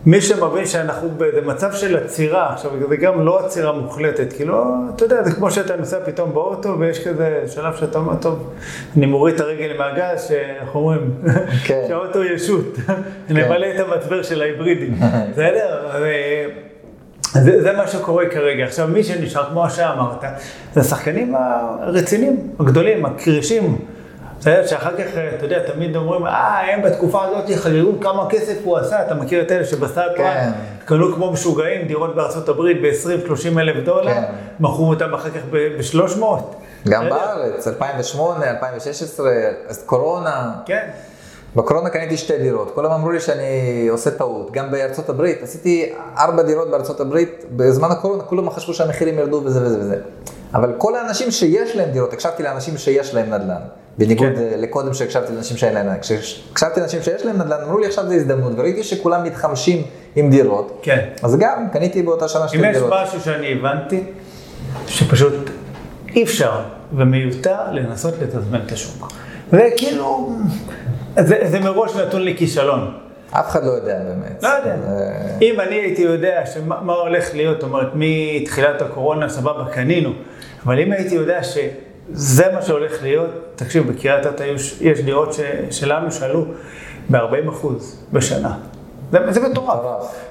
מי 0.06 0.20
שמבין 0.20 0.66
שאנחנו 0.66 1.08
באיזה 1.08 1.40
מצב 1.40 1.72
של 1.72 1.96
עצירה, 1.96 2.52
עכשיו 2.52 2.70
זה 2.88 2.96
גם 2.96 3.26
לא 3.26 3.46
עצירה 3.46 3.72
מוחלטת, 3.72 4.32
כאילו, 4.32 4.64
אתה 4.96 5.04
יודע, 5.04 5.22
זה 5.22 5.32
כמו 5.32 5.50
שאתה 5.50 5.76
נוסע 5.76 5.98
פתאום 6.04 6.34
באוטו 6.34 6.76
ויש 6.78 7.08
כזה 7.08 7.42
שלב 7.46 7.76
שאתה 7.76 7.98
אומר, 7.98 8.16
טוב, 8.16 8.50
אני 8.96 9.06
מוריד 9.06 9.34
את 9.34 9.40
הרגל 9.40 9.78
מהגז, 9.78 10.22
שאנחנו 10.28 10.80
אומרים, 10.80 11.10
כן. 11.64 11.84
שהאוטו 11.88 12.24
ישות, 12.24 12.76
נמלא 13.30 13.66
את 13.74 13.80
המצבר 13.80 14.22
של 14.22 14.42
ההיברידים, 14.42 14.94
בסדר? 15.32 15.86
אה, 15.94 16.46
זה, 17.32 17.62
זה 17.62 17.72
מה 17.72 17.86
שקורה 17.86 18.26
כרגע. 18.30 18.64
עכשיו, 18.64 18.88
מי 18.88 19.04
שנשאר, 19.04 19.44
כמו 19.50 19.70
שאמרת, 19.70 20.24
זה 20.74 20.80
השחקנים 20.80 21.34
הרציניים, 21.80 22.50
הגדולים, 22.60 23.06
הקרישים. 23.06 23.78
אתה 24.44 24.52
יודע 24.52 24.68
שאחר 24.68 24.96
כך, 24.96 25.04
אתה 25.34 25.44
יודע, 25.44 25.58
תמיד 25.72 25.96
אומרים, 25.96 26.26
אה, 26.26 26.74
הם 26.74 26.82
בתקופה 26.82 27.24
הזאת 27.24 27.50
יחגגו 27.50 28.00
כמה 28.00 28.26
כסף 28.30 28.54
הוא 28.64 28.78
עשה. 28.78 29.06
אתה 29.06 29.14
מכיר 29.14 29.42
את 29.42 29.52
אלה 29.52 29.64
שבסאב 29.64 30.10
כן. 30.16 30.50
קנו 30.84 31.14
כמו 31.14 31.32
משוגעים 31.32 31.86
דירות 31.86 32.14
בארצות 32.16 32.48
הברית 32.48 32.76
ב-20-30 32.82 33.58
אלף 33.58 33.84
דולר, 33.84 34.14
כן. 34.14 34.22
מכרו 34.60 34.88
אותם 34.88 35.14
אחר 35.14 35.30
כך 35.30 35.40
ב-300. 35.50 36.24
גם 36.88 37.08
בארץ, 37.08 37.68
2008, 37.68 38.50
2016, 38.50 39.30
אז 39.68 39.82
קורונה. 39.86 40.52
כן. 40.66 40.88
בקורונה 41.56 41.90
קניתי 41.90 42.16
שתי 42.16 42.38
דירות, 42.38 42.70
כולם 42.74 42.90
אמרו 42.90 43.10
לי 43.10 43.20
שאני 43.20 43.86
עושה 43.90 44.10
טעות. 44.10 44.52
גם 44.52 44.70
בארצות 44.70 45.08
הברית, 45.08 45.42
עשיתי 45.42 45.92
ארבע 46.18 46.42
דירות 46.42 46.70
בארצות 46.70 47.00
הברית, 47.00 47.44
בזמן 47.56 47.90
הקורונה 47.90 48.22
כולם 48.22 48.50
חשבו 48.50 48.74
שהמחירים 48.74 49.18
ירדו 49.18 49.42
וזה 49.44 49.62
וזה 49.62 49.78
וזה. 49.80 49.96
אבל 50.54 50.72
כל 50.78 50.96
האנשים 50.96 51.30
שיש 51.30 51.76
להם 51.76 51.90
דירות, 51.90 52.12
הקשבתי 52.12 52.42
לאנשים 52.42 52.78
שיש 52.78 53.14
להם 53.14 53.34
נדל"ן. 53.34 53.60
בניגוד 53.98 54.26
כן. 54.26 54.36
כן. 54.36 54.60
לקודם 54.60 54.94
שהקשבתי 54.94 55.32
לאנשים 55.32 55.56
שאין 55.56 55.74
להם 55.74 55.86
נדל"ן. 55.86 56.00
כשהקשבתי 56.00 56.80
לאנשים 56.80 57.02
שיש 57.02 57.24
להם 57.24 57.36
נדל"ן, 57.36 57.62
אמרו 57.62 57.78
לי 57.78 57.86
עכשיו 57.86 58.06
זו 58.08 58.14
הזדמנות, 58.14 58.52
וראיתי 58.56 58.82
שכולם 58.82 59.24
מתחמשים 59.24 59.82
עם 60.16 60.30
דירות. 60.30 60.78
כן. 60.82 61.08
אז 61.22 61.36
גם, 61.36 61.66
קניתי 61.72 62.02
באותה 62.02 62.28
שנה 62.28 62.48
שתי 62.48 62.58
אם 62.58 62.64
יש 62.64 62.76
דירות. 62.76 62.92
משהו 62.92 63.20
שאני 63.20 63.52
הבנתי, 63.52 64.04
שפשוט 64.86 65.50
אי 66.14 66.22
אפשר 66.22 66.62
ומיותר 66.96 67.70
לנסות 67.72 68.14
לתזמן 68.22 68.60
את 68.66 68.72
השוק. 68.72 69.12
וכאילו, 69.52 70.36
זה, 71.20 71.38
זה 71.44 71.60
מראש 71.60 71.96
נתון 71.96 72.22
לי 72.22 72.36
כישלון. 72.36 72.98
אף 73.30 73.48
אחד 73.48 73.64
לא 73.64 73.70
יודע 73.70 73.98
באמת. 73.98 74.42
לא 74.42 74.48
יודע. 74.48 74.76
זה- 74.82 75.34
אם 75.42 75.60
אני 75.60 75.74
הייתי 75.74 76.02
יודע 76.02 76.42
שמה 76.46 76.80
מה 76.80 76.92
הולך 76.92 77.34
להיות, 77.34 77.60
זאת 77.60 77.70
אומרת, 77.70 77.88
מתחילת 77.94 78.82
הקורונה, 78.82 79.28
סבבה, 79.28 79.64
קנינו. 79.72 80.10
אבל 80.66 80.78
אם 80.80 80.92
הייתי 80.92 81.14
יודע 81.14 81.40
שזה 81.42 82.44
מה 82.54 82.62
שהולך 82.62 83.02
להיות, 83.02 83.30
תקשיב, 83.56 83.92
בקריית 83.92 84.26
אתא 84.26 84.42
יש, 84.42 84.78
יש 84.80 85.00
דירות 85.00 85.32
ש, 85.32 85.40
שלנו 85.70 86.12
שעלו 86.12 86.44
ב-40 87.10 87.48
אחוז 87.50 88.04
בשנה. 88.12 88.56
זה, 89.12 89.18
זה 89.32 89.48
מטורף. 89.48 89.78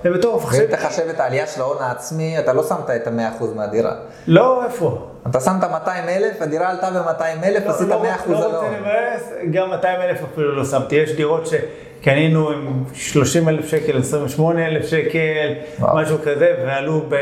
זה 0.04 0.10
מטורף. 0.10 0.46
ואם 0.52 0.66
תחשב 0.72 1.04
את 1.10 1.20
העלייה 1.20 1.48
של 1.48 1.62
ההון 1.62 1.78
העצמי, 1.80 2.40
אתה 2.40 2.54
לא 2.54 2.64
שמת 2.64 2.90
את 2.90 3.08
ה-100% 3.08 3.44
מהדירה. 3.56 3.96
לא, 4.28 4.64
איפה? 4.66 5.08
אתה 5.30 5.40
שמת 5.40 5.64
200 5.64 6.10
אלף, 6.10 6.42
הדירה 6.42 6.70
עלתה 6.70 6.90
ב-200 6.92 7.44
אלף, 7.44 7.68
עשית 7.68 7.88
100% 7.88 7.92
לא, 7.92 7.98
על 7.98 8.08
לא 8.28 8.46
רוצה. 8.46 8.78
לבאס, 8.80 9.32
גם 9.52 9.70
200 9.70 10.02
אלף 10.02 10.18
אפילו 10.34 10.56
לא 10.56 10.66
שמתי. 10.66 10.96
יש 10.96 11.12
דירות 11.16 11.48
שקנינו 11.48 12.50
עם 12.50 12.84
30 12.94 13.50
אלף 13.50 13.68
שקל, 13.68 13.98
28 14.00 14.68
אלף 14.68 14.88
שקל. 14.88 15.54
משהו 15.80 16.18
כזה, 16.24 16.54
ועלו 16.66 17.02
ב... 17.10 17.16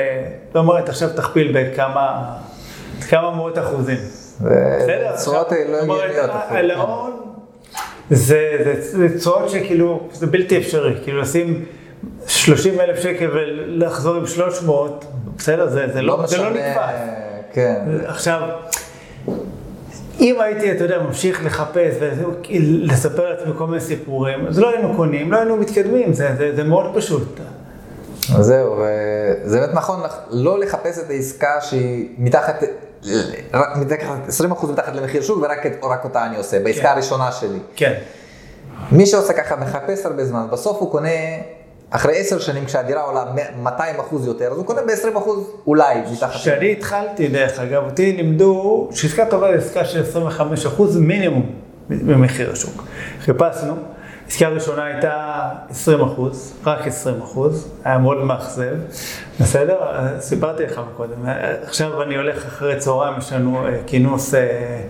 זאת 0.48 0.56
אומרת, 0.56 0.90
עכשיו 0.90 1.10
תכפיל 1.16 1.52
בכמה 1.56 2.36
כמה 3.10 3.32
מאות 3.32 3.58
אחוזים. 3.58 3.98
בסדר? 4.40 5.16
צורות 5.16 5.52
לא 5.52 5.78
הגיוניות 5.78 6.30
על 6.50 6.72
אפילו. 6.72 6.74
ההון, 6.74 7.12
זה, 8.10 8.58
זה, 8.64 9.08
זה 9.08 9.20
צורות 9.20 9.50
שכאילו, 9.50 10.08
זה 10.14 10.28
בלתי 10.28 10.58
אפשרי. 10.58 10.96
כאילו 11.04 11.22
לשים 11.22 11.66
30 12.28 12.80
אלף 12.80 13.00
שקל 13.00 13.30
ולחזור 13.34 14.16
עם 14.16 14.28
300, 14.28 15.06
בסדר? 15.38 15.70
זה, 15.70 15.88
זה, 15.94 16.02
לא, 16.02 16.26
זה 16.26 16.38
לא 16.38 16.50
נתפס. 16.50 17.31
כן. 17.54 17.76
עכשיו, 18.06 18.42
אם 20.20 20.42
הייתי, 20.42 20.72
אתה 20.72 20.84
יודע, 20.84 21.00
ממשיך 21.00 21.46
לחפש 21.46 21.96
ולספר 22.00 23.30
לעצמי 23.30 23.54
כל 23.58 23.68
מיני 23.68 23.82
סיפורים, 23.82 24.48
אז 24.48 24.60
לא 24.60 24.70
היינו 24.70 24.96
קונים, 24.96 25.32
לא 25.32 25.38
היינו 25.38 25.58
מתקדמים, 25.58 26.14
זה, 26.14 26.30
זה, 26.38 26.56
זה 26.56 26.64
מאוד 26.64 26.92
פשוט. 26.96 27.40
אז 28.36 28.46
זהו, 28.46 28.76
וזה 29.46 29.60
באמת 29.60 29.74
נכון 29.74 30.00
לא 30.30 30.60
לחפש 30.60 31.00
את 31.00 31.10
העסקה 31.10 31.62
שהיא 31.62 32.10
מתחת, 32.18 32.64
מתחת, 33.76 34.18
20% 34.52 34.68
מתחת 34.72 34.96
למחיר 34.96 35.22
שוק 35.22 35.38
ורק 35.44 35.66
את- 35.66 35.84
רק 35.84 36.04
אותה 36.04 36.26
אני 36.26 36.38
עושה, 36.38 36.60
בעסקה 36.60 36.82
כן. 36.82 36.88
הראשונה 36.88 37.32
שלי. 37.32 37.60
כן, 37.76 37.94
מי 38.92 39.06
שעושה 39.06 39.34
ככה 39.34 39.56
מחפש 39.56 40.06
הרבה 40.06 40.26
זמן, 40.26 40.48
בסוף 40.52 40.78
הוא 40.80 40.92
קונה, 40.92 41.10
אחרי 41.92 42.18
10 42.18 42.40
שנים 42.40 42.66
כשהדירה 42.66 43.02
עולה 43.02 43.26
200% 43.66 43.70
יותר, 44.26 44.52
אז 44.52 44.58
הוא 44.58 44.66
קונה 44.66 44.82
ב-20% 44.82 45.30
אולי 45.68 45.96
מתחת. 46.12 46.32
כשאני 46.32 46.72
התחלתי, 46.72 47.28
דרך 47.28 47.60
אגב, 47.60 47.84
אותי 47.86 48.12
לימדו 48.12 48.90
שעסקה 48.92 49.26
טובה 49.26 49.48
היא 49.48 49.56
עסקה 49.56 49.86
של 49.86 50.04
25% 50.40 50.82
מינימום 51.00 51.52
ממחיר 51.90 52.52
השוק. 52.52 52.84
חיפשנו, 53.20 53.76
עסקה 54.28 54.48
ראשונה 54.48 54.86
הייתה 54.86 55.50
20%, 55.72 55.74
רק 56.66 56.80
20%, 56.88 57.40
היה 57.84 57.98
מאוד 57.98 58.18
מאכזב, 58.18 58.76
בסדר? 59.40 59.78
סיפרתי 60.20 60.64
לך 60.64 60.82
מקודם, 60.94 61.26
עכשיו 61.64 62.02
אני 62.02 62.16
הולך 62.16 62.46
אחרי 62.46 62.78
צהריים, 62.78 63.14
יש 63.18 63.34
לנו 63.34 63.68
אה, 63.68 63.78
כינוס 63.88 64.34
אה, 64.34 64.82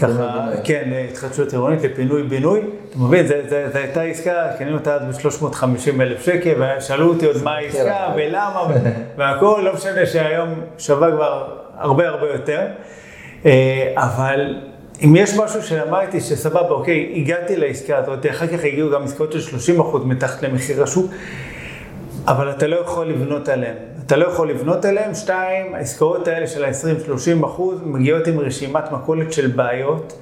ככה. 0.00 0.48
כן, 0.64 0.90
אה, 0.92 1.06
התחדשות 1.10 1.52
עירונית 1.52 1.82
לפינוי-בינוי, 1.82 2.60
אתה 2.92 3.00
מבין, 3.00 3.26
זו 3.26 3.34
הייתה 3.78 4.02
עסקה, 4.02 4.48
קנינו 4.58 4.76
אותה 4.76 4.94
אז 4.94 5.18
ב-350 5.18 6.00
אלף 6.00 6.22
שקל, 6.22 6.62
ושאלו 6.78 7.08
אותי 7.08 7.26
עוד 7.26 7.42
מה 7.42 7.56
העסקה 7.56 7.84
כן. 7.84 8.12
ולמה 8.16 8.66
והכל, 9.18 9.62
לא 9.64 9.74
משנה 9.74 10.06
שהיום 10.06 10.48
שווה 10.78 11.10
כבר 11.10 11.56
הרבה 11.78 12.08
הרבה 12.08 12.28
יותר, 12.28 12.60
אה, 13.46 13.92
אבל 13.96 14.56
אם 15.04 15.16
יש 15.16 15.34
משהו 15.36 15.62
שאמרתי 15.62 16.20
שסבבה, 16.20 16.70
אוקיי, 16.70 17.12
הגעתי 17.16 17.56
לעסקה 17.56 17.96
הזאת, 17.96 18.26
אחר 18.30 18.46
כך 18.46 18.64
הגיעו 18.64 18.90
גם 18.90 19.04
עסקאות 19.04 19.32
של 19.32 19.76
30% 19.78 19.96
מתחת 20.04 20.42
למחיר 20.42 20.82
השוק, 20.82 21.10
אבל 22.26 22.50
אתה 22.50 22.66
לא 22.66 22.76
יכול 22.76 23.06
לבנות 23.06 23.48
עליהם. 23.48 23.76
אתה 24.06 24.16
לא 24.16 24.26
יכול 24.26 24.50
לבנות 24.50 24.84
עליהם. 24.84 25.14
שתיים, 25.14 25.74
העסקאות 25.74 26.28
האלה 26.28 26.46
של 26.46 26.64
ה-20-30 26.64 27.46
אחוז 27.46 27.80
מגיעות 27.84 28.26
עם 28.26 28.40
רשימת 28.40 28.92
מכולת 28.92 29.32
של 29.32 29.46
בעיות 29.46 30.12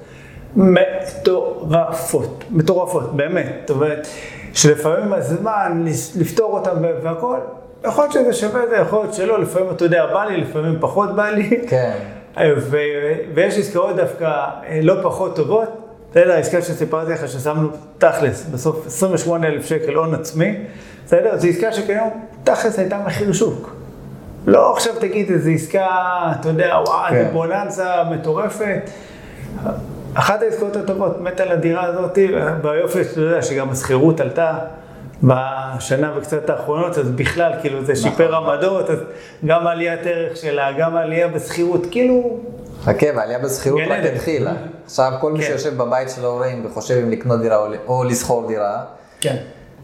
מטורפות, 0.55 2.43
מטורפות, 2.51 3.15
באמת. 3.15 3.55
זאת 3.61 3.69
אומרת, 3.69 4.07
שלפעמים 4.53 5.13
הזמן 5.13 5.85
לפתור 6.15 6.53
אותם 6.57 6.71
והכל, 7.03 7.37
יכול 7.87 8.03
להיות 8.03 8.13
שזה 8.13 8.33
שווה 8.33 8.63
את 8.63 8.69
זה, 8.69 8.75
יכול 8.75 8.99
להיות 8.99 9.13
שלא, 9.13 9.41
לפעמים 9.41 9.69
אתה 9.71 9.85
יודע, 9.85 10.05
בא 10.05 10.25
לי, 10.25 10.37
לפעמים 10.37 10.77
פחות 10.79 11.15
בא 11.15 11.29
לי. 11.29 11.61
כן. 11.67 11.97
ו- 12.57 12.77
ויש 13.33 13.57
עסקאות 13.57 13.95
דווקא 13.95 14.25
אה, 14.25 14.79
לא 14.83 14.95
פחות 15.03 15.35
טובות. 15.35 15.69
בסדר, 16.11 16.31
העסקה 16.31 16.61
שסיפרתי 16.61 17.11
לך 17.11 17.27
ששמנו 17.27 17.69
תכלס, 17.97 18.45
בסוף 18.45 18.87
28 18.87 19.47
אלף 19.47 19.65
שקל 19.65 19.93
הון 19.93 20.13
עצמי, 20.13 20.55
בסדר? 21.05 21.37
זו 21.37 21.47
עסקה 21.47 21.73
שכיום 21.73 22.09
תכלס 22.43 22.79
הייתה 22.79 22.97
מחיר 23.05 23.33
שוק. 23.33 23.75
לא 24.47 24.73
עכשיו 24.73 24.93
תגיד 24.99 25.31
איזו 25.31 25.49
עסקה, 25.49 25.87
אתה 26.39 26.49
יודע, 26.49 26.77
וואו, 26.85 27.09
כן. 27.09 27.15
איזה 27.15 27.29
בוננזה 27.31 27.83
מטורפת. 28.11 28.89
אחת 30.13 30.41
העסקאות 30.41 30.75
הטובות, 30.75 31.21
מת 31.21 31.39
על 31.39 31.51
הדירה 31.51 31.85
הזאת, 31.85 32.17
ביופי 32.61 33.03
שאתה 33.03 33.21
יודע 33.21 33.41
שגם 33.41 33.69
השכירות 33.69 34.19
עלתה 34.19 34.53
בשנה 35.23 36.13
וקצת 36.17 36.49
האחרונות, 36.49 36.97
אז 36.97 37.09
בכלל, 37.09 37.51
כאילו 37.61 37.85
זה 37.85 37.95
שיפר 37.95 38.35
עמדות, 38.35 38.89
אז 38.89 38.97
גם 39.45 39.67
עליית 39.67 39.99
ערך 40.03 40.37
שלה, 40.37 40.71
גם 40.71 40.95
עלייה 40.95 41.27
בשכירות, 41.27 41.85
כאילו... 41.91 42.39
חכה, 42.83 43.07
והעלייה 43.15 43.39
בשכירות 43.39 43.81
רק. 43.89 44.05
התחילה. 44.05 44.53
עכשיו 44.85 45.11
כל 45.21 45.31
מי 45.31 45.39
כן. 45.39 45.45
שיושב 45.45 45.77
בבית 45.77 46.09
של 46.09 46.25
ההורים 46.25 46.65
וחושב 46.65 46.95
אם 47.03 47.11
לקנות 47.11 47.41
דירה 47.41 47.57
או 47.87 48.03
לשכור 48.03 48.47
דירה, 48.47 48.83
כן. 49.19 49.35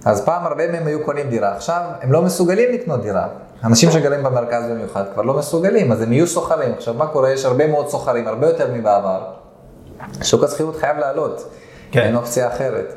אז 0.05 0.25
פעם 0.25 0.45
הרבה 0.45 0.71
מהם 0.71 0.87
היו 0.87 1.03
קונים 1.03 1.29
דירה, 1.29 1.55
עכשיו 1.55 1.81
הם 2.01 2.11
לא 2.11 2.21
מסוגלים 2.21 2.73
לקנות 2.73 3.01
דירה. 3.01 3.27
אנשים 3.63 3.91
שגרים 3.91 4.23
במרכז 4.23 4.63
במיוחד 4.69 5.03
כבר 5.13 5.23
לא 5.23 5.33
מסוגלים, 5.33 5.91
אז 5.91 6.01
הם 6.01 6.13
יהיו 6.13 6.27
סוחרים. 6.27 6.73
עכשיו 6.73 6.93
מה 6.93 7.07
קורה? 7.07 7.31
יש 7.31 7.45
הרבה 7.45 7.67
מאוד 7.67 7.89
סוחרים, 7.89 8.27
הרבה 8.27 8.47
יותר 8.47 8.67
מבעבר. 8.73 9.21
שוק 10.23 10.43
השכירות 10.43 10.75
חייב 10.75 10.97
לעלות, 10.97 11.49
כן. 11.91 11.99
אין 12.01 12.15
אופציה 12.15 12.47
אחרת. 12.47 12.93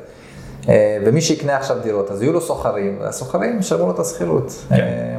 אה, 0.69 0.99
ומי 1.07 1.21
שיקנה 1.21 1.57
עכשיו 1.57 1.77
דירות, 1.83 2.11
אז 2.11 2.23
יהיו 2.23 2.33
לו 2.33 2.41
סוחרים, 2.41 2.99
והסוחרים 3.01 3.59
ישלמו 3.59 3.87
לו 3.87 3.93
את 3.95 3.99
השכירות. 3.99 4.53
כן. 4.69 4.75
אה, 4.75 5.17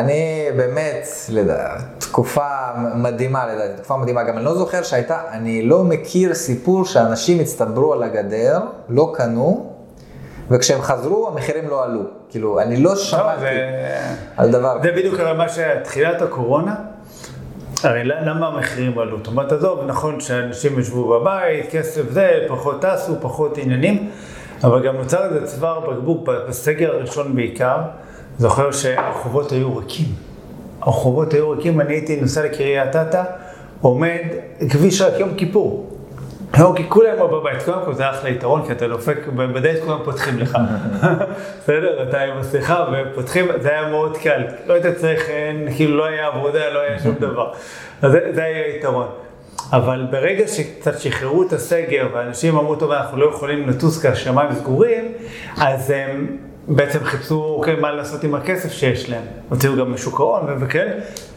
אני 0.00 0.46
באמת, 0.56 1.06
לדעת, 1.28 1.80
תקופה 1.98 2.46
מדהימה 2.94 3.46
לדעתי, 3.46 3.74
תקופה 3.76 3.96
מדהימה, 3.96 4.22
גם 4.24 4.36
אני 4.36 4.44
לא 4.44 4.54
זוכר 4.54 4.82
שהייתה, 4.82 5.20
אני 5.32 5.62
לא 5.62 5.84
מכיר 5.84 6.34
סיפור 6.34 6.84
שאנשים 6.84 7.40
הצטברו 7.40 7.92
על 7.92 8.02
הגדר, 8.02 8.60
לא 8.88 9.12
קנו, 9.14 9.72
וכשהם 10.50 10.82
חזרו 10.82 11.28
המחירים 11.28 11.68
לא 11.68 11.84
עלו. 11.84 12.00
כאילו, 12.30 12.60
אני 12.60 12.76
לא 12.76 12.90
לא, 12.90 12.96
שמעתי 12.96 13.40
זה- 13.40 14.06
על 14.36 14.50
דבר 14.52 14.78
זה 14.82 14.92
בדיוק 14.92 15.20
מה 15.20 15.46
שתחילת 15.48 16.22
הקורונה, 16.22 16.74
הרי 17.84 18.04
למה 18.04 18.46
המחירים 18.46 18.98
עלו? 18.98 19.18
זאת 19.18 19.26
אומרת, 19.26 19.52
עזוב, 19.52 19.84
נכון 19.86 20.20
שאנשים 20.20 20.78
ישבו 20.78 21.08
בבית, 21.08 21.70
כסף 21.70 22.10
זה, 22.10 22.44
פחות 22.48 22.82
טסו, 22.82 23.16
פחות 23.20 23.58
עניינים, 23.58 24.10
אבל 24.64 24.86
גם 24.86 24.96
נוצר 24.96 25.24
איזה 25.24 25.46
צוואר 25.46 25.80
בקבוק 25.80 26.28
בסגר 26.28 26.94
הראשון 26.94 27.36
בעיקר. 27.36 27.76
זוכר 28.38 28.72
שהרחובות 28.72 29.52
היו 29.52 29.76
ריקים. 29.76 30.06
הרחובות 30.80 31.34
היו 31.34 31.50
ריקים, 31.50 31.80
אני 31.80 31.94
הייתי 31.94 32.20
נוסע 32.20 32.44
לקריית 32.44 32.96
אתא, 32.96 33.22
עומד, 33.80 34.22
כביש 34.70 35.00
רק 35.00 35.12
יום 35.18 35.34
כיפור. 35.36 35.87
לא, 36.58 36.72
כי 36.76 36.84
כולם 36.88 37.16
בבית, 37.30 37.62
קודם 37.62 37.78
כל 37.84 37.94
זה 37.94 38.10
אחלה 38.10 38.30
יתרון, 38.30 38.66
כי 38.66 38.72
אתה 38.72 38.88
דופק, 38.88 39.26
בדלת 39.26 39.84
כולם 39.84 39.98
פותחים 40.04 40.38
לך. 40.38 40.58
בסדר, 41.62 42.08
אתה 42.08 42.20
עם 42.20 42.40
מסכה 42.40 42.86
ופותחים, 42.92 43.46
זה 43.60 43.68
היה 43.68 43.88
מאוד 43.88 44.16
קל. 44.16 44.42
לא 44.66 44.74
היית 44.74 44.86
צריך, 44.96 45.28
כאילו 45.76 45.96
לא 45.96 46.06
היה 46.06 46.26
עבודה, 46.26 46.68
לא 46.68 46.80
היה 46.80 46.98
שום 46.98 47.14
דבר. 47.20 47.52
אז 48.02 48.12
זה, 48.12 48.44
היה 48.44 48.76
יתרון. 48.76 49.08
אבל 49.72 50.06
ברגע 50.10 50.48
שקצת 50.48 50.98
שחררו 50.98 51.42
את 51.42 51.52
הסגר 51.52 52.08
ואנשים 52.12 52.56
אמרו, 52.56 52.76
טוב, 52.76 52.92
אנחנו 52.92 53.18
לא 53.18 53.26
יכולים 53.26 53.68
לטוס 53.68 54.02
כי 54.02 54.08
השמיים 54.08 54.54
סגורים, 54.54 55.12
אז 55.60 55.90
הם 55.90 56.36
בעצם 56.68 56.98
חיפשו, 57.04 57.44
אוקיי, 57.44 57.76
מה 57.76 57.92
לעשות 57.92 58.24
עם 58.24 58.34
הכסף 58.34 58.72
שיש 58.72 59.10
להם. 59.10 59.22
הוציאו 59.48 59.76
גם 59.76 59.92
משוק 59.92 60.20
ההון 60.20 60.56
וכאלה, 60.60 60.90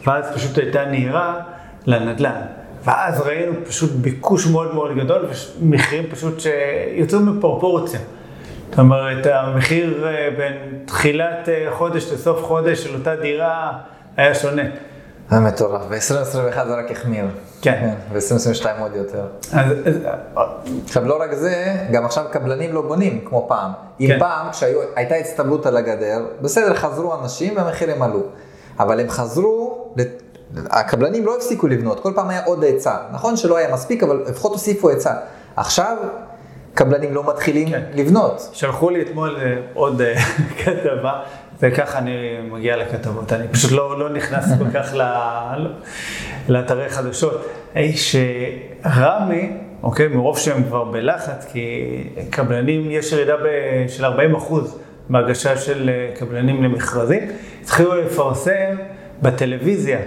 ואז 0.06 0.24
פשוט 0.34 0.58
הייתה 0.58 0.84
נהירה 0.84 1.40
לנדל"ן. 1.86 2.61
ואז 2.84 3.20
ראינו 3.20 3.52
פשוט 3.68 3.90
ביקוש 3.90 4.46
מאוד 4.46 4.74
מאוד 4.74 4.96
גדול, 4.96 5.26
ומחירים 5.60 6.04
פשוט 6.10 6.40
שיצאו 6.40 7.20
מפרופורציה. 7.20 8.00
זאת 8.70 8.78
אומרת, 8.78 9.26
המחיר 9.26 10.06
אה, 10.06 10.28
בין 10.36 10.82
תחילת 10.84 11.48
אה, 11.48 11.68
חודש 11.72 12.12
לסוף 12.12 12.42
חודש 12.42 12.84
של 12.84 12.94
אותה 12.94 13.16
דירה 13.16 13.72
היה 14.16 14.34
שונה. 14.34 14.62
זה 15.30 15.40
מטורף, 15.40 15.82
ב-2021 15.82 16.66
זה 16.66 16.74
רק 16.74 16.90
החמיר. 16.90 17.24
כן. 17.62 17.94
ב-2022 18.12 18.66
עוד 18.80 18.94
יותר. 18.94 19.26
אז, 19.52 19.72
אז, 19.84 19.98
עכשיו, 20.84 21.04
לא 21.04 21.22
רק 21.22 21.34
זה, 21.34 21.74
גם 21.92 22.04
עכשיו 22.04 22.24
קבלנים 22.30 22.72
לא 22.72 22.82
בונים 22.82 23.24
כמו 23.24 23.46
פעם. 23.48 23.70
אם 24.00 24.06
כן. 24.08 24.18
פעם, 24.18 24.50
כשהייתה 24.50 25.14
הצטברות 25.14 25.66
על 25.66 25.76
הגדר, 25.76 26.26
בסדר, 26.40 26.74
חזרו 26.74 27.14
אנשים 27.22 27.56
והמחירים 27.56 28.02
עלו. 28.02 28.22
אבל 28.80 29.00
הם 29.00 29.08
חזרו, 29.08 29.92
הקבלנים 30.70 31.26
לא 31.26 31.36
הפסיקו 31.36 31.66
לבנות, 31.66 32.00
כל 32.00 32.12
פעם 32.14 32.28
היה 32.28 32.44
עוד 32.44 32.64
היצע. 32.64 32.96
נכון 33.12 33.36
שלא 33.36 33.56
היה 33.56 33.74
מספיק, 33.74 34.02
אבל 34.02 34.22
לפחות 34.28 34.52
הוסיפו 34.52 34.88
היצע. 34.88 35.14
עכשיו, 35.56 35.96
קבלנים 36.74 37.14
לא 37.14 37.24
מתחילים 37.28 37.68
כן. 37.70 37.82
לבנות. 37.94 38.48
שלחו 38.52 38.90
לי 38.90 39.02
אתמול 39.02 39.36
אה, 39.40 39.54
עוד 39.74 40.00
אה, 40.00 40.14
כתבה, 40.64 41.20
וככה 41.62 41.98
אני 41.98 42.12
מגיע 42.50 42.76
לכתבות, 42.76 43.32
אני 43.32 43.48
פשוט 43.48 43.72
לא, 43.72 43.98
לא 43.98 44.08
נכנס 44.10 44.44
כל 44.58 44.70
כך 44.74 44.94
ל- 44.94 45.66
לאתרי 46.48 46.88
חדשות. 46.88 47.46
אה, 47.76 47.90
שרמי, 47.94 49.52
אוקיי, 49.82 50.08
מרוב 50.08 50.38
שהם 50.38 50.62
כבר 50.64 50.84
בלחץ, 50.84 51.46
כי 51.52 51.68
קבלנים, 52.30 52.90
יש 52.90 53.12
ירידה 53.12 53.36
ב- 53.36 53.88
של 53.88 54.04
40 54.04 54.34
אחוז 54.34 54.78
בהגשה 55.10 55.56
של 55.56 55.90
אה, 55.90 56.16
קבלנים 56.16 56.62
למכרזים, 56.64 57.22
התחילו 57.62 57.94
לפרסם 57.94 58.76
בטלוויזיה. 59.22 59.98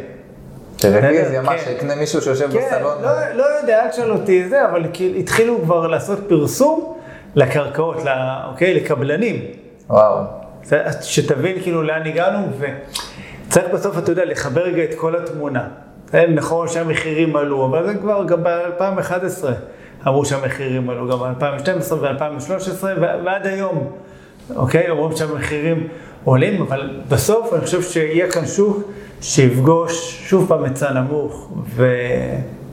טלוויזיה, 0.92 1.42
מה, 1.42 1.58
כן. 1.58 1.64
שיקנה 1.66 1.96
מישהו 1.96 2.22
שיושב 2.22 2.52
כן, 2.52 2.58
בסלון. 2.58 3.02
לא, 3.02 3.10
לא 3.34 3.44
יודע, 3.62 3.84
אל 3.84 3.90
תשאל 3.90 4.12
אותי 4.12 4.50
זה, 4.50 4.66
אבל 4.66 4.84
התחילו 5.20 5.62
כבר 5.62 5.88
לעשות 5.88 6.20
פרסום 6.30 6.94
לקרקעות, 7.36 7.98
אוקיי, 8.50 8.74
לקבלנים. 8.74 9.46
וואו. 9.90 10.24
שתבין 11.02 11.62
כאילו 11.62 11.84
לאן 11.84 12.06
הגענו, 12.06 12.48
וצריך 12.60 13.66
בסוף, 13.74 13.98
אתה 13.98 14.12
יודע, 14.12 14.26
לחבר 14.26 14.62
רגע 14.62 14.84
את 14.84 14.94
כל 14.98 15.16
התמונה. 15.16 15.68
זה 16.12 16.26
נכון 16.30 16.68
שהמחירים 16.68 17.36
עלו, 17.36 17.66
אבל 17.66 17.88
זה 17.88 17.94
כבר 17.96 18.26
גם 18.26 18.44
ב-2011 18.44 19.46
אמרו 20.08 20.26
שהמחירים 20.26 20.90
עלו, 20.90 21.08
גם 21.08 21.34
ב-2012 21.40 21.94
ו-2013 21.94 22.84
ועד 23.02 23.48
היום, 23.48 23.92
אוקיי? 24.56 24.90
אומרים 24.90 25.18
שהמחירים 25.18 25.88
עולים, 26.26 26.62
אבל 26.62 26.90
בסוף 27.10 27.54
אני 27.54 27.62
חושב 27.62 27.82
שיהיה 27.82 28.32
כאן 28.32 28.46
שוק 28.46 28.78
שיפגוש 29.22 30.24
שוב 30.30 30.48
פעם 30.48 30.64
היצע 30.64 30.94
נמוך 30.94 31.52
ו... 31.76 31.88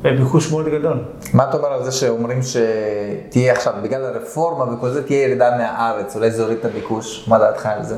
וביקוש 0.02 0.52
מאוד 0.52 0.68
גדול. 0.68 0.98
מה 1.34 1.48
אתה 1.48 1.56
אומר 1.56 1.68
על 1.68 1.84
זה 1.84 1.92
שאומרים 1.92 2.40
שתהיה 2.42 3.52
עכשיו, 3.52 3.72
בגלל 3.82 4.04
הרפורמה 4.04 4.74
וכל 4.74 4.88
זה, 4.88 5.06
תהיה 5.06 5.22
ירידה 5.22 5.56
מהארץ, 5.58 6.16
אולי 6.16 6.30
זה 6.30 6.42
יוריד 6.42 6.58
את 6.58 6.64
הביקוש? 6.64 7.28
מה 7.28 7.38
דעתך 7.38 7.66
על 7.66 7.82
זה? 7.82 7.96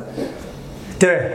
תראה, 0.97 1.27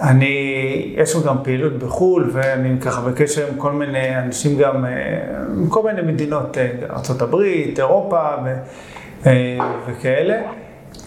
אני, 0.00 0.94
יש 0.96 1.14
לנו 1.14 1.24
גם 1.24 1.36
פעילות 1.42 1.78
בחו"ל, 1.78 2.30
ואני 2.32 2.80
ככה 2.80 3.00
בקשר 3.00 3.46
עם 3.52 3.58
כל 3.58 3.72
מיני 3.72 4.18
אנשים 4.18 4.58
גם, 4.58 4.84
אה, 4.84 4.90
מכל 5.48 5.82
מיני 5.82 6.12
מדינות, 6.12 6.58
אה, 6.58 6.70
ארה"ב, 6.90 7.34
אירופה 7.78 8.28
ו, 8.44 8.54
אה, 9.26 9.58
וכאלה. 9.86 10.40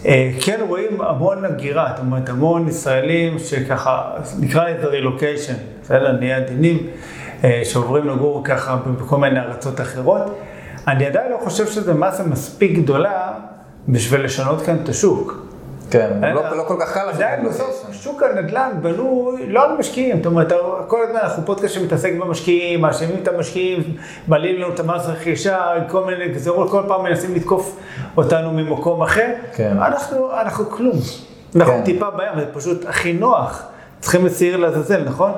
אה, 0.06 0.30
כן 0.40 0.60
רואים 0.68 1.00
המון 1.00 1.44
הגירה, 1.44 1.92
זאת 1.96 2.04
אומרת, 2.04 2.28
המון 2.28 2.68
ישראלים 2.68 3.38
שככה, 3.38 4.10
נקרא 4.40 4.68
לזה 4.68 4.86
רילוקיישן, 4.86 5.54
בסדר? 5.82 6.12
נהיה 6.12 6.36
עדינים, 6.36 6.86
אה, 7.44 7.60
שעוברים 7.64 8.08
לגור 8.08 8.44
ככה 8.44 8.76
בכל 8.76 9.16
מיני 9.16 9.40
ארצות 9.40 9.80
אחרות. 9.80 10.22
אני 10.88 11.06
עדיין 11.06 11.32
לא 11.32 11.38
חושב 11.44 11.66
שזו 11.66 11.94
מסה 11.94 12.24
מספיק 12.24 12.78
גדולה 12.78 13.32
בשביל 13.88 14.24
לשנות 14.24 14.62
כאן 14.62 14.76
את 14.82 14.88
השוק. 14.88 15.49
כן, 15.90 16.10
אה, 16.24 16.32
לא 16.34 16.56
לא 16.56 16.62
כל 16.62 16.76
כך 16.80 16.94
קל 16.94 17.08
עדיין 17.08 17.44
בסוף 17.44 17.80
רילוקיישן. 17.90 18.02
שוק 18.02 18.22
הנדל"ן 18.22 18.70
בנוי 18.82 19.46
לא 19.46 19.64
על 19.64 19.78
משקיעים, 19.78 20.16
זאת 20.16 20.26
אומרת, 20.26 20.52
כל 20.86 21.02
הזמן 21.06 21.20
אנחנו 21.22 21.46
פודקאסט 21.46 21.74
שמתעסק 21.74 22.12
במשקיעים, 22.20 22.80
מאשימים 22.80 23.16
את 23.22 23.28
המשקיעים, 23.28 23.82
מעלים 24.28 24.56
לנו 24.56 24.74
את 24.74 24.80
המס 24.80 25.06
רכישה, 25.06 25.72
כל 25.88 26.04
מיני 26.04 26.28
גזרות, 26.28 26.70
כל 26.70 26.82
פעם 26.88 27.04
מנסים 27.04 27.34
לתקוף 27.34 27.76
אותנו 28.16 28.52
ממקום 28.52 29.02
אחר. 29.02 29.28
כן. 29.54 29.76
אנחנו, 29.76 30.30
אנחנו 30.40 30.70
כלום. 30.70 30.96
אנחנו 31.56 31.74
כן. 31.74 31.84
טיפה 31.84 32.10
בים, 32.10 32.40
זה 32.40 32.46
פשוט 32.52 32.86
הכי 32.86 33.12
נוח. 33.12 33.66
צריכים 34.00 34.26
לשעיר 34.26 34.56
לעזאזל, 34.56 35.02
נכון? 35.04 35.32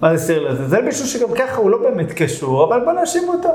מה 0.00 0.16
זה 0.16 0.26
שעיר 0.26 0.42
לעזאזל? 0.42 0.82
מישהו 0.82 1.06
שגם 1.06 1.28
ככה 1.34 1.56
הוא 1.56 1.70
לא 1.70 1.78
באמת 1.78 2.12
קשור, 2.12 2.64
אבל 2.64 2.80
בוא 2.84 2.92
נאשים 2.92 3.28
אותו. 3.28 3.48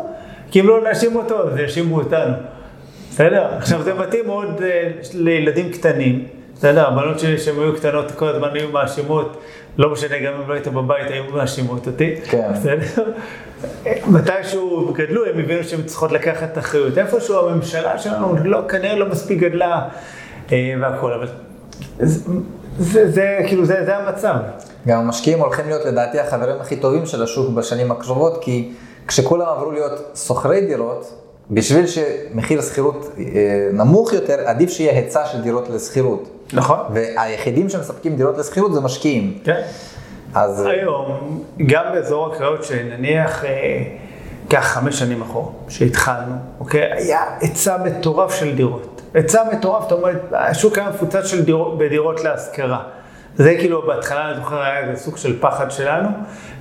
כי 0.52 0.60
אם 0.60 0.68
לא 0.68 0.84
נאשים 0.84 1.16
אותו, 1.16 1.50
אז 1.50 1.60
יאשימו 1.60 1.98
אותנו. 1.98 2.34
בסדר? 3.12 3.48
עכשיו 3.58 3.84
זה 3.84 3.94
מתאים 3.94 4.26
מאוד 4.26 4.62
אה, 4.64 4.92
לילדים 5.14 5.72
קטנים. 5.72 6.26
בסדר, 6.62 6.88
הבנות 6.88 7.20
שלי 7.20 7.38
שהן 7.38 7.56
היו 7.60 7.76
קטנות 7.76 8.12
כל 8.12 8.28
הזמן 8.28 8.50
היו 8.54 8.70
מאשימות, 8.70 9.38
לא 9.78 9.90
משנה, 9.90 10.20
גם 10.20 10.34
אם 10.34 10.50
לא 10.50 10.54
היית 10.54 10.68
בבית 10.68 11.12
היו 11.12 11.24
מאשימות 11.34 11.88
אותי. 11.88 12.16
כן. 12.24 12.52
בסדר? 12.54 13.04
מתישהו 14.08 14.94
גדלו, 14.94 15.26
הם 15.26 15.40
הבינו 15.40 15.64
שהן 15.64 15.84
צריכות 15.84 16.12
לקחת 16.12 16.58
אחריות. 16.58 16.98
איפשהו 16.98 17.50
הממשלה 17.50 17.98
שלנו 17.98 18.36
לא, 18.44 18.62
כנראה 18.70 18.96
לא 18.96 19.10
מספיק 19.10 19.40
גדלה 19.40 19.88
אה, 20.52 20.74
והכול, 20.82 21.14
אבל 21.14 21.28
זה, 22.00 22.32
זה, 22.80 23.12
זה 23.12 23.40
כאילו, 23.48 23.66
זה, 23.66 23.86
זה 23.86 23.98
המצב. 23.98 24.36
גם 24.88 25.00
המשקיעים 25.00 25.40
הולכים 25.40 25.68
להיות 25.68 25.86
לדעתי 25.86 26.20
החברים 26.20 26.56
הכי 26.62 26.76
טובים 26.76 27.06
של 27.06 27.24
השוק 27.24 27.50
בשנים 27.50 27.92
הקרובות, 27.92 28.38
כי 28.42 28.72
כשכולם 29.08 29.46
עברו 29.48 29.72
להיות 29.72 30.18
שוכרי 30.28 30.66
דירות, 30.66 31.14
בשביל 31.52 31.86
שמחיר 31.88 32.60
השכירות 32.60 33.12
אה, 33.18 33.24
נמוך 33.74 34.14
יותר, 34.14 34.40
עדיף 34.46 34.70
שיהיה 34.70 34.94
היצע 34.94 35.26
של 35.26 35.42
דירות 35.42 35.70
לשכירות. 35.70 36.41
נכון. 36.54 36.80
והיחידים 36.94 37.70
שמספקים 37.70 38.16
דירות 38.16 38.38
לשכירות 38.38 38.74
זה 38.74 38.82
משקיעים. 38.82 39.38
כן. 39.44 39.62
אז 40.34 40.66
היום, 40.66 41.44
גם 41.68 41.84
באזור 41.94 42.34
הקריות, 42.34 42.64
שנניח, 42.64 43.46
אה, 43.46 44.62
חמש 44.62 45.00
שנים 45.00 45.22
אחורה, 45.22 45.52
שהתחלנו, 45.70 46.36
אוקיי? 46.60 46.92
היה 46.94 47.20
היצע 47.40 47.78
מטורף 47.86 48.36
של 48.36 48.56
דירות. 48.56 49.02
היצע 49.14 49.44
מטורף, 49.54 49.84
זאת 49.84 49.92
אומרת, 49.92 50.22
השוק 50.32 50.78
היה 50.78 50.90
מפוצץ 50.90 51.26
של 51.26 51.46
דירות, 51.46 51.78
בדירות 51.78 52.24
להשכרה. 52.24 52.84
זה 53.36 53.56
כאילו, 53.60 53.82
בהתחלה 53.88 54.30
אני 54.30 54.36
זוכר, 54.36 54.62
היה 54.62 54.80
איזה 54.80 55.04
סוג 55.04 55.18
של 55.18 55.42
פחד 55.42 55.72
שלנו, 55.72 56.10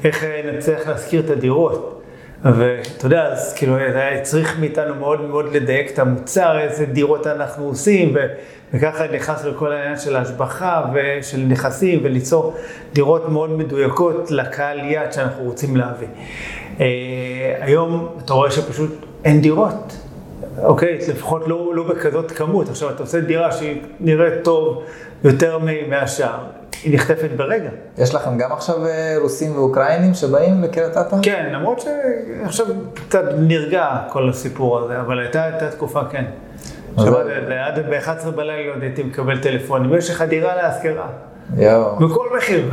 איך 0.04 0.24
נצליח 0.54 0.88
להשכיר 0.88 1.20
את 1.24 1.30
הדירות. 1.30 1.99
ואתה 2.44 3.06
יודע, 3.06 3.26
אז 3.26 3.54
כאילו, 3.54 3.76
היה 3.76 4.20
צריך 4.20 4.58
מאיתנו 4.60 4.94
מאוד 4.94 5.20
מאוד 5.20 5.54
לדייק 5.54 5.90
את 5.90 5.98
המוצר, 5.98 6.58
איזה 6.58 6.86
דירות 6.86 7.26
אנחנו 7.26 7.64
עושים, 7.64 8.14
ו... 8.14 8.18
וככה 8.74 9.04
נכנס 9.14 9.44
לכל 9.44 9.72
העניין 9.72 9.98
של 9.98 10.16
ההשבחה 10.16 10.82
ושל 10.94 11.38
נכסים 11.48 12.00
וליצור 12.02 12.54
דירות 12.92 13.28
מאוד 13.28 13.50
מדויקות 13.50 14.30
לקהל 14.30 14.78
יד 14.78 15.12
שאנחנו 15.12 15.44
רוצים 15.44 15.76
להביא. 15.76 16.06
אה, 16.80 16.86
היום 17.60 18.08
אתה 18.24 18.32
רואה 18.32 18.50
שפשוט 18.50 18.90
אין 19.24 19.40
דירות, 19.40 19.96
אוקיי? 20.62 20.98
לפחות 21.08 21.48
לא, 21.48 21.72
לא 21.74 21.82
בכזאת 21.82 22.30
כמות. 22.30 22.68
עכשיו 22.68 22.90
אתה 22.90 23.02
עושה 23.02 23.20
דירה 23.20 23.52
שהיא 23.52 23.80
נראית 24.00 24.44
טוב 24.44 24.82
יותר 25.24 25.58
מהשאר, 25.88 26.38
היא 26.82 26.94
נחטפת 26.94 27.30
ברגע. 27.36 27.70
יש 27.98 28.14
לכם 28.14 28.38
גם 28.38 28.52
עכשיו 28.52 28.86
אה, 28.86 29.16
רוסים 29.22 29.56
ואוקראינים 29.56 30.14
שבאים 30.14 30.62
לקריית 30.62 30.96
אתא? 30.96 31.16
כן, 31.22 31.50
למרות 31.52 31.80
שעכשיו 31.80 32.66
קצת 33.08 33.24
נרגע 33.38 33.96
כל 34.08 34.28
הסיפור 34.28 34.78
הזה, 34.78 35.00
אבל 35.00 35.18
הייתה, 35.18 35.44
הייתה 35.44 35.70
תקופה 35.70 36.00
כן. 36.10 36.24
עד 36.96 37.78
ב-11 37.90 38.30
בלילה 38.30 38.74
עוד 38.74 38.82
הייתי 38.82 39.02
מקבל 39.02 39.38
טלפונים, 39.38 39.94
יש 39.94 40.10
לך 40.10 40.22
דירה 40.22 40.56
להשכרה. 40.56 41.08
יואו. 41.56 41.96
בכל 41.96 42.28
מחיר. 42.36 42.70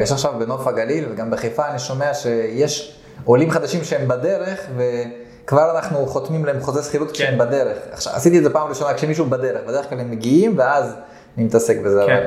יש 0.00 0.12
עכשיו 0.12 0.32
בנוף 0.38 0.66
הגליל 0.66 1.04
וגם 1.12 1.30
בחיפה 1.30 1.68
אני 1.70 1.78
שומע 1.78 2.14
שיש 2.14 3.00
עולים 3.24 3.50
חדשים 3.50 3.84
שהם 3.84 4.08
בדרך 4.08 4.66
וכבר 4.76 5.76
אנחנו 5.76 6.06
חותמים 6.06 6.44
להם 6.44 6.60
חוזה 6.60 6.82
שכירות 6.82 7.10
כשהם 7.10 7.32
כן. 7.32 7.38
בדרך. 7.38 7.78
עכשיו, 7.92 8.12
עשיתי 8.12 8.38
את 8.38 8.44
זה 8.44 8.50
פעם 8.50 8.68
ראשונה 8.68 8.94
כשמישהו 8.94 9.26
בדרך, 9.26 9.60
בדרך 9.68 9.88
כלל 9.88 10.00
הם 10.00 10.10
מגיעים 10.10 10.58
ואז 10.58 10.96
אני 11.36 11.44
מתעסק 11.44 11.76
בזה. 11.84 12.02
כן. 12.06 12.16
אבל 12.16 12.26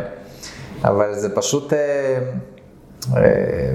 זה 1.11 1.35
פשוט... 1.35 1.73
אה, 1.73 2.17
אה, 3.17 3.73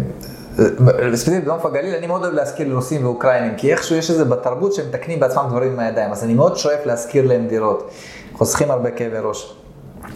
ספציפית 1.15 1.45
בנוף 1.45 1.67
הגליל, 1.67 1.95
אני 1.95 2.07
מאוד 2.07 2.23
אוהב 2.25 2.35
להזכיר 2.35 2.69
לרוסים 2.69 3.05
ואוקראינים, 3.05 3.57
כי 3.57 3.73
איכשהו 3.73 3.97
יש 3.97 4.11
איזה 4.11 4.25
בתרבות 4.25 4.75
שהם 4.75 4.89
מתקנים 4.89 5.21
בעצמם 5.21 5.47
דברים 5.51 5.73
עם 5.73 5.79
הידיים, 5.79 6.11
אז 6.11 6.25
אני 6.25 6.35
מאוד 6.35 6.57
שואף 6.57 6.87
להזכיר 6.87 7.27
להם 7.27 7.47
דירות. 7.49 7.91
חוסכים 8.33 8.71
הרבה 8.71 8.91
כאבי 8.91 9.19
ראש. 9.23 9.55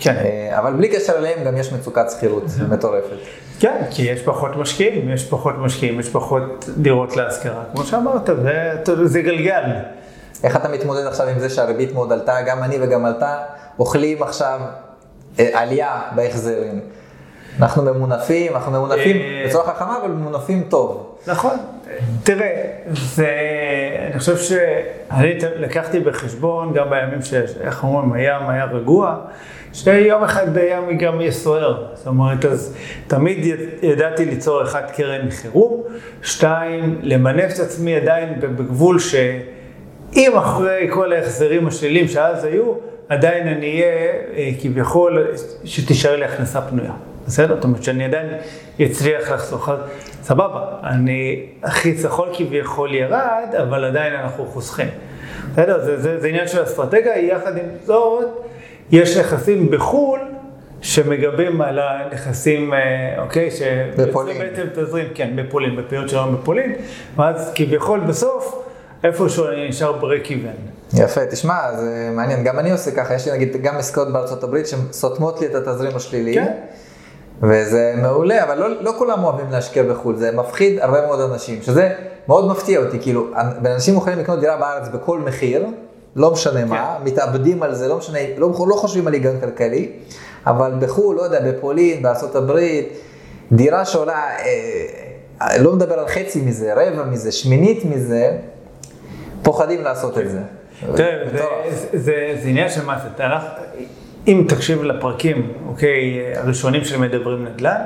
כן. 0.01 0.14
אה, 0.16 0.59
אבל 0.59 0.72
בלי 0.72 0.89
קשר 0.89 1.12
אליהם 1.18 1.45
גם 1.45 1.57
יש 1.57 1.72
מצוקת 1.72 2.11
שכירות 2.11 2.45
מטורפת. 2.68 3.16
כן, 3.61 3.82
כי 3.91 4.03
יש 4.03 4.22
פחות 4.22 4.57
משקיעים, 4.57 5.11
יש 5.11 5.28
פחות 5.28 5.55
משקיעים, 5.59 6.01
יש 6.01 6.09
פחות 6.09 6.68
דירות 6.76 7.16
להשכרה. 7.16 7.64
כמו 7.74 7.84
שאמרת, 7.84 8.30
זה, 8.86 9.07
זה 9.07 9.22
גלגל. 9.22 9.62
איך 10.45 10.57
אתה 10.57 10.68
מתמודד 10.68 11.07
עכשיו 11.07 11.28
עם 11.28 11.39
זה 11.39 11.51
שהריבית 11.51 11.93
מאוד 11.93 12.12
עלתה, 12.12 12.43
גם 12.47 12.62
אני 12.62 12.78
וגם 12.80 13.05
עלתה, 13.05 13.39
אוכלים 13.78 14.22
עכשיו 14.22 14.61
אה, 14.62 14.88
עלייה 15.53 16.01
בהחזרים. 16.14 16.80
אנחנו 17.61 17.82
ממונפים, 17.82 18.53
אנחנו 18.55 18.72
ממונפים 18.72 19.16
אה, 19.16 19.45
בצורה 19.47 19.74
חכמה, 19.74 19.99
אבל 20.03 20.11
ממונפים 20.11 20.62
טוב. 20.68 21.16
נכון. 21.26 21.57
תראה, 22.22 22.64
זה, 22.93 23.28
אני 24.11 24.18
חושב 24.18 24.36
שאני 24.36 25.39
לקחתי 25.57 26.01
בחשבון, 26.01 26.72
גם 26.74 26.91
בימים 26.91 27.22
שאיך 27.22 27.84
אומרים, 27.84 28.12
הים 28.12 28.49
היה 28.49 28.64
רגוע, 28.64 29.16
שיום 29.72 30.24
אחד 30.24 30.55
בים 30.55 30.99
גם 30.99 31.20
יהיה 31.20 31.32
סוער. 31.32 31.86
זאת 31.95 32.07
אומרת, 32.07 32.45
אז 32.45 32.76
תמיד 33.07 33.39
ידעתי 33.82 34.24
ליצור 34.24 34.62
אחד 34.62 34.82
קרן 34.97 35.30
חירום, 35.30 35.82
שתיים, 36.22 36.99
למנף 37.03 37.55
את 37.55 37.61
עצמי 37.61 37.97
עדיין 37.97 38.41
בגבול 38.41 38.99
שאם 38.99 40.32
אחרי 40.36 40.89
כל 40.91 41.12
ההחזרים 41.12 41.66
השליליים 41.66 42.09
שאז 42.09 42.45
היו, 42.45 42.72
עדיין 43.09 43.49
אני 43.49 43.83
אהיה 43.83 44.13
אה, 44.37 44.51
כביכול, 44.63 45.27
שתישאר 45.65 46.17
לי 46.17 46.25
הכנסה 46.25 46.61
פנויה. 46.61 46.93
בסדר? 47.27 47.55
זאת 47.55 47.65
אומרת 47.65 47.83
שאני 47.83 48.05
עדיין 48.05 48.27
אצליח 48.83 49.31
לחסוך, 49.31 49.69
אז 49.69 49.79
סבבה, 50.23 50.65
אני, 50.83 51.47
החיסכון 51.63 52.29
כביכול 52.33 52.95
ירד, 52.95 53.55
אבל 53.63 53.85
עדיין 53.85 54.15
אנחנו 54.15 54.47
חוסכים. 54.47 54.89
בסדר? 55.53 55.85
זה, 55.85 56.01
זה, 56.01 56.21
זה 56.21 56.29
עניין 56.29 56.49
של 56.49 56.63
אסטרטגיה, 56.63 57.19
יחד 57.19 57.57
עם 57.57 57.65
זאת, 57.85 58.25
יש 58.93 59.17
נכסים 59.17 59.71
בחו"ל 59.71 60.21
שמגבים 60.81 61.61
על 61.61 61.79
הנכסים, 61.79 62.75
אה, 62.75 63.15
אוקיי? 63.19 63.51
בפולין. 63.99 64.39
זה 64.39 64.45
בעצם 64.45 64.67
תזרים, 64.75 65.07
כן, 65.15 65.31
בפולין, 65.37 65.77
בפעילות 65.77 66.09
שלנו 66.09 66.33
בפולין, 66.33 66.73
ואז 67.17 67.53
כביכול 67.55 68.01
בסוף, 68.01 68.68
איפשהו 69.05 69.49
אני 69.49 69.68
נשאר 69.68 69.92
ברק 69.92 70.30
איבן. 70.30 70.49
יפה, 70.94 71.26
תשמע, 71.26 71.76
זה 71.76 72.11
מעניין, 72.14 72.44
גם 72.44 72.59
אני 72.59 72.70
עושה 72.70 72.90
ככה, 72.90 73.14
יש 73.14 73.28
לי 73.28 73.32
נגיד 73.32 73.57
גם 73.62 73.76
עסקאות 73.76 74.12
בארצות 74.12 74.44
הברית 74.44 74.66
שסותמות 74.66 75.40
לי 75.40 75.46
את 75.46 75.55
התזרים 75.55 75.96
השלילי. 75.96 76.34
כן. 76.34 76.53
וזה 77.42 77.94
מעולה, 77.96 78.44
אבל 78.44 78.59
לא, 78.59 78.82
לא 78.82 78.92
כולם 78.99 79.24
אוהבים 79.24 79.46
להשקיע 79.51 79.82
בחו"ל, 79.82 80.16
זה 80.16 80.32
מפחיד 80.32 80.78
הרבה 80.78 81.07
מאוד 81.07 81.20
אנשים, 81.20 81.62
שזה 81.62 81.94
מאוד 82.28 82.49
מפתיע 82.51 82.80
אותי, 82.80 82.99
כאילו, 83.01 83.26
אנשים 83.66 83.94
מוכנים 83.94 84.18
לקנות 84.18 84.40
דירה 84.40 84.57
בארץ 84.57 84.88
בכל 84.88 85.18
מחיר, 85.18 85.66
לא 86.16 86.30
משנה 86.30 86.61
כן. 86.61 86.68
מה, 86.68 86.99
מתאבדים 87.05 87.62
על 87.62 87.74
זה, 87.74 87.88
לא 87.88 87.99
משנה, 87.99 88.18
לא, 88.36 88.53
לא 88.68 88.74
חושבים 88.74 89.07
על 89.07 89.12
היגיון 89.12 89.40
כלכלי, 89.40 89.92
אבל 90.46 90.72
בחו"ל, 90.78 91.16
לא 91.16 91.22
יודע, 91.22 91.40
בפולין, 91.40 92.03
בארה"ב, 92.03 92.59
דירה 93.53 93.84
שעולה, 93.84 94.22
אה, 95.40 95.59
לא 95.59 95.72
מדבר 95.72 95.94
על 95.94 96.09
חצי 96.09 96.40
מזה, 96.40 96.74
רבע 96.74 97.05
מזה, 97.05 97.32
שמינית 97.32 97.84
מזה, 97.84 98.36
פוחדים 99.43 99.82
לעשות 99.82 100.18
את 100.18 100.30
זה. 100.30 100.41
תראה, 100.97 101.24
זה, 101.93 102.36
עניין 102.45 102.68
של 102.68 102.84
מה 102.84 102.99
זה, 102.99 103.24
אם 104.28 104.45
תקשיב 104.49 104.82
לפרקים, 104.82 105.53
אוקיי, 105.66 106.32
הראשונים 106.36 106.84
שמדברים 106.84 107.45
נדל"ן, 107.45 107.80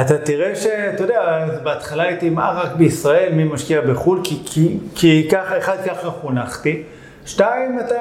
אתה 0.00 0.18
תראה 0.18 0.56
שאתה 0.56 1.02
יודע, 1.02 1.46
בהתחלה 1.62 2.02
הייתי, 2.02 2.30
מה 2.30 2.50
רק 2.50 2.72
בישראל, 2.76 3.32
מי 3.34 3.44
משקיע 3.44 3.80
בחו"ל, 3.80 4.20
כי, 4.24 4.42
כי, 4.46 4.78
כי 4.94 5.28
ככה, 5.32 5.58
אחד, 5.58 5.76
ככה 5.86 6.10
חונכתי. 6.10 6.82
שתיים, 7.26 7.80
אתה, 7.80 7.94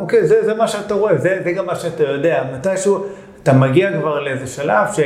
אוקיי, 0.00 0.26
זה, 0.26 0.44
זה 0.44 0.54
מה 0.54 0.68
שאתה 0.68 0.94
רואה, 0.94 1.18
זה, 1.18 1.40
זה 1.44 1.52
גם 1.52 1.66
מה 1.66 1.74
שאתה 1.74 2.02
יודע. 2.02 2.44
מתישהו, 2.54 3.06
אתה 3.42 3.52
מגיע 3.52 3.92
כבר 4.00 4.20
לאיזה 4.20 4.46
שלב 4.46 4.86
ש... 4.96 5.00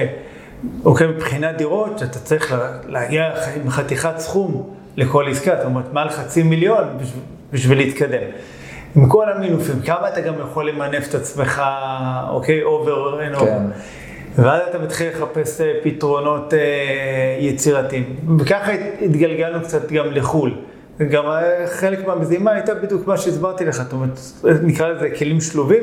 אוקיי, 0.85 1.07
מבחינת 1.07 1.57
דירות, 1.57 1.99
שאתה 1.99 2.19
צריך 2.19 2.55
להגיע 2.87 3.31
עם 3.57 3.71
חתיכת 3.71 4.19
סכום 4.19 4.74
לכל 4.97 5.29
עסקה, 5.31 5.57
זאת 5.57 5.65
אומרת, 5.65 5.93
מעל 5.93 6.09
חצי 6.09 6.43
מיליון 6.43 6.85
בשביל, 7.01 7.23
בשביל 7.53 7.79
להתקדם. 7.79 8.31
עם 8.97 9.09
כל 9.09 9.33
המינופים, 9.33 9.81
כמה 9.81 10.09
אתה 10.09 10.21
גם 10.21 10.35
יכול 10.41 10.69
למנף 10.69 11.09
את 11.09 11.15
עצמך, 11.15 11.63
אוקיי, 12.31 12.63
over 12.63 13.23
and 13.23 13.35
over. 13.35 13.59
ואז 14.37 14.63
אתה 14.71 14.79
מתחיל 14.79 15.09
לחפש 15.09 15.61
אה, 15.61 15.73
פתרונות 15.83 16.55
אה, 16.55 17.37
יצירתיים. 17.41 18.17
וככה 18.39 18.73
התגלגלנו 19.03 19.61
קצת 19.61 19.93
גם 19.93 20.07
לחו"ל. 20.13 20.55
גם 21.11 21.27
אה, 21.27 21.67
חלק 21.67 22.07
מהמזימה 22.07 22.51
הייתה 22.51 22.75
בדיוק 22.75 23.07
מה 23.07 23.17
שהסברתי 23.17 23.65
לך, 23.65 23.77
זאת 23.77 23.93
אומרת, 23.93 24.19
נקרא 24.63 24.89
לזה 24.89 25.11
כלים 25.11 25.41
שלובים, 25.41 25.83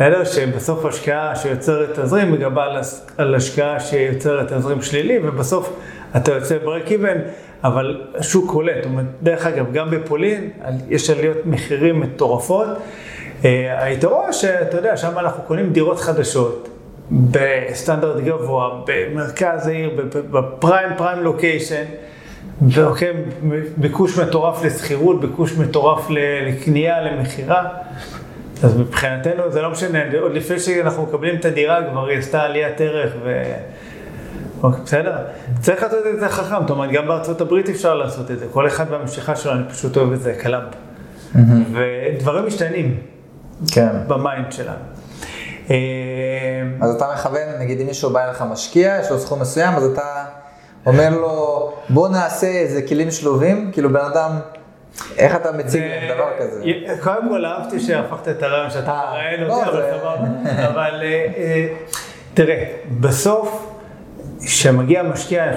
אלא 0.00 0.24
שבסוף 0.24 0.84
השקעה 0.84 1.36
שיוצרת 1.36 1.98
תזרים 1.98 2.32
מגבה 2.32 2.66
על 3.16 3.34
השקעה 3.34 3.80
שיוצרת 3.80 4.52
תזרים 4.52 4.82
שלילי, 4.82 5.18
ובסוף 5.22 5.72
אתה 6.16 6.32
יוצא 6.32 6.58
ברק 6.58 6.92
איבן. 6.92 7.18
אבל 7.64 8.02
השוק 8.14 8.50
עולה, 8.50 8.72
זאת 8.76 8.84
אומרת, 8.84 9.06
דרך 9.22 9.46
אגב, 9.46 9.72
גם 9.72 9.90
בפולין 9.90 10.50
יש 10.88 11.10
עליות 11.10 11.36
מחירים 11.46 12.00
מטורפות. 12.00 12.66
אה, 13.44 13.84
היתרון 13.84 14.32
שאתה 14.32 14.76
יודע, 14.76 14.96
שם 14.96 15.18
אנחנו 15.18 15.42
קונים 15.42 15.72
דירות 15.72 16.00
חדשות, 16.00 16.68
בסטנדרט 17.10 18.22
גבוה, 18.24 18.82
במרכז 18.86 19.66
העיר, 19.66 19.90
ב 20.30 20.40
prime 20.40 20.88
prime 20.96 21.18
location, 21.18 21.84
ואוקיי, 22.68 23.12
ביקוש 23.76 24.18
מטורף 24.18 24.64
לשכירות, 24.64 25.20
ביקוש 25.20 25.56
מטורף 25.56 26.06
לקנייה, 26.10 27.00
למכירה. 27.00 27.68
אז 28.62 28.76
מבחינתנו 28.76 29.50
זה 29.50 29.62
לא 29.62 29.70
משנה, 29.70 29.98
עוד 30.20 30.34
לפני 30.34 30.58
שאנחנו 30.58 31.02
מקבלים 31.02 31.36
את 31.36 31.44
הדירה 31.44 31.90
כבר 31.90 32.06
היא 32.06 32.18
עשתה 32.18 32.42
עליית 32.42 32.80
ערך 32.80 33.12
ו... 33.24 33.42
אוקיי, 34.62 34.80
בסדר? 34.84 35.16
צריך 35.60 35.82
לעשות 35.82 36.06
את 36.14 36.20
זה 36.20 36.28
חכם, 36.28 36.60
זאת 36.60 36.70
אומרת, 36.70 36.90
גם 36.90 37.08
בארצות 37.08 37.40
הברית 37.40 37.68
אפשר 37.68 37.94
לעשות 37.94 38.30
את 38.30 38.38
זה, 38.38 38.46
כל 38.52 38.66
אחד 38.66 38.90
במשיכה 38.90 39.36
שלו, 39.36 39.52
אני 39.52 39.62
פשוט 39.68 39.96
אוהב 39.96 40.12
את 40.12 40.20
זה, 40.20 40.34
קלאמפ. 40.34 40.74
ודברים 41.72 42.46
משתנים. 42.46 43.00
כן. 43.72 43.88
ב 44.06 44.15
mind 44.15 44.52
שלנו. 44.52 44.78
אה, 45.70 45.76
אז 46.80 46.94
אתה 46.94 47.06
מכוון, 47.14 47.48
נגיד 47.60 47.80
אם 47.80 47.86
מישהו 47.86 48.10
בא 48.10 48.24
אליך 48.24 48.42
משקיע, 48.42 48.98
יש 49.00 49.10
לו 49.10 49.18
סכום 49.18 49.40
מסוים, 49.40 49.74
אז 49.74 49.84
אתה 49.84 50.24
אומר 50.86 51.10
לו, 51.10 51.72
בוא 51.88 52.08
נעשה 52.08 52.46
איזה 52.46 52.82
כלים 52.82 53.10
שלובים, 53.10 53.70
כאילו 53.72 53.92
בן 53.92 54.04
אדם, 54.12 54.30
איך 55.18 55.36
אתה 55.36 55.52
מציג 55.52 55.82
דבר 56.14 56.28
כזה? 56.38 56.62
קודם 57.02 57.28
כל 57.28 57.44
אהבתי 57.44 57.80
שהפכת 57.80 58.28
את 58.28 58.42
הרעיון 58.42 58.70
שאתה 58.70 59.02
מראיין 59.10 59.42
אותי, 59.42 59.48
לא, 59.48 59.64
אבל 59.64 59.82
סבבה. 59.90 60.66
אבל 60.68 61.00
אה, 61.02 61.26
אה, 61.36 61.66
תראה, 62.34 62.64
בסוף... 63.00 63.74
כשמגיע 64.44 65.02
משקיע, 65.02 65.52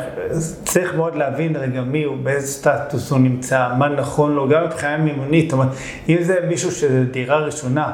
צריך 0.66 0.96
מאוד 0.96 1.16
להבין 1.16 1.56
רגע 1.56 1.82
מי 1.82 2.04
הוא, 2.04 2.18
באיזה 2.24 2.48
סטטוס 2.48 3.12
הוא 3.12 3.20
נמצא, 3.20 3.70
מה 3.78 3.90
נכון 3.90 4.34
לו, 4.34 4.50
גם 4.50 4.66
מבחינה 4.66 4.98
מימונית. 4.98 5.50
זאת 5.50 5.54
אומרת, 5.54 5.70
אם 6.10 6.18
זה 6.22 6.36
מישהו 6.48 6.72
שזה 6.72 7.04
דירה 7.12 7.38
ראשונה, 7.38 7.94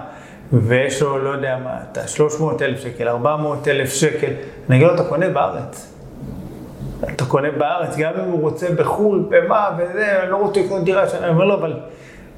ויש 0.53 1.01
לו, 1.01 1.17
לא 1.17 1.29
יודע 1.29 1.57
מה, 1.63 1.77
אתה 1.91 2.07
300 2.07 2.61
אלף 2.61 2.79
שקל, 2.79 3.07
400 3.07 3.67
אלף 3.67 3.93
שקל, 3.93 4.31
אני 4.69 4.77
אגיד 4.77 4.87
לו, 4.87 4.95
אתה 4.95 5.03
קונה 5.03 5.29
בארץ. 5.29 5.93
אתה 7.03 7.25
קונה 7.25 7.51
בארץ, 7.51 7.97
גם 7.97 8.11
אם 8.23 8.31
הוא 8.31 8.41
רוצה 8.41 8.67
בחו"ל, 8.75 9.29
במה 9.29 9.69
וזה, 9.77 10.23
אני 10.23 10.31
לא 10.31 10.37
רוצה 10.37 10.61
לקנות 10.61 10.83
דירה, 10.83 11.03
אני 11.21 11.29
אומר 11.29 11.45
לו, 11.45 11.53
אבל 11.53 11.73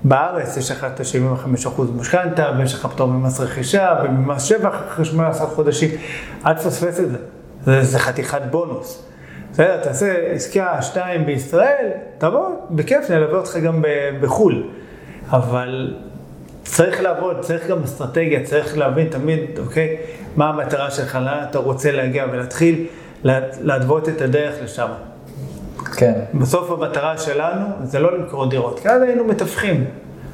בארץ 0.03 0.57
יש 0.57 0.71
לך 0.71 0.87
את 0.93 0.99
ה-75% 0.99 1.81
משכנתה, 1.97 2.51
ויש 2.57 2.73
לך 2.73 2.85
פטור 2.85 3.07
ממס 3.07 3.39
רכישה, 3.39 3.95
וממס 4.03 4.43
שבח 4.43 4.75
אחרי 4.87 5.05
18 5.05 5.47
חודשים, 5.47 5.89
אל 6.45 6.53
תפספס 6.53 6.99
את 6.99 7.11
זה. 7.11 7.17
זה, 7.65 7.83
זה 7.83 7.99
חתיכת 7.99 8.41
בונוס. 8.51 9.03
בסדר, 9.51 9.83
תעשה 9.83 10.13
עסקה 10.31 10.81
שתיים 10.81 11.25
בישראל, 11.25 11.87
תבוא, 12.17 12.49
בכיף, 12.71 13.09
נלווה 13.09 13.37
אותך 13.37 13.57
גם 13.57 13.83
בחו"ל. 14.21 14.63
אבל 15.29 15.93
צריך 16.63 17.01
לעבוד, 17.01 17.39
צריך 17.41 17.67
גם 17.67 17.83
אסטרטגיה, 17.83 18.43
צריך 18.43 18.77
להבין 18.77 19.07
תמיד, 19.09 19.39
אוקיי, 19.59 19.97
מה 20.35 20.49
המטרה 20.49 20.91
שלך, 20.91 21.15
לאן 21.15 21.43
אתה 21.49 21.59
רוצה 21.59 21.91
להגיע 21.91 22.25
ולהתחיל 22.31 22.85
להתוות 23.61 24.09
את 24.09 24.21
הדרך 24.21 24.55
לשם. 24.63 24.87
כן. 25.95 26.13
בסוף 26.33 26.71
המטרה 26.71 27.17
שלנו 27.17 27.65
זה 27.83 27.99
לא 27.99 28.17
למכור 28.17 28.49
דירות, 28.49 28.79
כי 28.79 28.89
אז 28.89 29.01
היינו 29.01 29.23
מתווכים. 29.23 29.85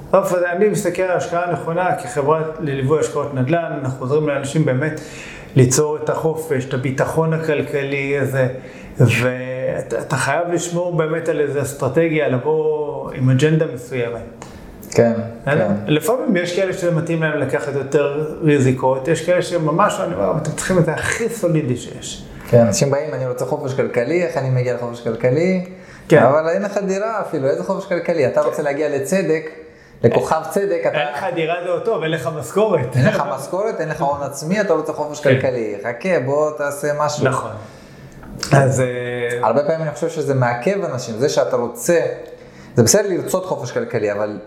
בסוף 0.10 0.34
אני 0.34 0.70
מסתכל 0.70 1.02
על 1.02 1.18
השקעה 1.18 1.52
נכונה 1.52 1.96
כחברה 1.96 2.42
לליווי 2.60 3.00
השקעות 3.00 3.34
נדל"ן, 3.34 3.80
אנחנו 3.84 4.06
עוזרים 4.06 4.28
לאנשים 4.28 4.66
באמת 4.66 5.02
ליצור 5.56 5.98
את 6.04 6.10
החופש, 6.10 6.66
את 6.66 6.74
הביטחון 6.74 7.34
הכלכלי 7.34 8.18
הזה, 8.20 8.48
ואתה 9.00 10.16
חייב 10.18 10.48
לשמור 10.54 10.96
באמת 10.96 11.30
על 11.30 11.40
איזו 11.40 11.62
אסטרטגיה, 11.62 12.28
לבוא 12.28 13.12
עם 13.12 13.30
אג'נדה 13.30 13.66
מסוימת. 13.74 14.46
כן, 14.92 15.14
כן. 15.46 15.72
לפעמים 15.88 16.36
יש 16.36 16.56
כאלה 16.56 16.74
שזה 16.74 16.92
מתאים 16.92 17.24
להם 17.24 17.40
לקחת 17.40 17.76
יותר 17.76 18.36
ריזיקות, 18.42 19.08
יש 19.08 19.26
כאלה 19.26 19.42
שממש, 19.42 20.00
אני 20.00 20.14
אומר, 20.14 20.38
אתם 20.38 20.52
צריכים 20.52 20.78
את 20.78 20.86
זה 20.86 20.94
הכי 20.94 21.30
סולידי 21.30 21.78
שיש. 21.78 22.26
כן, 22.50 22.60
אנשים 22.60 22.92
באים, 22.92 23.14
אני 23.14 23.28
רוצה 23.28 23.46
חופש 23.46 23.74
כלכלי, 23.74 24.24
איך 24.24 24.38
אני 24.38 24.50
מגיע 24.50 24.74
לחופש 24.74 25.02
כלכלי? 25.02 25.66
כן. 26.10 26.24
אבל 26.24 26.50
אין 26.50 26.62
לך 26.62 26.78
דירה 26.78 27.22
אפילו, 27.22 27.48
איזה 27.48 27.64
חופש 27.64 27.86
כלכלי? 27.86 28.28
אתה 28.28 28.42
רוצה 28.42 28.62
להגיע 28.62 28.90
לצדק, 28.90 29.50
לכוכב 30.06 30.42
צדק, 30.50 30.82
אתה... 30.88 30.98
אין 30.98 31.08
לך 31.14 31.26
דירה 31.36 31.56
זה 31.64 31.86
טוב, 31.86 32.04
אין 32.04 32.12
לך 32.12 32.30
משכורת. 32.40 32.96
אין 32.96 33.06
לך 33.06 33.24
משכורת, 33.36 33.82
אין 33.82 33.90
לך 33.90 34.02
הון 34.02 34.24
עצמי, 34.24 34.62
אתה 34.62 34.74
רוצה 34.74 34.94
חופש 34.94 35.20
כן. 35.20 35.36
כלכלי. 35.36 35.76
חכה, 35.84 36.20
בוא 36.26 36.52
תעשה 36.58 36.88
משהו. 37.00 37.26
נכון. 37.28 37.52
אז... 38.52 38.82
אה, 38.82 39.48
הרבה 39.48 39.64
פעמים 39.64 39.82
אני 39.82 39.92
חושב 39.92 40.10
שזה 40.10 40.34
מעכב 40.34 40.84
אנשים, 40.84 41.16
זה 41.18 41.30
שאתה 41.30 41.56
רוצה, 41.56 42.00
זה 42.76 42.84
בסדר 42.84 43.10
לרצות 43.10 43.46
חופש 43.46 43.72
כלכלי, 43.72 44.12
אבל 44.12 44.40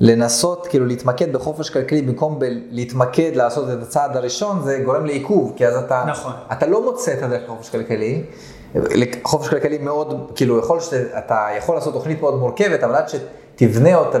לנסות 0.00 0.66
כאילו 0.66 0.86
להתמקד 0.86 1.32
בחופש 1.32 1.70
כלכלי 1.70 2.02
במקום 2.02 2.38
להתמקד 2.70 3.30
לעשות 3.34 3.70
את 3.70 3.82
הצעד 3.82 4.16
הראשון 4.16 4.62
זה 4.62 4.78
גורם 4.84 5.06
לעיכוב 5.06 5.52
כי 5.56 5.66
אז 5.66 5.76
אתה, 5.76 6.04
נכון. 6.06 6.32
אתה 6.52 6.66
לא 6.66 6.84
מוצא 6.84 7.12
את 7.12 7.22
הדרך 7.22 7.42
לחופש 7.44 7.68
כלכלי. 7.68 8.22
חופש 9.24 9.48
כלכלי 9.48 9.78
מאוד, 9.78 10.32
כאילו 10.34 10.58
יכול 10.58 10.80
שאתה 10.80 11.46
יכול 11.58 11.74
לעשות 11.74 11.94
תוכנית 11.94 12.20
מאוד 12.20 12.38
מורכבת 12.38 12.84
אבל 12.84 12.94
עד 12.94 13.04
שתבנה 13.08 13.94
אותה 13.94 14.18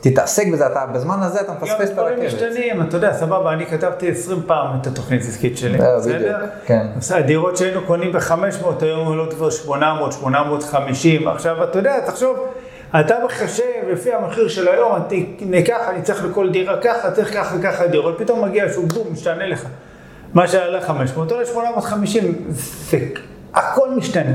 ותתעסק 0.00 0.46
בזה, 0.52 0.66
אתה 0.66 0.86
בזמן 0.86 1.22
הזה 1.22 1.40
אתה 1.40 1.52
מפספס 1.52 1.90
את 1.90 1.98
הרכבת. 1.98 1.98
גם 1.98 2.04
דברים 2.04 2.26
משתנים, 2.26 2.82
אתה 2.82 2.96
יודע, 2.96 3.12
סבבה, 3.12 3.52
אני 3.52 3.66
כתבתי 3.66 4.10
20 4.10 4.42
פעם 4.46 4.78
את 4.80 4.86
התוכנית 4.86 5.22
העסקית 5.22 5.58
שלי, 5.58 5.80
אה, 5.80 5.98
בסדר? 5.98 6.38
כן. 6.66 6.86
הדירות 7.10 7.56
שהיינו 7.56 7.80
קונים 7.86 8.12
ב-500 8.12 8.66
היום 8.80 9.06
עולות 9.06 9.34
כבר 9.34 9.50
800, 9.50 10.12
850, 10.12 11.28
עכשיו 11.28 11.64
אתה 11.64 11.78
יודע, 11.78 12.00
תחשוב. 12.00 12.36
אתה 13.00 13.14
מחשב 13.24 13.62
לפי 13.92 14.12
המחיר 14.12 14.48
של 14.48 14.68
היום, 14.68 14.92
ניקח, 15.40 15.80
אני 15.88 16.02
צריך 16.02 16.24
לכל 16.24 16.50
דירה 16.50 16.76
ככה, 16.80 17.10
צריך 17.10 17.34
ככה 17.34 17.56
ככה 17.62 17.86
דירות, 17.86 18.14
פתאום 18.18 18.44
מגיע 18.44 18.64
שהוא 18.72 18.88
בום, 18.88 19.06
משתנה 19.12 19.46
לך. 19.46 19.66
מה 20.34 20.48
שעלה 20.48 20.80
500 20.80 21.32
עולה 21.32 21.46
850, 21.46 22.34
זה 22.48 22.98
הכל 23.54 23.90
משתנה. 23.90 24.32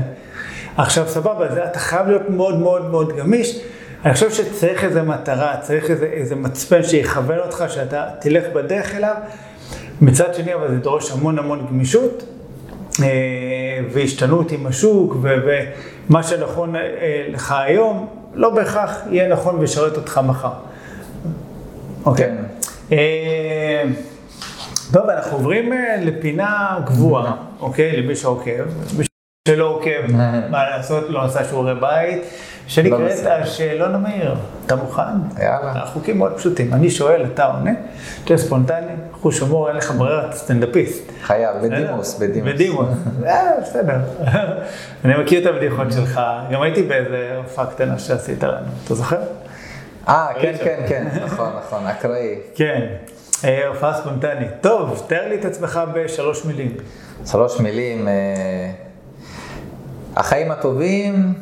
עכשיו 0.76 1.08
סבבה, 1.08 1.54
זה, 1.54 1.64
אתה 1.64 1.78
חייב 1.78 2.06
להיות 2.06 2.30
מאוד 2.30 2.58
מאוד 2.58 2.90
מאוד 2.90 3.16
גמיש. 3.16 3.60
אני 4.04 4.14
חושב 4.14 4.30
שצריך 4.30 4.84
איזה 4.84 5.02
מטרה, 5.02 5.56
צריך 5.60 5.90
איזה, 5.90 6.06
איזה 6.06 6.34
מצפן 6.36 6.82
שיכוון 6.82 7.38
אותך, 7.38 7.64
שאתה 7.68 8.08
תלך 8.20 8.44
בדרך 8.54 8.94
אליו. 8.94 9.14
מצד 10.00 10.34
שני, 10.34 10.54
אבל 10.54 10.70
זה 10.70 10.76
דורש 10.76 11.10
המון 11.10 11.38
המון 11.38 11.66
גמישות. 11.66 12.22
אה, 13.02 13.06
והשתנות 13.92 14.52
עם 14.52 14.66
השוק, 14.66 15.16
ומה 15.22 16.22
שנכון 16.22 16.76
אה, 16.76 17.26
לך 17.28 17.54
היום, 17.58 18.08
לא 18.34 18.50
בהכרח 18.50 18.98
יהיה 19.10 19.28
נכון 19.28 19.58
וישרת 19.58 19.96
אותך 19.96 20.20
מחר. 20.26 20.52
אוקיי. 22.04 22.26
כן. 22.26 22.36
אה, 22.92 23.82
טוב, 24.92 25.08
אנחנו 25.10 25.36
עוברים 25.36 25.72
לפינה 26.02 26.78
קבועה, 26.86 27.36
אוקיי? 27.60 27.96
למי 27.96 28.16
שעוקב. 28.16 28.62
מי 28.98 29.04
שלא 29.48 29.64
עוקב, 29.64 30.12
מה 30.50 30.70
לעשות, 30.70 31.04
לא 31.08 31.24
עשה 31.24 31.44
שיעורי 31.44 31.74
בית. 31.74 32.22
שנקראת 32.66 33.24
לא 33.24 33.30
השאלון 33.30 33.94
המהיר. 33.94 34.34
אתה 34.66 34.76
מוכן? 34.76 35.02
יאללה. 35.38 35.72
החוקים 35.82 36.18
מאוד 36.18 36.32
פשוטים. 36.32 36.74
אני 36.74 36.90
שואל, 36.90 37.24
אתה 37.34 37.44
עונה, 37.44 37.70
תהיה 38.24 38.38
ספונטני, 38.38 38.92
חוש 39.12 39.38
הומור, 39.38 39.68
אין 39.68 39.76
לך 39.76 39.90
ברירה, 39.90 40.32
סטנדאפיסט. 40.32 41.02
חייב, 41.22 41.56
בדימוס, 41.62 42.18
בדימוס. 42.18 42.52
בדימוס, 42.52 42.88
אה, 43.26 43.50
בסדר. 43.62 43.98
אני 45.04 45.22
מכיר 45.22 45.40
את 45.42 45.54
הבדיחות 45.54 45.92
שלך, 45.92 46.20
גם 46.50 46.62
הייתי 46.62 46.82
באיזה 46.82 47.32
הופעה 47.36 47.66
קטנה 47.66 47.98
שעשית 47.98 48.42
לנו, 48.42 48.66
אתה 48.84 48.94
זוכר? 48.94 49.20
אה, 50.08 50.28
כן, 50.40 50.54
כן, 50.64 50.80
כן, 50.88 51.06
נכון, 51.24 51.50
נכון, 51.66 51.86
אקראי. 51.86 52.34
כן, 52.54 52.86
אה, 53.44 53.66
הופעה 53.66 53.94
ספונטנית. 53.94 54.50
טוב, 54.60 55.04
תאר 55.06 55.28
לי 55.28 55.34
את 55.34 55.44
עצמך 55.44 55.80
בשלוש 55.94 56.44
מילים. 56.44 56.76
שלוש 57.26 57.60
מילים. 57.60 58.08
אה, 58.08 58.70
החיים 60.16 60.50
הטובים. 60.50 61.34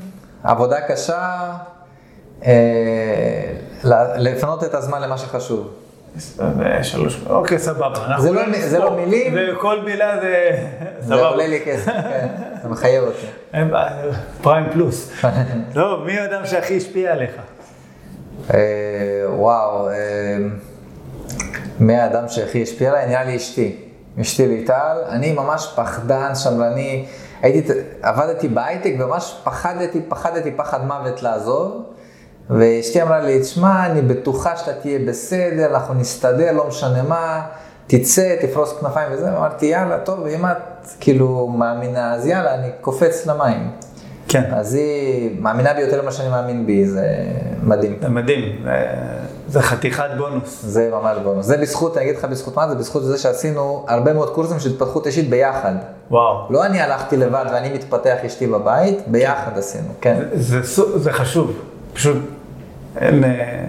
עבודה 0.45 0.81
קשה, 0.81 1.53
אה, 2.47 3.53
לפנות 4.17 4.65
את 4.65 4.75
הזמן 4.75 5.03
למה 5.03 5.19
שחשוב. 5.19 5.69
שלוש, 6.83 7.21
אוקיי, 7.27 7.59
סבבה. 7.59 8.17
זה 8.19 8.33
לא, 8.33 8.43
זה 8.59 8.79
לא 8.79 8.97
מילים. 8.97 9.35
וכל 9.57 9.81
מילה 9.85 10.21
זה 10.21 10.59
סבבה. 11.01 11.17
זה 11.17 11.27
עולה 11.27 11.47
לי 11.47 11.61
כסף, 11.65 11.93
כן, 11.93 12.29
זה 12.63 12.69
מחייב 12.69 13.05
אותי. 13.05 13.27
אין 13.55 13.71
בעיה, 13.71 14.03
פריים 14.43 14.67
פלוס. 14.73 15.13
טוב, 15.75 16.01
מי 16.07 16.19
האדם 16.19 16.47
שהכי 16.47 16.77
השפיע 16.77 17.13
עליך? 17.13 17.31
אה, 18.55 18.59
וואו, 19.29 19.89
אה, 19.89 19.95
מי 21.81 21.97
האדם 21.97 22.29
שהכי 22.29 22.63
השפיע 22.63 22.91
עליי? 22.91 23.07
נראה 23.07 23.25
לי 23.25 23.37
אשתי. 23.37 23.77
אשתי 24.21 24.49
ליטל. 24.49 24.97
אני 25.09 25.33
ממש 25.33 25.73
פחדן, 25.77 26.35
שמרני. 26.35 27.07
הייתי, 27.43 27.73
עבדתי 28.03 28.49
בהייטק 28.49 28.93
וממש 28.99 29.41
פחדתי, 29.45 30.01
פחדתי 30.09 30.53
פחד 30.53 30.87
מוות 30.87 31.23
לעזוב. 31.23 31.83
ואשתי 32.51 33.03
אמרה 33.03 33.21
לי, 33.21 33.41
תשמע, 33.41 33.87
אני 33.87 34.03
בטוחה 34.03 34.57
שאתה 34.57 34.73
תהיה 34.73 34.99
בסדר, 35.09 35.67
אנחנו 35.67 35.95
נסתדר, 35.95 36.53
לא 36.53 36.69
משנה 36.69 37.03
מה, 37.03 37.47
תצא, 37.87 38.37
תפרוס 38.41 38.79
כנפיים 38.81 39.09
וזה. 39.13 39.37
אמרתי, 39.37 39.67
יאללה, 39.67 39.99
טוב, 39.99 40.27
אם 40.27 40.47
את 40.47 40.89
כאילו 41.01 41.47
מאמינה, 41.47 42.15
אז 42.15 42.27
יאללה, 42.27 42.55
אני 42.55 42.69
קופץ 42.81 43.27
למים. 43.27 43.71
כן. 44.29 44.45
אז 44.55 44.75
היא 44.75 45.41
מאמינה 45.41 45.75
בי 45.75 45.81
יותר 45.81 46.03
ממה 46.03 46.13
שאני 46.13 46.29
מאמין 46.29 46.67
בי, 46.67 46.87
זה 46.87 47.07
מדהים. 47.63 47.99
מדהים, 48.09 48.67
זה 49.51 49.63
חתיכת 49.63 50.09
בונוס. 50.19 50.63
זה 50.63 50.91
ממש 50.93 51.19
בונוס. 51.23 51.47
זה 51.47 51.57
בזכות, 51.57 51.97
אני 51.97 52.05
אגיד 52.05 52.17
לך 52.17 52.25
בזכות 52.25 52.57
מה 52.57 52.69
זה, 52.69 52.75
בזכות 52.75 53.05
זה 53.05 53.19
שעשינו 53.19 53.85
הרבה 53.89 54.13
מאוד 54.13 54.31
קורסים 54.31 54.61
של 54.61 54.71
התפתחות 54.71 55.07
אישית 55.07 55.31
ביחד. 55.31 55.73
וואו. 56.11 56.47
לא 56.51 56.67
אני 56.67 56.81
הלכתי 56.81 57.17
לבד 57.17 57.45
ואני 57.53 57.73
מתפתח 57.73 58.17
אשתי 58.27 58.47
בבית, 58.47 58.99
ביחד 59.07 59.59
עשינו, 59.59 59.89
כן. 60.01 60.23
זה, 60.33 60.63
זה, 60.63 60.99
זה 60.99 61.13
חשוב, 61.13 61.53
פשוט 61.95 62.17
אין... 62.97 63.25
אה, 63.25 63.65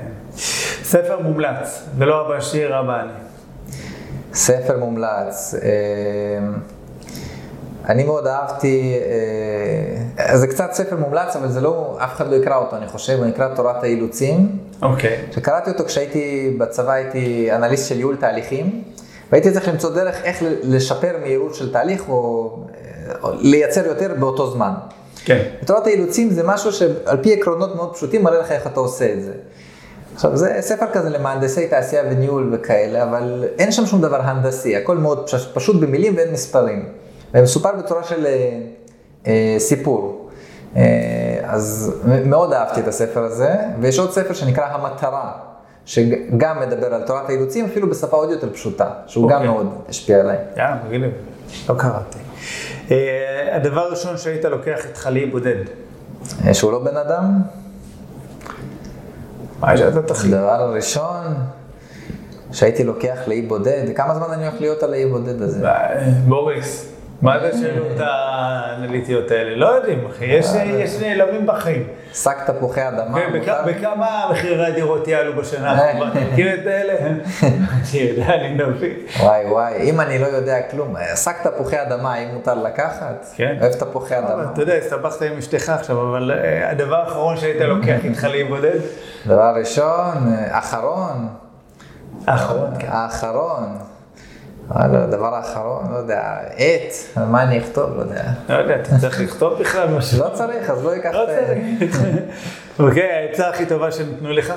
ספר 0.84 1.20
מומלץ, 1.22 1.84
ולא 1.98 2.28
אבא 2.28 2.36
עשיר, 2.36 2.80
אבא 2.80 3.02
אני. 3.02 3.12
ספר 4.34 4.78
מומלץ. 4.78 5.56
אה, 5.64 5.70
אני 7.90 8.04
מאוד 8.04 8.28
אהבתי, 8.28 8.94
אה, 10.20 10.38
זה 10.38 10.48
קצת 10.48 10.74
ספר 10.74 10.96
מומלץ, 10.96 11.36
אבל 11.36 11.48
זה 11.48 11.62
לא, 11.62 11.98
אף 12.04 12.14
אחד 12.14 12.32
לא 12.32 12.36
יקרא 12.36 12.58
אותו, 12.58 12.76
אני 12.76 12.88
חושב, 12.88 13.18
הוא 13.18 13.26
נקרא 13.26 13.56
תורת 13.56 13.84
האילוצים. 13.84 14.58
אוקיי. 14.82 15.18
Okay. 15.18 15.36
שקראתי 15.36 15.70
אותו 15.70 15.86
כשהייתי 15.86 16.56
בצבא, 16.58 16.92
הייתי 16.92 17.52
אנליסט 17.52 17.90
של 17.90 17.98
ייעול 17.98 18.16
תהליכים, 18.16 18.84
והייתי 19.32 19.52
צריך 19.52 19.68
למצוא 19.68 19.90
דרך 19.90 20.24
איך 20.24 20.44
לשפר 20.64 21.16
מהירות 21.22 21.56
של 21.56 21.74
תהליך 21.74 22.10
או, 22.10 22.58
או 23.24 23.32
לייצר 23.40 23.86
יותר 23.86 24.14
באותו 24.20 24.52
זמן. 24.52 24.72
כן. 25.26 25.42
Okay. 25.62 25.66
תורת 25.66 25.88
האילוצים 25.88 26.30
זה 26.30 26.44
משהו 26.44 26.72
שעל 26.72 27.18
פי 27.22 27.34
עקרונות 27.34 27.76
מאוד 27.76 27.96
פשוטים 27.96 28.24
מראה 28.24 28.40
לך 28.40 28.52
איך 28.52 28.68
אתה 28.68 28.80
עושה 28.80 29.14
את 29.14 29.24
זה. 29.24 29.34
עכשיו, 30.16 30.38
זה 30.38 30.58
ספר 30.62 30.86
כזה 30.94 31.10
למהנדסי 31.10 31.68
תעשייה 31.68 32.04
וניהול 32.12 32.50
וכאלה, 32.54 33.04
אבל 33.04 33.46
אין 33.60 33.72
שם 33.72 33.86
שום 33.86 34.02
דבר 34.02 34.22
הנדסי, 34.22 34.76
הכל 34.76 34.98
מאוד 34.98 35.30
פשוט 35.54 35.82
במילים 35.82 36.16
ואין 36.18 36.34
מספרים. 36.34 37.01
ומסופר 37.34 37.70
בצורה 37.80 38.04
של 38.04 38.26
אה, 38.26 38.60
אה, 39.28 39.56
סיפור. 39.60 40.30
אה, 40.76 40.84
אז 41.44 41.94
מאוד 42.26 42.54
אהבתי 42.54 42.80
את 42.80 42.88
הספר 42.88 43.24
הזה, 43.24 43.56
ויש 43.82 44.00
עוד 44.00 44.12
ספר 44.12 44.34
שנקרא 44.34 44.66
המטרה, 44.66 45.32
שגם 45.86 46.60
מדבר 46.60 46.94
על 46.94 47.04
תורת 47.04 47.30
האילוצים, 47.30 47.66
אפילו 47.66 47.90
בשפה 47.90 48.18
עוד 48.18 48.30
יותר 48.30 48.54
פשוטה, 48.54 48.90
שהוא 49.08 49.30
גם 49.30 49.36
אוקיי. 49.36 49.50
מאוד 49.50 49.68
השפיע 49.90 50.20
עליי. 50.20 50.38
יאללה, 50.58 50.78
מגניב. 50.88 51.12
לא 51.70 51.76
קראתי. 51.78 52.20
אה, 52.92 53.56
הדבר 53.56 53.82
הראשון 53.82 54.18
שהיית 54.18 54.46
לוקח 54.46 54.86
איתך 54.86 55.10
לאי 55.12 55.26
בודד. 55.26 55.64
אה, 56.48 56.54
שהוא 56.54 56.72
לא 56.72 56.80
בן 56.80 56.98
אדם, 56.98 57.40
מה 59.60 59.78
שאתה 59.78 60.02
תחליט. 60.02 60.34
הדבר 60.34 60.62
הראשון 60.62 61.24
שהייתי 62.52 62.84
לוקח 62.84 63.18
לאי 63.28 63.42
בודד, 63.42 63.84
כמה 63.96 64.16
זמן 64.16 64.28
אני 64.34 64.48
הולך 64.48 64.62
להיות 64.62 64.84
על 64.84 64.94
האי 64.94 65.06
בודד 65.06 65.42
הזה? 65.42 65.68
אה, 65.68 66.12
בוריס, 66.28 66.91
מה 67.22 67.40
זה 67.40 67.50
השאלות 67.50 67.98
האנליטיות 68.00 69.32
האלה? 69.32 69.56
לא 69.56 69.66
יודעים, 69.68 70.06
אחי, 70.06 70.26
יש- 70.26 71.02
נעלמים 71.02 71.46
בחיים. 71.46 71.88
שק 72.14 72.38
תפוחי 72.46 72.88
אדמה, 72.88 73.18
מותר? 73.30 73.62
בכמה 73.66 74.28
מחירי 74.32 74.66
הדירות 74.66 75.08
יעלו 75.08 75.34
בשנה? 75.42 75.92
אתה 75.92 76.00
מכיר 76.32 76.54
את 76.54 76.66
האלה? 76.68 76.94
אני 77.04 78.00
יודע, 78.00 78.34
אני 78.34 78.50
מבין. 78.64 78.94
וואי 79.20 79.46
וואי, 79.46 79.90
אם 79.90 80.02
אני 80.02 80.20
לא 80.20 80.28
יודע 80.28 80.62
כלום, 80.72 80.98
אה, 80.98 81.16
שק 81.16 81.36
תפוחי 81.48 81.82
אדמה, 81.82 82.14
האם 82.14 82.28
מותר 82.34 82.54
לקחת? 82.54 83.26
כן. 83.36 83.56
אוהב 83.62 83.74
תפוחי 83.74 84.18
אדמה. 84.20 84.46
אתה 84.54 84.62
יודע, 84.62 84.74
הסתבכת 84.74 85.22
עם 85.22 85.38
אשתך 85.38 85.70
עכשיו, 85.70 86.02
אבל 86.10 86.32
אה, 86.32 86.70
הדבר 86.70 86.96
האחרון 86.96 87.38
שהיית 87.38 87.62
לוקח 87.62 88.06
איתך 88.06 88.24
לאי 88.24 88.44
בודד? 88.44 88.80
דבר 89.28 89.54
ראשון, 89.60 89.88
אה, 90.34 90.60
אחרון, 90.60 91.28
האחרון, 92.28 92.70
כן. 92.80 92.88
האחרון. 92.92 93.78
וואלה, 94.76 95.04
הדבר 95.04 95.36
האחרון, 95.36 95.92
לא 95.92 95.98
יודע, 95.98 96.38
עט, 96.56 97.18
מה 97.18 97.44
אני 97.44 97.60
אכתוב, 97.60 97.90
לא 97.96 98.02
יודע. 98.02 98.24
לא 98.50 98.56
יודע, 98.56 98.76
אתה 98.76 98.98
צריך 99.02 99.22
לכתוב 99.22 99.60
בכלל 99.60 99.98
משהו? 99.98 100.20
לא 100.20 100.30
צריך, 100.34 100.70
אז 100.70 100.86
לא 100.86 100.96
אקח 100.96 101.10
לא 101.14 101.24
את 101.24 101.30
ה... 101.30 101.34
צריך. 101.48 102.02
אוקיי, 102.80 103.12
העצה 103.12 103.50
הכי 103.50 103.66
טובה 103.66 103.92
שנתנו 103.92 104.32
לך? 104.32 104.54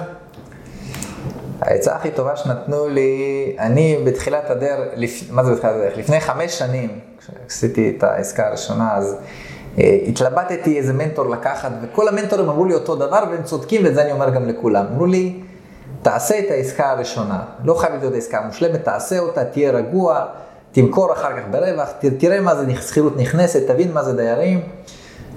העצה 1.61 1.97
הכי 1.97 2.11
טובה 2.11 2.37
שנתנו 2.37 2.89
לי, 2.89 3.57
אני 3.59 3.99
בתחילת 4.05 4.51
הדרך, 4.51 4.89
לפ... 4.97 5.31
מה 5.31 5.45
זה 5.45 5.53
בתחילת 5.53 5.75
הדרך? 5.75 5.99
לפני 5.99 6.21
חמש 6.21 6.59
שנים, 6.59 6.99
כשעשיתי 7.19 7.95
את 7.99 8.03
העסקה 8.03 8.47
הראשונה, 8.47 8.97
אז 8.97 9.17
אה, 9.79 9.99
התלבטתי 10.07 10.79
איזה 10.79 10.93
מנטור 10.93 11.31
לקחת, 11.31 11.71
וכל 11.83 12.09
המנטורים 12.09 12.49
אמרו 12.49 12.65
לי 12.65 12.75
אותו 12.75 12.97
דבר, 12.97 13.25
והם 13.31 13.43
צודקים, 13.43 13.85
ואת 13.85 13.95
זה 13.95 14.03
אני 14.03 14.13
אומר 14.13 14.31
גם 14.31 14.49
לכולם. 14.49 14.87
אמרו 14.93 15.07
לי, 15.07 15.41
תעשה 16.05 16.39
את 16.39 16.51
העסקה 16.51 16.91
הראשונה, 16.91 17.43
לא 17.65 17.75
חייב 17.75 17.95
להיות 18.01 18.15
העסקה 18.15 18.39
המושלמת, 18.39 18.85
תעשה 18.85 19.19
אותה, 19.19 19.45
תהיה 19.45 19.71
רגוע, 19.71 20.25
תמכור 20.73 21.13
אחר 21.13 21.37
כך 21.37 21.43
ברווח, 21.51 21.89
ת- 22.01 22.05
תראה 22.19 22.41
מה 22.41 22.55
זה 22.57 22.65
שכירות 22.83 23.17
נכנסת, 23.17 23.63
תבין 23.67 23.93
מה 23.93 24.03
זה 24.03 24.13
דיירים. 24.17 24.61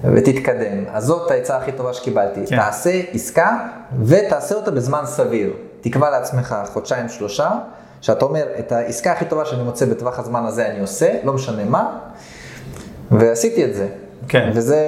ותתקדם. 0.04 0.84
אז 0.92 1.04
זאת 1.04 1.30
העצה 1.30 1.56
הכי 1.56 1.72
טובה 1.72 1.94
שקיבלתי. 1.94 2.40
כן. 2.40 2.46
כן. 2.46 2.56
תעשה 2.56 3.00
עסקה 3.12 3.56
ותעשה 4.04 4.54
אותה 4.54 4.70
בזמן 4.70 5.02
סביר. 5.06 5.52
תקבע 5.80 6.10
לעצמך 6.10 6.56
חודשיים 6.72 7.08
שלושה, 7.08 7.50
שאתה 8.00 8.24
אומר, 8.24 8.46
את 8.58 8.72
העסקה 8.72 9.12
הכי 9.12 9.24
טובה 9.24 9.44
שאני 9.44 9.62
מוצא 9.62 9.86
בטווח 9.86 10.18
הזמן 10.18 10.44
הזה 10.46 10.66
אני 10.68 10.80
עושה, 10.80 11.14
לא 11.24 11.32
משנה 11.32 11.64
מה, 11.64 11.98
ועשיתי 13.10 13.64
את 13.64 13.74
זה. 13.74 13.88
כן. 14.28 14.50
וזה 14.54 14.86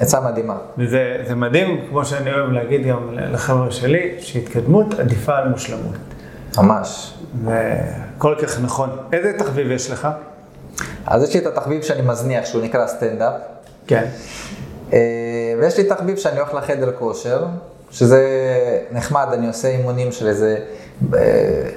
עצה 0.00 0.20
מדהימה. 0.20 0.56
וזה 0.78 1.22
זה 1.28 1.34
מדהים, 1.34 1.86
כמו 1.88 2.04
שאני 2.04 2.32
אוהב 2.32 2.50
להגיד 2.50 2.86
גם 2.86 3.10
לחבר'ה 3.12 3.70
שלי, 3.70 4.14
שהתקדמות 4.18 5.00
עדיפה 5.00 5.36
על 5.36 5.48
מושלמות. 5.48 5.94
ממש. 6.58 7.14
וכל 7.44 8.34
כך 8.42 8.60
נכון. 8.60 8.90
איזה 9.12 9.32
תחביב 9.38 9.70
יש 9.70 9.90
לך? 9.90 10.08
אז 11.06 11.22
יש 11.22 11.34
לי 11.34 11.40
את 11.40 11.46
התחביב 11.46 11.82
שאני 11.82 12.02
מזניח, 12.02 12.44
שהוא 12.44 12.62
נקרא 12.62 12.86
סטנדאפ. 12.86 13.34
כן. 13.86 14.06
אה, 14.92 14.98
ויש 15.60 15.78
לי 15.78 15.84
תחביב 15.84 16.16
שאני 16.16 16.38
הולך 16.38 16.54
לחדר 16.54 16.92
כושר, 16.98 17.46
שזה 17.90 18.22
נחמד, 18.92 19.26
אני 19.32 19.46
עושה 19.46 19.68
אימונים 19.68 20.12
של 20.12 20.26
איזה, 20.28 20.56
אה, 21.14 21.18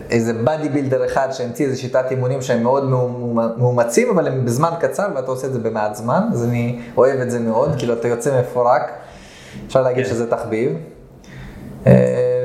איזה 0.09 0.33
bodybuilder 0.33 1.05
אחד 1.05 1.27
שהמציא 1.31 1.65
איזה 1.65 1.77
שיטת 1.77 2.05
אימונים 2.11 2.41
שהם 2.41 2.63
מאוד 2.63 2.83
מאומ- 2.83 3.57
מאומצים, 3.59 4.09
אבל 4.09 4.27
הם 4.27 4.45
בזמן 4.45 4.69
קצר 4.79 5.07
ואתה 5.15 5.31
עושה 5.31 5.47
את 5.47 5.53
זה 5.53 5.59
במעט 5.59 5.95
זמן, 5.95 6.23
אז 6.33 6.43
אני 6.43 6.79
אוהב 6.97 7.19
את 7.19 7.31
זה 7.31 7.39
מאוד, 7.39 7.75
כאילו 7.77 7.93
אתה 7.93 8.07
יוצא 8.07 8.39
מפורק, 8.39 8.91
אפשר 9.67 9.81
להגיד 9.81 10.05
כן. 10.05 10.09
שזה 10.11 10.29
תחביב. 10.29 10.71
אה, 11.87 11.93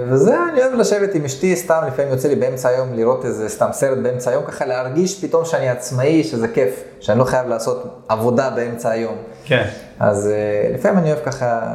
וזה, 0.08 0.36
אני 0.52 0.60
אוהב 0.60 0.74
לשבת 0.74 1.14
עם 1.14 1.24
אשתי, 1.24 1.56
סתם 1.56 1.82
לפעמים 1.86 2.12
יוצא 2.12 2.28
לי 2.28 2.34
באמצע 2.36 2.68
היום 2.68 2.88
לראות 2.94 3.24
איזה 3.24 3.48
סתם 3.48 3.68
סרט 3.72 3.98
באמצע 3.98 4.30
היום, 4.30 4.44
ככה 4.44 4.66
להרגיש 4.66 5.24
פתאום 5.24 5.44
שאני 5.44 5.68
עצמאי, 5.68 6.24
שזה 6.24 6.48
כיף, 6.48 6.84
שאני 7.00 7.18
לא 7.18 7.24
חייב 7.24 7.48
לעשות 7.48 8.04
עבודה 8.08 8.50
באמצע 8.50 8.90
היום. 8.90 9.14
כן. 9.44 9.64
אז 10.00 10.26
אה, 10.26 10.74
לפעמים 10.74 10.98
אני 10.98 11.12
אוהב 11.12 11.24
ככה 11.24 11.74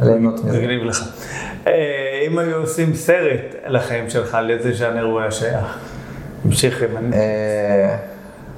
ליהנות 0.00 0.44
מזה. 0.44 0.58
מגניב 0.58 0.82
לך. 0.84 1.04
אה, 1.66 1.72
אם 2.26 2.38
היו 2.38 2.56
עושים 2.56 2.94
סרט 2.94 3.40
על 3.64 3.76
החיים 3.76 4.10
שלך, 4.10 4.38
לאיזה 4.42 4.72
ז'אנר 4.72 5.04
הוא 5.04 5.20
היה 5.20 5.30
שייך? 5.30 5.78
תמשיך 6.42 6.82
עם... 6.82 6.96
אני- 6.96 7.16
אה, 7.16 7.96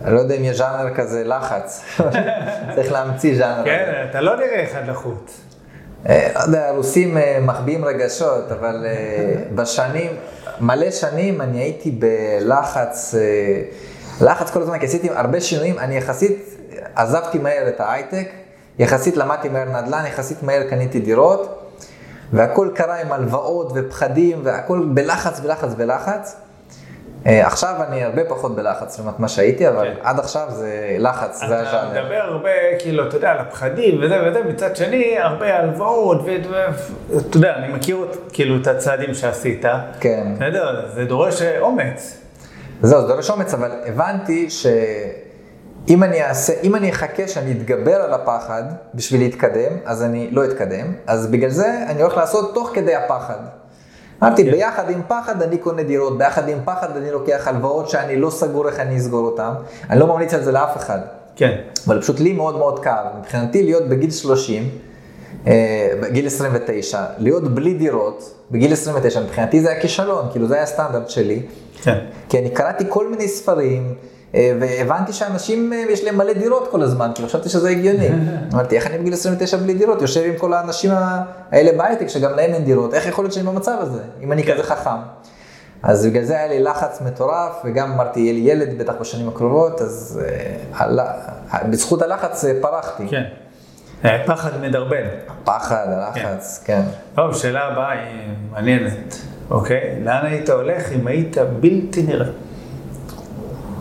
אני 0.04 0.14
לא 0.14 0.20
יודע 0.20 0.34
אם 0.34 0.44
יש 0.44 0.56
ז'אנר 0.56 0.94
כזה 0.94 1.24
לחץ, 1.24 1.84
צריך 2.74 2.92
להמציא 2.92 3.36
ז'אנר. 3.36 3.64
כן, 3.64 4.04
אתה 4.10 4.20
לא 4.20 4.36
נראה 4.36 4.64
אחד 4.64 4.88
לחוץ. 4.88 5.40
אה, 6.08 6.28
לא 6.34 6.40
יודע, 6.42 6.68
הרוסים 6.68 7.16
אה, 7.18 7.38
מחביאים 7.42 7.84
רגשות, 7.84 8.52
אבל 8.52 8.86
אה, 8.86 9.34
בשנים, 9.54 10.10
מלא 10.60 10.90
שנים 10.90 11.40
אני 11.40 11.58
הייתי 11.58 11.90
בלחץ, 11.90 13.14
אה, 13.18 13.62
לחץ 14.26 14.50
כל 14.50 14.62
הזמן, 14.62 14.78
כי 14.78 14.86
עשיתי 14.86 15.08
הרבה 15.10 15.40
שינויים, 15.40 15.78
אני 15.78 15.96
יחסית 15.96 16.58
עזבתי 16.94 17.38
מהר 17.38 17.68
את 17.68 17.80
ההייטק, 17.80 18.28
יחסית 18.78 19.16
למדתי 19.16 19.48
מהר 19.48 19.64
נדל"ן, 19.64 20.04
יחסית 20.06 20.42
מהר 20.42 20.62
קניתי 20.70 21.00
דירות, 21.00 21.58
והכל 22.32 22.68
קרה 22.74 23.00
עם 23.00 23.12
הלוואות 23.12 23.72
ופחדים, 23.74 24.40
והכל 24.42 24.86
בלחץ, 24.94 25.40
בלחץ, 25.40 25.74
בלחץ. 25.74 26.36
אה, 27.26 27.46
עכשיו 27.46 27.74
אני 27.88 28.04
הרבה 28.04 28.24
פחות 28.24 28.56
בלחץ 28.56 28.98
לעומת 28.98 29.20
מה 29.20 29.28
שהייתי, 29.28 29.68
אבל 29.68 29.84
כן. 29.84 29.94
עד 30.02 30.18
עכשיו 30.18 30.46
זה 30.50 30.96
לחץ, 30.98 31.38
זה 31.38 31.46
אתה 31.46 31.60
הז'אנר. 31.60 32.02
מדבר 32.02 32.14
הרבה, 32.14 32.50
כאילו, 32.78 33.08
אתה 33.08 33.16
יודע, 33.16 33.30
על 33.30 33.38
הפחדים 33.38 34.00
וזה 34.02 34.18
וזה, 34.26 34.42
מצד 34.44 34.76
שני, 34.76 35.18
הרבה 35.18 35.58
הלוואות, 35.58 36.20
ואתה 36.24 37.36
יודע, 37.36 37.54
אני 37.56 37.72
מכיר 37.72 38.06
כאילו 38.32 38.56
את 38.56 38.66
הצעדים 38.66 39.14
שעשית. 39.14 39.64
כן. 40.00 40.26
בסדר, 40.36 40.88
זה 40.94 41.04
דורש 41.04 41.42
אה, 41.42 41.60
אומץ. 41.60 42.18
זהו, 42.82 43.00
זה 43.00 43.08
דורש 43.08 43.30
אומץ, 43.30 43.54
אבל 43.54 43.70
הבנתי 43.86 44.50
שאם 45.88 46.04
אני 46.04 46.22
אעשה, 46.22 46.52
אם 46.62 46.74
אני 46.74 46.90
אחכה 46.90 47.28
שאני 47.28 47.52
אתגבר 47.52 47.94
על 47.94 48.14
הפחד 48.14 48.62
בשביל 48.94 49.20
להתקדם, 49.20 49.72
אז 49.84 50.02
אני 50.02 50.30
לא 50.30 50.44
אתקדם. 50.44 50.92
אז 51.06 51.26
בגלל 51.26 51.50
זה 51.50 51.84
אני 51.88 52.02
הולך 52.02 52.16
לעשות 52.16 52.54
תוך 52.54 52.70
כדי 52.74 52.94
הפחד. 52.94 53.38
אמרתי, 54.22 54.44
כן. 54.44 54.50
ביחד 54.50 54.90
עם 54.90 55.00
פחד 55.08 55.42
אני 55.42 55.58
קונה 55.58 55.82
דירות, 55.82 56.18
ביחד 56.18 56.48
עם 56.48 56.58
פחד 56.64 56.96
אני 56.96 57.10
לוקח 57.10 57.48
הלוואות 57.48 57.88
שאני 57.88 58.16
לא 58.16 58.30
סגור 58.30 58.68
איך 58.68 58.80
אני 58.80 58.96
אסגור 58.96 59.26
אותן. 59.26 59.50
אני 59.90 60.00
לא 60.00 60.06
ממליץ 60.06 60.34
על 60.34 60.42
זה 60.42 60.52
לאף 60.52 60.76
אחד. 60.76 60.98
כן. 61.36 61.56
אבל 61.86 62.00
פשוט 62.00 62.20
לי 62.20 62.32
מאוד 62.32 62.58
מאוד 62.58 62.78
כאב. 62.84 63.06
מבחינתי 63.18 63.62
להיות 63.62 63.88
בגיל 63.88 64.10
30, 64.10 64.68
אה, 65.46 65.88
בגיל 66.02 66.26
29, 66.26 67.04
להיות 67.18 67.54
בלי 67.54 67.74
דירות, 67.74 68.34
בגיל 68.50 68.72
29, 68.72 69.20
מבחינתי 69.20 69.60
זה 69.60 69.70
היה 69.70 69.80
כישלון, 69.80 70.28
כאילו 70.30 70.48
זה 70.48 70.54
היה 70.54 70.62
הסטנדרט 70.62 71.10
שלי. 71.10 71.42
כן. 71.82 71.98
כי 72.28 72.38
אני 72.38 72.50
קראתי 72.50 72.84
כל 72.88 73.10
מיני 73.10 73.28
ספרים, 73.28 73.94
והבנתי 74.34 75.12
שאנשים, 75.12 75.72
אה, 75.72 75.84
יש 75.90 76.04
להם 76.04 76.18
מלא 76.18 76.32
דירות 76.32 76.68
כל 76.70 76.82
הזמן, 76.82 77.10
כאילו 77.14 77.28
חשבתי 77.28 77.48
שזה 77.48 77.68
הגיוני. 77.68 78.08
אמרתי, 78.54 78.76
איך 78.76 78.86
אני 78.86 78.98
בגיל 78.98 79.12
29 79.12 79.56
בלי 79.56 79.74
דירות? 79.74 80.02
יושב 80.02 80.22
עם 80.24 80.38
כל 80.38 80.52
האנשים 80.52 80.90
האלה 81.52 81.78
בהייטק, 81.78 82.08
שגם 82.08 82.30
להם 82.36 82.54
אין 82.54 82.64
דירות, 82.64 82.94
איך 82.94 83.06
יכול 83.06 83.24
להיות 83.24 83.32
שאני 83.32 83.46
במצב 83.46 83.76
הזה, 83.80 84.02
אם 84.22 84.32
אני 84.32 84.44
כזה 84.44 84.62
חכם? 84.62 84.90
אז 85.82 86.06
בגלל 86.06 86.24
זה 86.24 86.36
היה 86.36 86.48
לי 86.48 86.62
לחץ 86.62 87.00
מטורף, 87.00 87.62
וגם 87.64 87.92
אמרתי, 87.92 88.20
יהיה 88.20 88.32
לי 88.32 88.40
ילד 88.40 88.78
בטח 88.78 88.92
בשנים 89.00 89.28
הקרובות, 89.28 89.80
אז 89.80 90.20
אה, 90.80 90.88
בזכות 91.70 92.02
הלחץ 92.02 92.44
אה, 92.44 92.52
פרחתי. 92.60 93.08
כן. 93.08 93.22
אה, 94.04 94.22
פחד 94.26 94.60
מדרבן. 94.60 95.04
הפחד, 95.28 95.86
הלחץ, 95.88 96.62
כן. 96.64 96.82
טוב, 97.14 97.34
שאלה 97.34 97.64
הבאה 97.64 97.90
היא 97.90 98.28
מעניינת, 98.50 99.16
אוקיי? 99.50 100.00
לאן 100.04 100.26
היית 100.26 100.50
הולך 100.50 100.92
אם 100.92 101.06
היית 101.06 101.36
בלתי 101.60 102.02
נראה? 102.02 102.26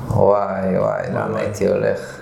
וואי 0.08 0.78
וואי, 0.78 1.04
לאן. 1.14 1.36
הייתי 1.36 1.68
הולך? 1.68 2.22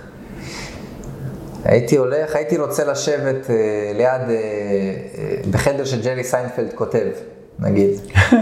הייתי 1.64 1.96
הולך, 1.96 2.36
הייתי 2.36 2.58
רוצה 2.58 2.84
לשבת 2.84 3.50
אה, 3.50 3.56
ליד, 3.94 4.20
אה, 4.30 4.34
אה, 4.34 5.34
בחדר 5.50 5.84
שג'רי 5.84 6.24
סיינפלד 6.24 6.72
כותב, 6.74 7.06
נגיד. 7.58 7.90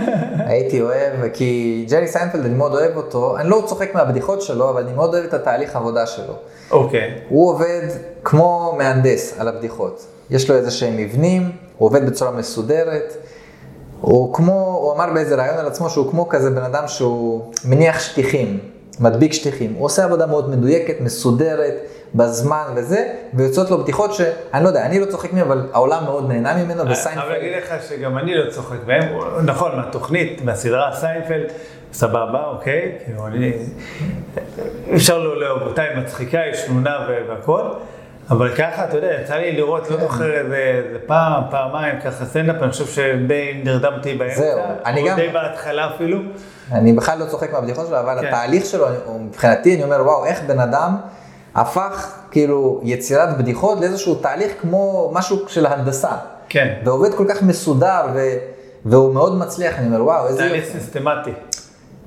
הייתי 0.51 0.81
אוהב, 0.81 1.29
כי 1.33 1.87
ג'רי 1.91 2.09
סיינפלד, 2.09 2.45
אני 2.45 2.55
מאוד 2.55 2.73
אוהב 2.73 2.97
אותו, 2.97 3.39
אני 3.39 3.49
לא 3.49 3.63
צוחק 3.67 3.95
מהבדיחות 3.95 4.43
שלו, 4.43 4.71
אבל 4.71 4.83
אני 4.83 4.93
מאוד 4.93 5.15
אוהב 5.15 5.25
את 5.25 5.35
התהליך 5.35 5.77
עבודה 5.77 6.07
שלו. 6.07 6.35
אוקיי. 6.71 7.15
הוא 7.29 7.51
עובד 7.51 7.83
כמו 8.25 8.75
מהנדס 8.79 9.35
על 9.39 9.49
הבדיחות. 9.49 10.07
יש 10.31 10.51
לו 10.51 10.57
איזה 10.57 10.71
שהם 10.71 10.97
מבנים, 10.97 11.43
הוא 11.79 11.87
עובד 11.87 12.07
בצורה 12.07 12.31
מסודרת. 12.31 13.17
הוא 14.01 14.35
כמו, 14.35 14.79
הוא 14.83 14.93
אמר 14.93 15.13
באיזה 15.15 15.35
ראיון 15.35 15.59
על 15.59 15.67
עצמו 15.67 15.91
שהוא 15.91 16.11
כמו 16.11 16.29
כזה 16.29 16.51
בן 16.51 16.63
אדם 16.63 16.89
שהוא 16.89 17.53
מניח 17.65 18.01
שטיחים. 18.01 18.59
מדביק 19.01 19.33
שטיחים. 19.33 19.73
הוא 19.75 19.85
עושה 19.85 20.05
עבודה 20.05 20.27
מאוד 20.27 20.51
מדויקת, 20.51 21.01
מסודרת, 21.01 21.75
בזמן 22.15 22.65
וזה, 22.77 23.05
ויוצאות 23.35 23.71
לו 23.71 23.79
בדיחות 23.83 24.15
שאני 24.15 24.63
לא 24.65 24.69
יודע, 24.69 24.87
אני 24.87 25.01
לא 25.01 25.07
צוחק 25.07 25.33
ממנו, 25.33 25.45
אבל 25.47 25.67
העולם 25.73 26.05
מאוד 26.05 26.29
נהנה 26.29 26.65
ממנו, 26.65 26.83
אני 26.83 26.93
וסיינפלד... 26.93 27.25
חייב 27.25 27.43
להגיד 27.43 27.53
לך 27.59 27.75
שגם 27.89 28.19
אני 28.19 28.35
לא 28.35 28.51
צוחק 28.51 28.77
מהם, 28.87 29.03
נכון, 29.45 29.77
מהתוכנית, 29.77 30.45
מהסדרה 30.45 30.91
סיינפלד, 30.95 31.47
סבבה, 31.93 32.45
אוקיי, 32.47 32.93
כאילו 33.05 33.27
אני, 33.27 33.53
אפשר 34.95 35.19
לא 35.19 35.41
לאהוב 35.41 35.63
אותה, 35.63 35.83
היא 35.83 35.97
מצחיקה, 35.99 36.41
היא 36.41 36.55
שנונה 36.55 36.97
והכל, 37.29 37.63
אבל 38.31 38.55
ככה, 38.55 38.85
אתה 38.85 38.97
יודע, 38.97 39.21
יצא 39.23 39.35
לי 39.35 39.53
לראות, 39.57 39.91
לא 39.91 39.97
זוכר 40.01 40.33
איזה 40.33 40.83
פעם, 41.07 41.43
פעמיים, 41.51 42.01
ככה 42.01 42.25
סטנדאפ, 42.25 42.63
אני 42.63 42.71
חושב 42.73 42.87
שדי 42.87 43.61
נרדמתי 43.65 44.15
באמצע, 44.15 44.35
זהו, 44.37 44.59
אני 44.87 45.03
או 45.03 45.07
גם- 45.07 45.17
די 45.17 45.29
בהתחלה 45.29 45.91
אפילו. 45.95 46.19
אני 46.73 46.93
בכלל 46.93 47.19
לא 47.19 47.25
צוחק 47.27 47.53
מהבדיחות 47.53 47.87
שלו, 47.87 48.01
אבל 48.01 48.21
כן. 48.21 48.27
התהליך 48.27 48.65
שלו, 48.67 48.87
הוא- 49.05 49.21
מבחינתי, 49.21 49.75
אני 49.75 49.85
אומר, 49.85 50.03
וואו, 50.05 50.25
איך 50.25 50.43
בן 50.47 50.61
אדם 50.61 50.97
הפך 51.55 52.13
כאילו 52.31 52.81
יצירת 52.83 53.39
בדיחות 53.39 53.81
לאיזשהו 53.81 54.15
תהליך 54.15 54.53
כמו 54.61 55.11
משהו 55.15 55.39
של 55.49 55.67
הנדסה. 55.67 56.11
כן. 56.49 56.75
ועובד 56.85 57.15
כל 57.15 57.25
כך 57.29 57.43
מסודר, 57.43 58.01
ו... 58.15 58.19
והוא 58.85 59.15
מאוד 59.15 59.37
מצליח, 59.39 59.79
אני 59.79 59.87
אומר, 59.87 60.05
וואו, 60.05 60.27
איזה 60.27 60.39
תהליך. 60.39 60.65
סיסטמטי. 60.73 61.31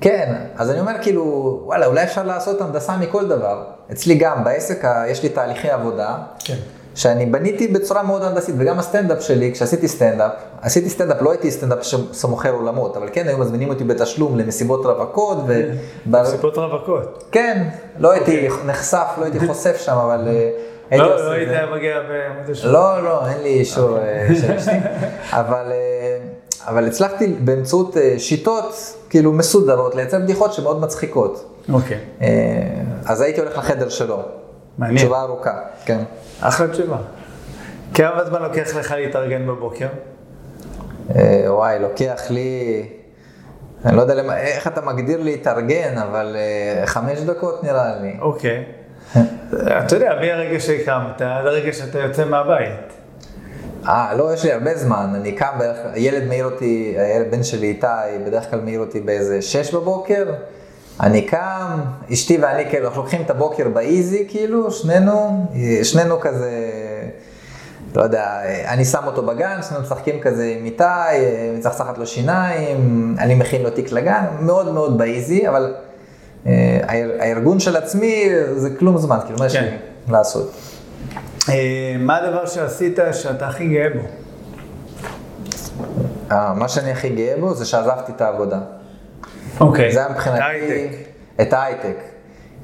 כן, 0.00 0.34
אז 0.56 0.70
אני 0.70 0.80
אומר 0.80 0.92
כאילו, 1.02 1.22
וואלה, 1.64 1.86
אולי 1.86 2.04
אפשר 2.04 2.22
לעשות 2.22 2.60
הנדסה 2.60 2.96
מכל 2.96 3.28
דבר. 3.28 3.64
אצלי 3.92 4.14
גם, 4.14 4.44
בעסק 4.44 4.82
יש 5.08 5.22
לי 5.22 5.28
תהליכי 5.28 5.70
עבודה, 5.70 6.16
כן. 6.44 6.56
שאני 6.94 7.26
בניתי 7.26 7.68
בצורה 7.68 8.02
מאוד 8.02 8.22
הנדסית, 8.22 8.54
וגם 8.58 8.78
הסטנדאפ 8.78 9.22
שלי, 9.22 9.52
כשעשיתי 9.52 9.88
סטנדאפ, 9.88 10.32
עשיתי 10.62 10.90
סטנדאפ, 10.90 11.22
לא 11.22 11.30
הייתי 11.30 11.50
סטנדאפ 11.50 11.78
שמוכר 12.12 12.52
עולמות, 12.52 12.96
אבל 12.96 13.08
כן, 13.12 13.28
היו 13.28 13.38
מזמינים 13.38 13.68
אותי 13.68 13.84
בתשלום 13.84 14.38
למסיבות 14.38 14.86
רווקות, 14.86 15.38
ו... 15.46 15.70
ב- 16.10 16.24
מסיבות 16.24 16.58
רווקות. 16.58 17.24
כן, 17.32 17.68
לא 17.98 18.12
הייתי 18.12 18.48
נחשף, 18.66 19.06
לא 19.18 19.24
הייתי 19.24 19.46
חושף 19.46 19.76
שם, 19.76 19.92
אבל 19.96 20.28
אה, 20.28 20.98
לא, 20.98 21.24
לא 21.24 21.30
היית. 21.30 21.48
מגיע 21.74 21.96
שעה. 22.54 22.72
לא, 22.72 23.02
לא, 23.04 23.28
אין 23.28 23.42
לי 23.42 23.48
אישור 23.48 23.98
אה, 23.98 24.28
של 24.40 24.52
אשתי, 24.52 24.70
אבל, 25.30 25.72
אה, 25.72 26.18
אבל 26.66 26.86
הצלחתי 26.86 27.26
באמצעות 27.40 27.96
אה, 27.96 28.14
שיטות 28.18 28.74
כאילו 29.10 29.32
מסודרות 29.32 29.94
לייצר 29.94 30.18
בדיחות 30.18 30.52
שמאוד 30.52 30.80
מצחיקות. 30.80 31.44
אוקיי, 31.72 31.98
אה, 32.22 32.28
אז 33.06 33.20
הייתי 33.20 33.40
הולך 33.40 33.58
לחדר 33.58 33.88
שלו. 33.88 34.22
מעניין. 34.78 34.98
תשובה 34.98 35.20
ארוכה, 35.20 35.58
כן. 35.84 35.98
אחלה 36.40 36.68
תשובה. 36.68 36.96
כמה 37.94 38.24
זמן 38.24 38.42
לוקח 38.42 38.76
לך 38.76 38.94
להתארגן 38.96 39.46
בבוקר? 39.46 39.86
אה, 41.16 41.44
וואי, 41.46 41.78
לוקח 41.78 42.22
לי, 42.30 42.82
אני 43.84 43.96
לא 43.96 44.02
יודע 44.02 44.14
למה, 44.14 44.38
איך 44.38 44.66
אתה 44.66 44.80
מגדיר 44.80 45.22
להתארגן, 45.22 45.98
אבל 45.98 46.36
אה, 46.36 46.86
חמש 46.86 47.18
דקות 47.18 47.64
נראה 47.64 47.96
לי. 48.02 48.16
אוקיי. 48.20 48.64
אתה 49.54 49.96
יודע, 49.96 50.14
מהרגע 50.20 50.60
שהקמת 50.60 51.20
עד 51.22 51.46
הרגע 51.46 51.72
שאתה 51.72 51.98
יוצא 51.98 52.24
מהבית. 52.24 52.92
אה, 53.88 54.14
לא, 54.14 54.34
יש 54.34 54.44
לי 54.44 54.52
הרבה 54.52 54.74
זמן, 54.74 55.12
אני 55.14 55.32
קם 55.32 55.54
בערך, 55.58 55.78
הילד 55.92 56.28
מעיר 56.28 56.44
אותי, 56.44 56.94
הילד 56.98 57.30
בן 57.30 57.42
שלי 57.42 57.66
איתי, 57.66 57.86
בדרך 58.26 58.50
כלל 58.50 58.60
מעיר 58.60 58.80
אותי 58.80 59.00
באיזה 59.00 59.42
שש 59.42 59.74
בבוקר, 59.74 60.24
אני 61.00 61.22
קם, 61.22 61.80
אשתי 62.12 62.38
ואני 62.42 62.70
כאילו, 62.70 62.86
אנחנו 62.88 63.02
לוקחים 63.02 63.22
את 63.22 63.30
הבוקר 63.30 63.68
באיזי, 63.68 64.24
כאילו, 64.28 64.70
שנינו, 64.70 65.46
שנינו 65.82 66.20
כזה, 66.20 66.50
לא 67.94 68.02
יודע, 68.02 68.26
אני 68.68 68.84
שם 68.84 69.02
אותו 69.06 69.22
בגן, 69.26 69.60
שנינו 69.68 69.82
משחקים 69.84 70.20
כזה 70.20 70.54
עם 70.58 70.64
איתי, 70.64 70.84
מצחצחת 71.58 71.98
לו 71.98 72.06
שיניים, 72.06 73.14
אני 73.18 73.34
מכין 73.34 73.62
לו 73.62 73.70
תיק 73.70 73.92
לגן, 73.92 74.24
מאוד 74.40 74.72
מאוד 74.74 74.98
באיזי, 74.98 75.48
אבל 75.48 75.74
אה, 76.46 76.52
האר- 76.86 77.16
הארגון 77.20 77.60
של 77.60 77.76
עצמי 77.76 78.24
זה 78.56 78.70
כלום 78.78 78.98
זמן, 78.98 79.18
כאילו, 79.24 79.38
מה 79.38 79.46
יש 79.46 79.56
כן. 79.56 79.62
לי 79.64 79.70
לעשות? 80.12 80.52
אה, 81.48 81.54
מה 81.98 82.16
הדבר 82.16 82.46
שעשית 82.46 82.98
שאתה 83.12 83.46
הכי 83.46 83.68
גאה 83.68 83.86
בו? 83.94 84.00
אה, 86.32 86.54
מה 86.54 86.68
שאני 86.68 86.90
הכי 86.90 87.08
גאה 87.08 87.34
בו 87.40 87.54
זה 87.54 87.64
שעזבתי 87.64 88.12
את 88.16 88.20
העבודה. 88.20 88.58
אוקיי. 89.62 89.92
זה 89.92 89.98
היה 89.98 90.08
מבחינתי... 90.08 90.42
הייטק. 90.42 90.96
את 91.40 91.52
ההייטק. 91.52 91.96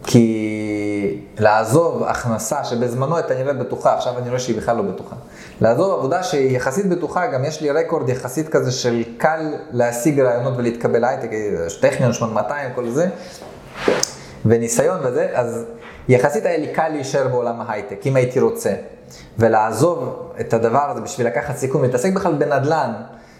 כי 0.05 1.21
לעזוב 1.39 2.03
הכנסה 2.03 2.65
שבזמנו 2.65 3.17
הייתה 3.17 3.35
נראית 3.35 3.59
בטוחה, 3.59 3.95
עכשיו 3.95 4.19
אני 4.19 4.29
רואה 4.29 4.41
שהיא 4.41 4.57
בכלל 4.57 4.77
לא 4.77 4.83
בטוחה. 4.83 5.17
לעזוב 5.61 5.99
עבודה 5.99 6.23
שהיא 6.23 6.57
יחסית 6.57 6.89
בטוחה, 6.89 7.27
גם 7.27 7.45
יש 7.45 7.61
לי 7.61 7.71
רקורד 7.71 8.09
יחסית 8.09 8.49
כזה 8.49 8.73
של 8.73 9.03
קל 9.19 9.55
להשיג 9.71 10.21
רעיונות 10.21 10.55
ולהתקבל 10.57 10.99
להייטק, 10.99 11.29
טכניון 11.81 12.13
8200, 12.13 12.71
כל 12.75 12.89
זה, 12.89 13.07
וניסיון 14.47 15.01
וזה, 15.05 15.29
אז 15.35 15.65
יחסית 16.09 16.47
היה 16.47 16.59
לי 16.59 16.73
קל 16.73 16.89
להישאר 16.89 17.29
בעולם 17.29 17.61
ההייטק, 17.61 18.07
אם 18.07 18.17
הייתי 18.17 18.41
רוצה. 18.41 18.71
ולעזוב 19.39 20.31
את 20.41 20.55
הדבר 20.55 20.91
הזה 20.91 21.01
בשביל 21.01 21.27
לקחת 21.27 21.57
סיכון, 21.57 21.83
להתעסק 21.83 22.13
בכלל 22.13 22.35
בנדל"ן, 22.35 22.93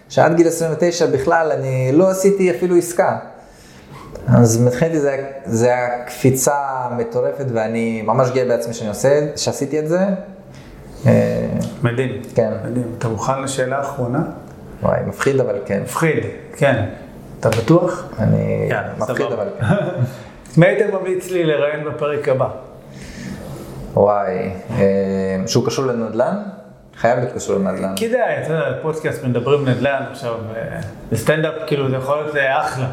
שעד 0.09 0.35
גיל 0.35 0.47
29 0.47 1.05
בכלל 1.05 1.51
אני 1.51 1.91
לא 1.93 2.09
עשיתי 2.09 2.51
אפילו 2.51 2.75
עסקה. 2.75 3.17
אז 4.27 4.61
מבחינתי 4.61 4.99
זה, 4.99 5.31
זה 5.45 5.75
הקפיצה 5.75 6.57
מטורפת 6.97 7.45
ואני 7.53 8.01
ממש 8.01 8.29
גאה 8.33 8.45
בעצמי 8.45 8.73
שאני 8.73 8.89
עושה, 8.89 9.19
שעשיתי 9.35 9.79
את 9.79 9.87
זה. 9.87 9.99
אה, 11.07 11.47
מדהים. 11.83 12.21
כן. 12.35 12.53
מדהים. 12.65 12.95
אתה 12.97 13.07
מוכן 13.07 13.41
לשאלה 13.41 13.77
האחרונה? 13.77 14.19
וואי, 14.81 14.99
מפחיד 15.07 15.39
אבל 15.39 15.55
כן. 15.65 15.81
מפחיד, 15.81 16.23
כן. 16.57 16.85
אתה 17.39 17.49
בטוח? 17.49 18.03
אני 18.19 18.67
יאללה, 18.69 18.89
מפחיד. 18.97 19.25
אבל 19.25 19.47
כן. 19.59 19.65
מי 20.57 20.65
היית 20.65 20.93
ממליץ 20.93 21.31
לי 21.31 21.43
לראיין 21.43 21.85
בפרק 21.85 22.29
הבא? 22.29 22.47
וואי, 23.93 24.51
אה, 24.71 24.85
שהוא 25.47 25.65
קשור 25.65 25.85
לנדל"ן? 25.85 26.35
חייב 26.97 27.19
להיות 27.19 27.31
קשור 27.35 27.55
לנדל"ן. 27.55 27.93
כדאי, 27.95 28.43
אתה 28.43 28.53
יודע, 28.53 28.81
פודקאסט 28.81 29.23
מדברים 29.23 29.69
נדל"ן 29.69 30.03
עכשיו, 30.11 30.33
אה, 30.55 30.79
בסטנדאפ 31.11 31.53
כאילו 31.67 31.89
זה 31.89 31.95
יכול 31.95 32.15
להיות 32.21 32.35
אה, 32.35 32.61
אחלה, 32.61 32.87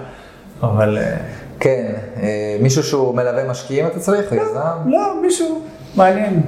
אבל 0.62 0.98
אה, 0.98 1.16
כן, 1.60 1.92
אה, 2.22 2.56
מישהו 2.62 2.82
שהוא 2.82 3.14
מלווה 3.14 3.48
משקיעים 3.48 3.86
אתה 3.86 4.00
צריך, 4.00 4.32
או 4.32 4.36
יזם? 4.36 4.60
לא, 4.86 5.20
מישהו 5.22 5.62
מעניין. 5.96 6.42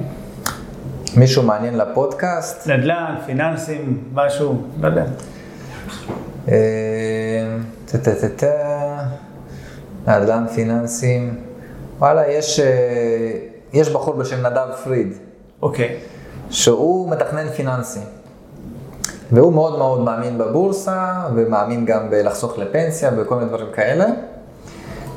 מישהו 1.15 1.43
מעניין 1.43 1.77
לפודקאסט? 1.77 2.67
נדל"ן, 2.67 3.15
פיננסים, 3.25 4.03
משהו, 4.13 4.63
לא 4.81 4.87
יודע. 4.87 5.05
אה, 6.47 7.57
נדל"ן 10.07 10.45
פיננסים. 10.55 11.39
וואלה, 11.99 12.27
יש, 12.27 12.59
יש 13.73 13.89
בחור 13.89 14.13
בשם 14.13 14.45
נדב 14.45 14.67
פריד, 14.83 15.13
אוקיי, 15.61 15.97
שהוא 16.49 17.11
מתכנן 17.11 17.49
פיננסי. 17.49 17.99
והוא 19.31 19.53
מאוד 19.53 19.77
מאוד 19.77 19.99
מאמין 19.99 20.37
בבורסה, 20.37 21.13
ומאמין 21.35 21.85
גם 21.85 22.09
בלחסוך 22.09 22.57
לפנסיה 22.57 23.11
וכל 23.17 23.35
מיני 23.35 23.47
דברים 23.47 23.67
כאלה. 23.73 24.05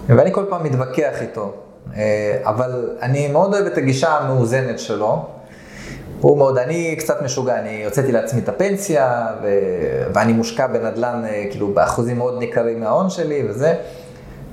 ואני 0.09 0.33
כל 0.33 0.45
פעם 0.49 0.65
מתווכח 0.65 1.23
איתו. 1.23 1.53
אה, 1.97 2.39
אבל 2.45 2.91
אני 3.03 3.29
מאוד 3.29 3.55
אוהב 3.55 3.67
את 3.67 3.79
הגישה 3.79 4.09
המאוזנת 4.09 4.79
שלו. 4.79 5.25
הוא 6.21 6.39
מאוד, 6.39 6.59
אני 6.59 6.97
קצת 6.99 7.23
משוגע, 7.23 7.59
אני 7.59 7.85
הוצאתי 7.85 8.13
לעצמי 8.13 8.41
את 8.41 8.49
הפנסיה, 8.49 9.27
ו... 9.43 9.49
ואני 10.15 10.33
מושקע 10.33 10.67
בנדל"ן, 10.67 11.23
אה, 11.25 11.45
כאילו, 11.51 11.69
באחוזים 11.75 12.19
מאוד 12.19 12.39
ניכרים 12.39 12.81
מההון 12.81 13.11
שלי 13.11 13.47
וזה. 13.49 13.75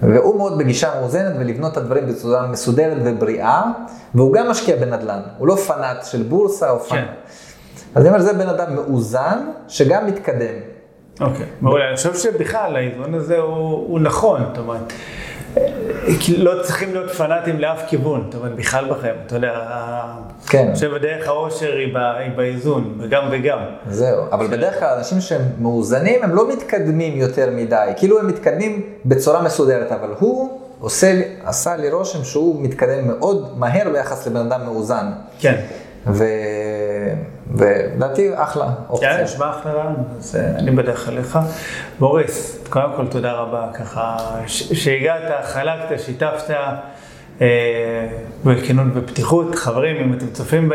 והוא 0.02 0.38
מאוד 0.38 0.58
בגישה 0.58 0.90
מאוזנת 1.00 1.34
ולבנות 1.40 1.72
את 1.72 1.78
הדברים 1.78 2.08
בצורה 2.08 2.48
מסודרת 2.48 2.98
ובריאה, 3.04 3.64
והוא 4.16 4.34
גם 4.34 4.50
משקיע 4.50 4.76
בנדל"ן, 4.76 5.20
הוא 5.38 5.48
לא 5.48 5.56
פנאט 5.56 6.06
של 6.06 6.24
בורסה 6.24 6.70
או 6.70 6.80
פנאט. 6.80 7.02
כן. 7.08 7.14
אז 7.96 8.02
אני 8.02 8.10
אומר, 8.10 8.22
זה 8.22 8.34
בן 8.34 8.50
אדם 8.50 8.76
מאוזן, 8.76 9.40
שגם 9.68 10.08
מתקדם. 10.08 10.56
אוקיי. 11.22 11.46
מעולה, 11.62 11.88
אני 11.88 11.96
חושב 11.96 12.16
שבכלל 12.16 12.76
האיזון 12.76 13.14
הזה 13.14 13.38
הוא 13.38 13.54
הוא 13.88 14.00
נכון, 14.00 14.42
זאת 14.48 14.58
אומרת, 14.58 14.94
אה, 15.58 15.68
לא 16.38 16.64
צריכים 16.64 16.94
להיות 16.94 17.12
פנאטים 17.12 17.60
לאף 17.60 17.82
כיוון, 17.88 18.24
זאת 18.32 18.36
אומרת, 18.42 18.56
בכלל 18.56 18.90
בחיים, 18.90 19.16
אתה 19.26 19.36
יודע, 19.36 19.54
כן. 20.48 20.66
אני 20.66 20.74
חושב 20.74 20.94
הדרך 20.94 21.28
האושר 21.28 21.72
היא 21.74 21.94
ב- 21.96 21.98
היא 22.18 22.32
באיזון, 22.36 22.98
וגם 23.00 23.24
וגם. 23.32 23.58
זהו, 23.90 24.24
אבל 24.32 24.48
בדרך 24.48 24.80
כלל 24.80 24.98
אנשים 24.98 25.22
שהם 25.22 25.42
מאוזנים, 25.60 26.24
הם 26.24 26.36
לא 26.36 26.50
מתקדמים 26.50 27.18
יותר 27.18 27.50
מדי, 27.52 27.88
כאילו 27.98 28.20
הם 28.20 28.28
מתקדמים 28.28 28.82
בצורה 29.06 29.42
מסודרת, 29.42 29.92
אבל 29.92 30.10
הוא 30.20 30.60
עושה, 30.80 31.22
עשה 31.44 31.76
לי 31.76 31.90
רושם 31.92 32.24
שהוא 32.24 32.62
מתקדם 32.64 33.08
מאוד 33.08 33.54
מהר 33.58 33.90
ביחס 33.94 34.28
לבן 34.28 34.52
אדם 34.52 34.66
מאוזן. 34.66 35.06
כן. 35.40 35.56
ולדעתי 37.56 38.30
אחלה 38.36 38.70
אופציה. 38.90 39.18
כן, 39.18 39.24
נשמע 39.24 39.50
אחלה 39.50 39.72
רעיון, 39.72 39.96
אז 40.20 40.36
אה, 40.36 40.60
אני 40.60 40.72
בדרך 40.72 41.10
אליך. 41.10 41.40
בוריס, 42.00 42.66
קודם 42.70 42.90
כל 42.96 43.08
תודה 43.08 43.34
רבה, 43.34 43.68
ככה 43.74 44.18
שהגעת, 44.48 45.46
חלקת, 45.46 46.00
שיתפת, 46.00 46.54
בכנות 48.46 48.88
ופתיחות. 48.94 49.56
חברים, 49.56 49.96
אם 49.96 50.14
אתם 50.14 50.26
צופים 50.34 50.72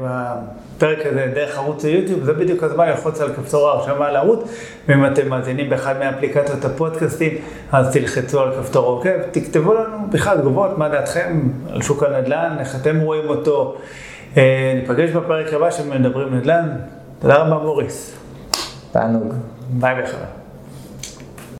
בפרק 0.00 0.98
הזה 1.06 1.32
דרך 1.34 1.58
ערוץ 1.58 1.84
היוטיוב, 1.84 2.24
זה 2.24 2.32
בדיוק 2.32 2.62
הזמן 2.62 2.88
ללחוץ 2.88 3.20
על 3.20 3.32
כפתור 3.32 3.68
ההרשמה 3.68 4.10
לערוץ, 4.10 4.40
ואם 4.88 5.06
אתם 5.06 5.28
מאזינים 5.28 5.70
באחד 5.70 5.98
מאפליקציות 5.98 6.64
הפודקאסטים, 6.64 7.34
אז 7.72 7.92
תלחצו 7.92 8.40
על 8.40 8.52
כפתור 8.60 8.86
עוקב, 8.86 9.22
תכתבו 9.30 9.74
לנו 9.74 9.96
בכלל 10.10 10.38
תגובות, 10.38 10.78
מה 10.78 10.88
דעתכם 10.88 11.48
על 11.70 11.82
שוק 11.82 12.02
הנדל"ן, 12.02 12.56
איך 12.60 12.76
אתם 12.76 13.00
רואים 13.00 13.28
אותו. 13.28 13.76
ניפגש 14.74 15.10
בפרק 15.10 15.52
הבא 15.52 15.70
שמדברים 15.70 16.34
נדל"ן. 16.34 16.68
תודה 17.18 17.36
רבה 17.36 17.64
מוריס. 17.64 18.18
תענוג. 18.92 19.34
ביי 19.70 19.94
ביי. 19.94 20.43